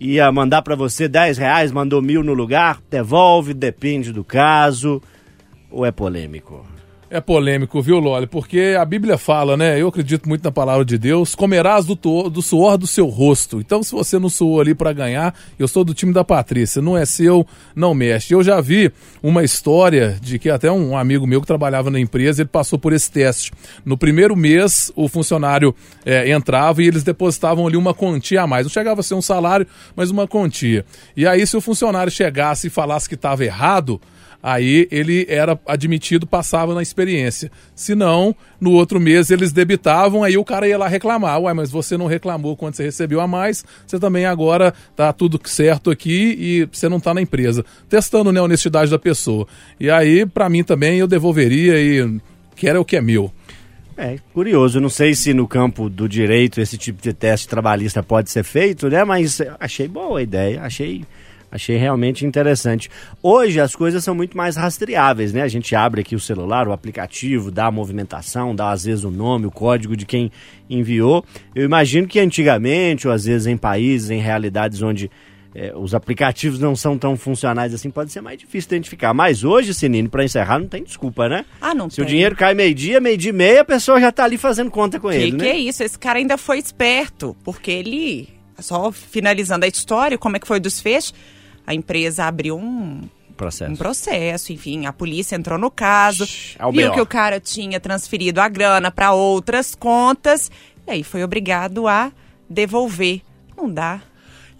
ia 0.00 0.32
mandar 0.32 0.62
pra 0.62 0.74
você 0.74 1.06
10 1.06 1.36
reais, 1.36 1.70
mandou 1.70 2.00
mil 2.00 2.24
no 2.24 2.32
lugar, 2.32 2.80
devolve, 2.90 3.52
depende 3.52 4.10
do 4.10 4.24
caso, 4.24 5.02
ou 5.70 5.84
é 5.84 5.92
polêmico? 5.92 6.64
É 7.12 7.20
polêmico, 7.20 7.82
viu, 7.82 7.98
Loli? 7.98 8.28
Porque 8.28 8.76
a 8.78 8.84
Bíblia 8.84 9.18
fala, 9.18 9.56
né? 9.56 9.82
Eu 9.82 9.88
acredito 9.88 10.28
muito 10.28 10.44
na 10.44 10.52
palavra 10.52 10.84
de 10.84 10.96
Deus. 10.96 11.34
Comerás 11.34 11.84
do, 11.84 11.96
do 12.30 12.40
suor 12.40 12.78
do 12.78 12.86
seu 12.86 13.06
rosto. 13.06 13.58
Então, 13.58 13.82
se 13.82 13.90
você 13.90 14.16
não 14.16 14.28
suou 14.28 14.60
ali 14.60 14.76
pra 14.76 14.92
ganhar, 14.92 15.34
eu 15.58 15.66
sou 15.66 15.82
do 15.82 15.92
time 15.92 16.12
da 16.12 16.22
Patrícia. 16.22 16.80
Não 16.80 16.96
é 16.96 17.04
seu, 17.04 17.44
não 17.74 17.94
mexe. 17.94 18.32
Eu 18.32 18.44
já 18.44 18.60
vi 18.60 18.92
uma 19.20 19.42
história 19.42 20.16
de 20.22 20.38
que 20.38 20.48
até 20.48 20.70
um 20.70 20.96
amigo 20.96 21.26
meu 21.26 21.40
que 21.40 21.48
trabalhava 21.48 21.90
na 21.90 21.98
empresa, 21.98 22.42
ele 22.42 22.48
passou 22.48 22.78
por 22.78 22.92
esse 22.92 23.10
teste. 23.10 23.50
No 23.84 23.98
primeiro 23.98 24.36
mês, 24.36 24.92
o 24.94 25.08
funcionário 25.08 25.74
é, 26.06 26.30
entrava 26.30 26.80
e 26.80 26.86
eles 26.86 27.02
depositavam 27.02 27.66
ali 27.66 27.76
uma 27.76 27.92
quantia 27.92 28.42
a 28.42 28.46
mais. 28.46 28.66
Não 28.66 28.70
chegava 28.70 29.00
a 29.00 29.02
ser 29.02 29.14
um 29.14 29.22
salário, 29.22 29.66
mas 29.96 30.12
uma 30.12 30.28
quantia. 30.28 30.86
E 31.16 31.26
aí, 31.26 31.44
se 31.44 31.56
o 31.56 31.60
funcionário 31.60 32.12
chegasse 32.12 32.68
e 32.68 32.70
falasse 32.70 33.08
que 33.08 33.16
estava 33.16 33.44
errado, 33.44 34.00
aí 34.42 34.88
ele 34.90 35.26
era 35.28 35.58
admitido, 35.66 36.26
passava 36.26 36.74
na 36.74 36.82
experiência. 36.82 37.50
Se 37.74 37.94
não, 37.94 38.34
no 38.60 38.72
outro 38.72 39.00
mês 39.00 39.30
eles 39.30 39.52
debitavam, 39.52 40.22
aí 40.22 40.36
o 40.36 40.44
cara 40.44 40.66
ia 40.66 40.78
lá 40.78 40.88
reclamar. 40.88 41.40
Ué, 41.40 41.52
mas 41.52 41.70
você 41.70 41.96
não 41.96 42.06
reclamou 42.06 42.56
quando 42.56 42.74
você 42.74 42.84
recebeu 42.84 43.20
a 43.20 43.26
mais, 43.26 43.64
você 43.86 43.98
também 43.98 44.26
agora 44.26 44.72
tá 44.96 45.12
tudo 45.12 45.40
certo 45.44 45.90
aqui 45.90 46.36
e 46.38 46.68
você 46.70 46.88
não 46.88 47.00
tá 47.00 47.12
na 47.12 47.20
empresa. 47.20 47.64
Testando 47.88 48.32
né, 48.32 48.40
a 48.40 48.44
honestidade 48.44 48.90
da 48.90 48.98
pessoa. 48.98 49.46
E 49.78 49.90
aí, 49.90 50.26
pra 50.26 50.48
mim 50.48 50.64
também, 50.64 50.98
eu 50.98 51.06
devolveria 51.06 51.80
e 51.80 52.20
quero 52.56 52.80
o 52.80 52.84
que 52.84 52.96
é 52.96 53.00
meu. 53.00 53.32
É, 54.00 54.16
curioso. 54.32 54.80
Não 54.80 54.88
sei 54.88 55.14
se 55.14 55.34
no 55.34 55.46
campo 55.46 55.90
do 55.90 56.08
direito 56.08 56.58
esse 56.58 56.78
tipo 56.78 57.02
de 57.02 57.12
teste 57.12 57.46
trabalhista 57.46 58.02
pode 58.02 58.30
ser 58.30 58.42
feito, 58.42 58.88
né? 58.88 59.04
Mas 59.04 59.42
achei 59.60 59.86
boa 59.86 60.20
a 60.20 60.22
ideia, 60.22 60.62
achei, 60.62 61.04
achei 61.50 61.76
realmente 61.76 62.24
interessante. 62.24 62.88
Hoje 63.22 63.60
as 63.60 63.74
coisas 63.74 64.04
são 64.04 64.14
muito 64.14 64.36
mais 64.36 64.56
rastreáveis, 64.56 65.32
né? 65.32 65.42
A 65.42 65.48
gente 65.48 65.74
abre 65.74 66.00
aqui 66.02 66.14
o 66.14 66.20
celular, 66.20 66.68
o 66.68 66.72
aplicativo, 66.72 67.50
dá 67.50 67.66
a 67.66 67.70
movimentação, 67.70 68.54
dá 68.54 68.70
às 68.70 68.84
vezes 68.84 69.04
o 69.04 69.10
nome, 69.10 69.46
o 69.46 69.50
código 69.50 69.96
de 69.96 70.06
quem 70.06 70.30
enviou. 70.68 71.24
Eu 71.54 71.64
imagino 71.64 72.06
que 72.06 72.20
antigamente, 72.20 73.08
ou 73.08 73.12
às 73.12 73.24
vezes 73.24 73.46
em 73.46 73.56
países, 73.56 74.10
em 74.10 74.20
realidades 74.20 74.80
onde 74.82 75.10
é, 75.52 75.72
os 75.76 75.94
aplicativos 75.96 76.60
não 76.60 76.76
são 76.76 76.96
tão 76.96 77.16
funcionais 77.16 77.74
assim, 77.74 77.90
pode 77.90 78.12
ser 78.12 78.20
mais 78.20 78.38
difícil 78.38 78.68
identificar. 78.68 79.12
Mas 79.12 79.42
hoje, 79.42 79.74
Sinine, 79.74 80.08
para 80.08 80.22
encerrar, 80.24 80.60
não 80.60 80.68
tem 80.68 80.84
desculpa, 80.84 81.28
né? 81.28 81.44
Ah, 81.60 81.74
não 81.74 81.90
Se 81.90 81.96
tem. 81.96 82.04
o 82.04 82.08
dinheiro 82.08 82.36
cai 82.36 82.54
meio-dia, 82.54 83.00
meio-dia 83.00 83.30
e 83.30 83.32
meia, 83.32 83.60
a 83.62 83.64
pessoa 83.64 84.00
já 84.00 84.12
tá 84.12 84.22
ali 84.24 84.38
fazendo 84.38 84.70
conta 84.70 85.00
com 85.00 85.08
Que, 85.08 85.16
ele, 85.16 85.30
que 85.32 85.36
né? 85.38 85.48
é 85.48 85.56
isso? 85.58 85.82
Esse 85.82 85.98
cara 85.98 86.20
ainda 86.20 86.38
foi 86.38 86.58
esperto, 86.58 87.36
porque 87.42 87.70
ele, 87.72 88.28
só 88.60 88.92
finalizando 88.92 89.64
a 89.64 89.68
história, 89.68 90.16
como 90.16 90.36
é 90.36 90.38
que 90.38 90.46
foi 90.46 90.58
o 90.58 90.60
desfecho? 90.60 91.12
A 91.66 91.74
empresa 91.74 92.24
abriu 92.24 92.56
um, 92.56 93.02
Processo. 93.36 93.72
um 93.72 93.76
processo, 93.76 94.52
enfim, 94.52 94.86
a 94.86 94.92
polícia 94.92 95.34
entrou 95.36 95.58
no 95.58 95.70
caso, 95.70 96.28
é 96.58 96.66
o 96.66 96.70
viu 96.70 96.92
que 96.92 97.00
o 97.00 97.06
cara 97.06 97.40
tinha 97.40 97.80
transferido 97.80 98.40
a 98.40 98.48
grana 98.48 98.90
para 98.90 99.12
outras 99.12 99.74
contas, 99.74 100.50
e 100.86 100.90
aí 100.90 101.02
foi 101.02 101.24
obrigado 101.24 101.88
a 101.88 102.12
devolver. 102.48 103.22
Não 103.56 103.70
dá. 103.70 104.02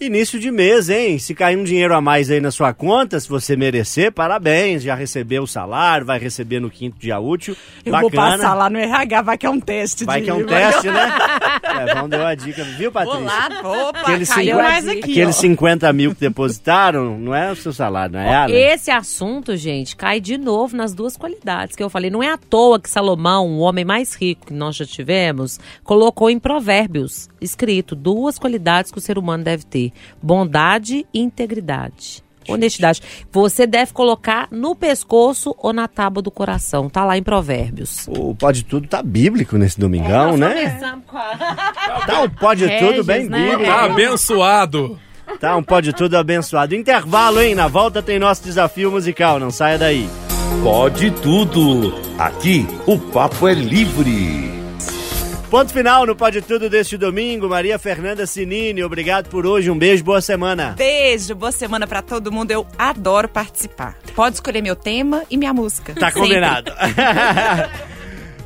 Início 0.02 0.40
de 0.40 0.50
mês, 0.50 0.88
hein? 0.88 1.18
Se 1.18 1.34
cair 1.34 1.58
um 1.58 1.62
dinheiro 1.62 1.94
a 1.94 2.00
mais 2.00 2.30
aí 2.30 2.40
na 2.40 2.50
sua 2.50 2.72
conta, 2.72 3.20
se 3.20 3.28
você 3.28 3.54
merecer, 3.54 4.10
parabéns. 4.10 4.82
Já 4.82 4.94
recebeu 4.94 5.42
o 5.42 5.46
salário, 5.46 6.06
vai 6.06 6.18
receber 6.18 6.58
no 6.58 6.70
quinto 6.70 6.98
dia 6.98 7.20
útil. 7.20 7.54
Eu 7.84 7.92
Bacana. 7.92 8.00
vou 8.00 8.10
passar 8.10 8.54
lá 8.54 8.70
no 8.70 8.78
RH, 8.78 9.20
vai 9.20 9.36
que 9.36 9.44
é 9.44 9.50
um 9.50 9.60
teste. 9.60 10.06
Vai 10.06 10.20
de- 10.20 10.24
que 10.24 10.30
é 10.30 10.34
um 10.34 10.46
teste, 10.46 10.86
né? 10.86 11.12
é, 11.62 11.94
vamos 11.94 12.08
dar 12.08 12.20
uma 12.20 12.34
dica, 12.34 12.64
viu, 12.64 12.90
Patrícia? 12.90 13.18
Vou 13.20 13.26
lá, 13.28 13.88
opa, 13.88 14.00
Aqueles, 14.00 14.30
caiu 14.30 14.56
50, 14.56 14.62
mais 14.62 14.88
aqui, 14.88 14.98
aqueles 15.00 15.36
ó. 15.36 15.40
50 15.40 15.92
mil 15.92 16.14
que 16.14 16.20
depositaram, 16.22 17.18
não 17.18 17.34
é 17.34 17.52
o 17.52 17.56
seu 17.56 17.72
salário, 17.74 18.14
não 18.14 18.20
é, 18.20 18.34
Alan? 18.34 18.54
Esse 18.54 18.90
assunto, 18.90 19.54
gente, 19.54 19.94
cai 19.96 20.18
de 20.18 20.38
novo 20.38 20.74
nas 20.74 20.94
duas 20.94 21.14
qualidades 21.14 21.76
que 21.76 21.82
eu 21.82 21.90
falei. 21.90 22.10
Não 22.10 22.22
é 22.22 22.32
à 22.32 22.38
toa 22.38 22.80
que 22.80 22.88
Salomão, 22.88 23.48
o 23.50 23.58
homem 23.58 23.84
mais 23.84 24.14
rico 24.14 24.46
que 24.46 24.54
nós 24.54 24.76
já 24.76 24.86
tivemos, 24.86 25.60
colocou 25.84 26.30
em 26.30 26.38
provérbios 26.38 27.28
escrito 27.40 27.94
duas 27.94 28.38
qualidades 28.38 28.90
que 28.90 28.98
o 28.98 29.00
ser 29.00 29.18
humano 29.18 29.42
deve 29.44 29.64
ter: 29.64 29.89
bondade 30.22 31.06
e 31.12 31.20
integridade. 31.20 32.22
Honestidade. 32.48 33.02
Você 33.30 33.66
deve 33.66 33.92
colocar 33.92 34.48
no 34.50 34.74
pescoço 34.74 35.54
ou 35.58 35.72
na 35.72 35.86
tábua 35.86 36.22
do 36.22 36.30
coração. 36.30 36.88
Tá 36.88 37.04
lá 37.04 37.16
em 37.16 37.22
Provérbios. 37.22 38.06
O 38.08 38.34
Pode 38.34 38.64
Tudo 38.64 38.88
tá 38.88 39.02
bíblico 39.02 39.56
nesse 39.56 39.78
domingão, 39.78 40.36
né? 40.36 40.78
Tá 42.06 42.22
um 42.22 42.30
Pode 42.30 42.62
Tudo 42.78 42.90
Regis, 42.90 43.06
bem 43.06 43.28
né? 43.28 43.50
bíblico. 43.50 43.64
Tá 43.70 43.84
abençoado. 43.84 44.98
Tá 45.38 45.56
um 45.56 45.62
Pode 45.62 45.92
Tudo 45.92 46.16
abençoado. 46.16 46.74
Intervalo, 46.74 47.40
hein? 47.40 47.54
Na 47.54 47.68
volta 47.68 48.02
tem 48.02 48.18
nosso 48.18 48.42
desafio 48.42 48.90
musical, 48.90 49.38
não 49.38 49.50
saia 49.50 49.78
daí. 49.78 50.08
Pode 50.62 51.10
tudo. 51.12 51.94
Aqui 52.18 52.66
o 52.86 52.98
papo 52.98 53.46
é 53.46 53.54
livre. 53.54 54.59
Ponto 55.50 55.72
final 55.72 56.06
no 56.06 56.14
Pode 56.14 56.40
Tudo 56.42 56.70
deste 56.70 56.96
domingo. 56.96 57.48
Maria 57.48 57.76
Fernanda 57.76 58.24
Sinini, 58.24 58.84
obrigado 58.84 59.28
por 59.28 59.44
hoje. 59.44 59.68
Um 59.68 59.76
beijo, 59.76 60.04
boa 60.04 60.20
semana. 60.20 60.76
Beijo, 60.78 61.34
boa 61.34 61.50
semana 61.50 61.88
pra 61.88 62.00
todo 62.00 62.30
mundo. 62.30 62.52
Eu 62.52 62.64
adoro 62.78 63.28
participar. 63.28 63.96
Pode 64.14 64.36
escolher 64.36 64.62
meu 64.62 64.76
tema 64.76 65.24
e 65.28 65.36
minha 65.36 65.52
música. 65.52 65.92
Tá 65.94 66.12
combinado. 66.12 66.72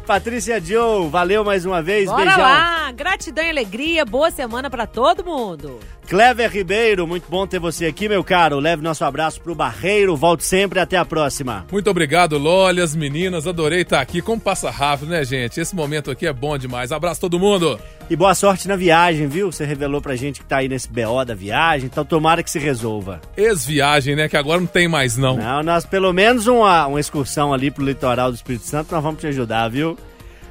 Patrícia 0.07 0.61
Joe, 0.61 1.09
valeu 1.09 1.43
mais 1.43 1.65
uma 1.65 1.83
vez. 1.83 2.11
Bora 2.11 2.25
Beijão. 2.25 2.41
lá! 2.41 2.93
Gratidão 2.93 3.45
e 3.45 3.49
alegria. 3.51 4.05
Boa 4.05 4.31
semana 4.31 4.69
pra 4.69 4.87
todo 4.87 5.25
mundo. 5.25 5.81
Clever 6.07 6.51
Ribeiro, 6.51 7.07
muito 7.07 7.25
bom 7.31 7.47
ter 7.47 7.59
você 7.59 7.87
aqui, 7.87 8.09
meu 8.09 8.23
caro. 8.23 8.59
Leve 8.59 8.83
nosso 8.83 9.03
abraço 9.05 9.41
pro 9.41 9.55
Barreiro. 9.55 10.15
Volte 10.15 10.45
sempre. 10.45 10.79
Até 10.79 10.99
a 10.99 11.05
próxima. 11.05 11.65
Muito 11.73 11.89
obrigado, 11.89 12.37
Loli, 12.37 12.83
as 12.83 12.95
meninas. 12.95 13.47
Adorei 13.47 13.81
estar 13.81 14.01
aqui. 14.03 14.21
Como 14.21 14.39
passa 14.39 14.71
rápido, 14.71 15.09
né, 15.09 15.25
gente? 15.25 15.59
Esse 15.59 15.75
momento 15.75 16.11
aqui 16.11 16.27
é 16.27 16.33
bom 16.33 16.59
demais. 16.59 16.93
Abraço 16.93 17.23
todo 17.23 17.39
mundo. 17.39 17.81
E 18.09 18.15
boa 18.15 18.35
sorte 18.35 18.69
na 18.69 18.77
viagem, 18.77 19.27
viu? 19.27 19.51
Você 19.51 19.65
revelou 19.65 20.01
pra 20.01 20.15
gente 20.15 20.41
que 20.41 20.47
tá 20.47 20.59
aí 20.59 20.69
nesse 20.69 20.89
BO 20.91 21.25
da 21.25 21.35
viagem, 21.35 21.87
então 21.87 22.05
tomara 22.05 22.43
que 22.43 22.51
se 22.51 22.59
resolva. 22.59 23.21
Ex-viagem, 23.35 24.15
né? 24.15 24.29
Que 24.29 24.37
agora 24.37 24.61
não 24.61 24.67
tem 24.67 24.87
mais, 24.87 25.17
não. 25.17 25.37
Não, 25.39 25.63
nós 25.63 25.87
pelo 25.87 26.13
menos 26.13 26.47
uma, 26.47 26.87
uma 26.87 27.01
excursão 27.01 27.55
ali 27.55 27.71
pro 27.71 27.85
litoral 27.85 28.31
do 28.31 28.35
Espírito 28.35 28.67
Santo, 28.67 28.93
nós 28.93 29.03
vamos 29.03 29.21
te 29.21 29.27
ajudar, 29.29 29.69
viu? 29.71 29.97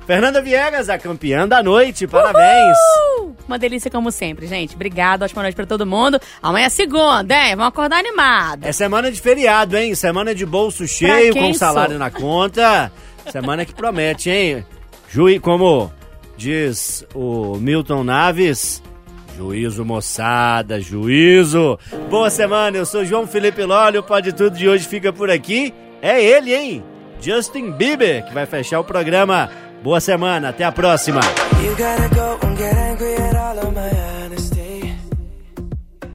Fernanda 0.08 0.42
Viegas, 0.42 0.90
a 0.90 0.98
campeã 0.98 1.48
da 1.48 1.62
noite, 1.62 2.08
parabéns! 2.08 2.76
Uh! 3.20 3.36
Uma 3.48 3.60
delícia 3.60 3.90
como 3.90 4.12
sempre, 4.12 4.48
gente. 4.48 4.76
Obrigado, 4.76 5.22
ótima 5.22 5.44
noite 5.44 5.56
pra 5.56 5.66
todo 5.66 5.86
mundo. 5.86 6.20
Amanhã 6.42 6.66
é 6.66 6.70
segunda, 6.70 7.36
hein? 7.36 7.56
Vamos 7.56 7.68
acordar 7.70 8.00
animado. 8.00 8.66
É 8.66 8.72
semana 8.72 9.12
de 9.12 9.22
feriado, 9.22 9.78
hein? 9.78 9.94
Semana 9.96 10.34
de 10.34 10.46
bolso 10.46 10.88
cheio, 10.88 11.34
com 11.34 11.54
salário 11.54 11.92
sou? 11.92 12.00
na 12.00 12.10
conta. 12.10 12.92
Semana 13.32 13.64
que 13.64 13.74
promete, 13.74 14.30
hein? 14.30 14.66
Juí, 15.10 15.40
como 15.40 15.92
diz 16.38 17.06
o 17.14 17.56
Milton 17.58 18.04
Naves, 18.04 18.82
juízo, 19.38 19.86
moçada, 19.86 20.80
juízo. 20.80 21.78
Boa 22.10 22.30
semana, 22.30 22.78
eu 22.78 22.86
sou 22.86 23.06
João 23.06 23.28
Felipe 23.28 23.64
Lólio, 23.64 24.02
o 24.02 24.04
Pode 24.04 24.34
Tudo 24.34 24.56
de 24.58 24.68
hoje 24.68 24.88
fica 24.88 25.12
por 25.12 25.30
aqui. 25.30 25.74
É 26.02 26.24
ele, 26.24 26.54
hein? 26.54 26.84
Justin 27.22 27.72
Bieber, 27.72 28.26
que 28.26 28.34
vai 28.34 28.46
fechar 28.46 28.80
o 28.80 28.84
programa. 28.84 29.50
Boa 29.82 30.00
semana, 30.00 30.50
até 30.50 30.64
a 30.64 30.72
próxima. 30.72 31.22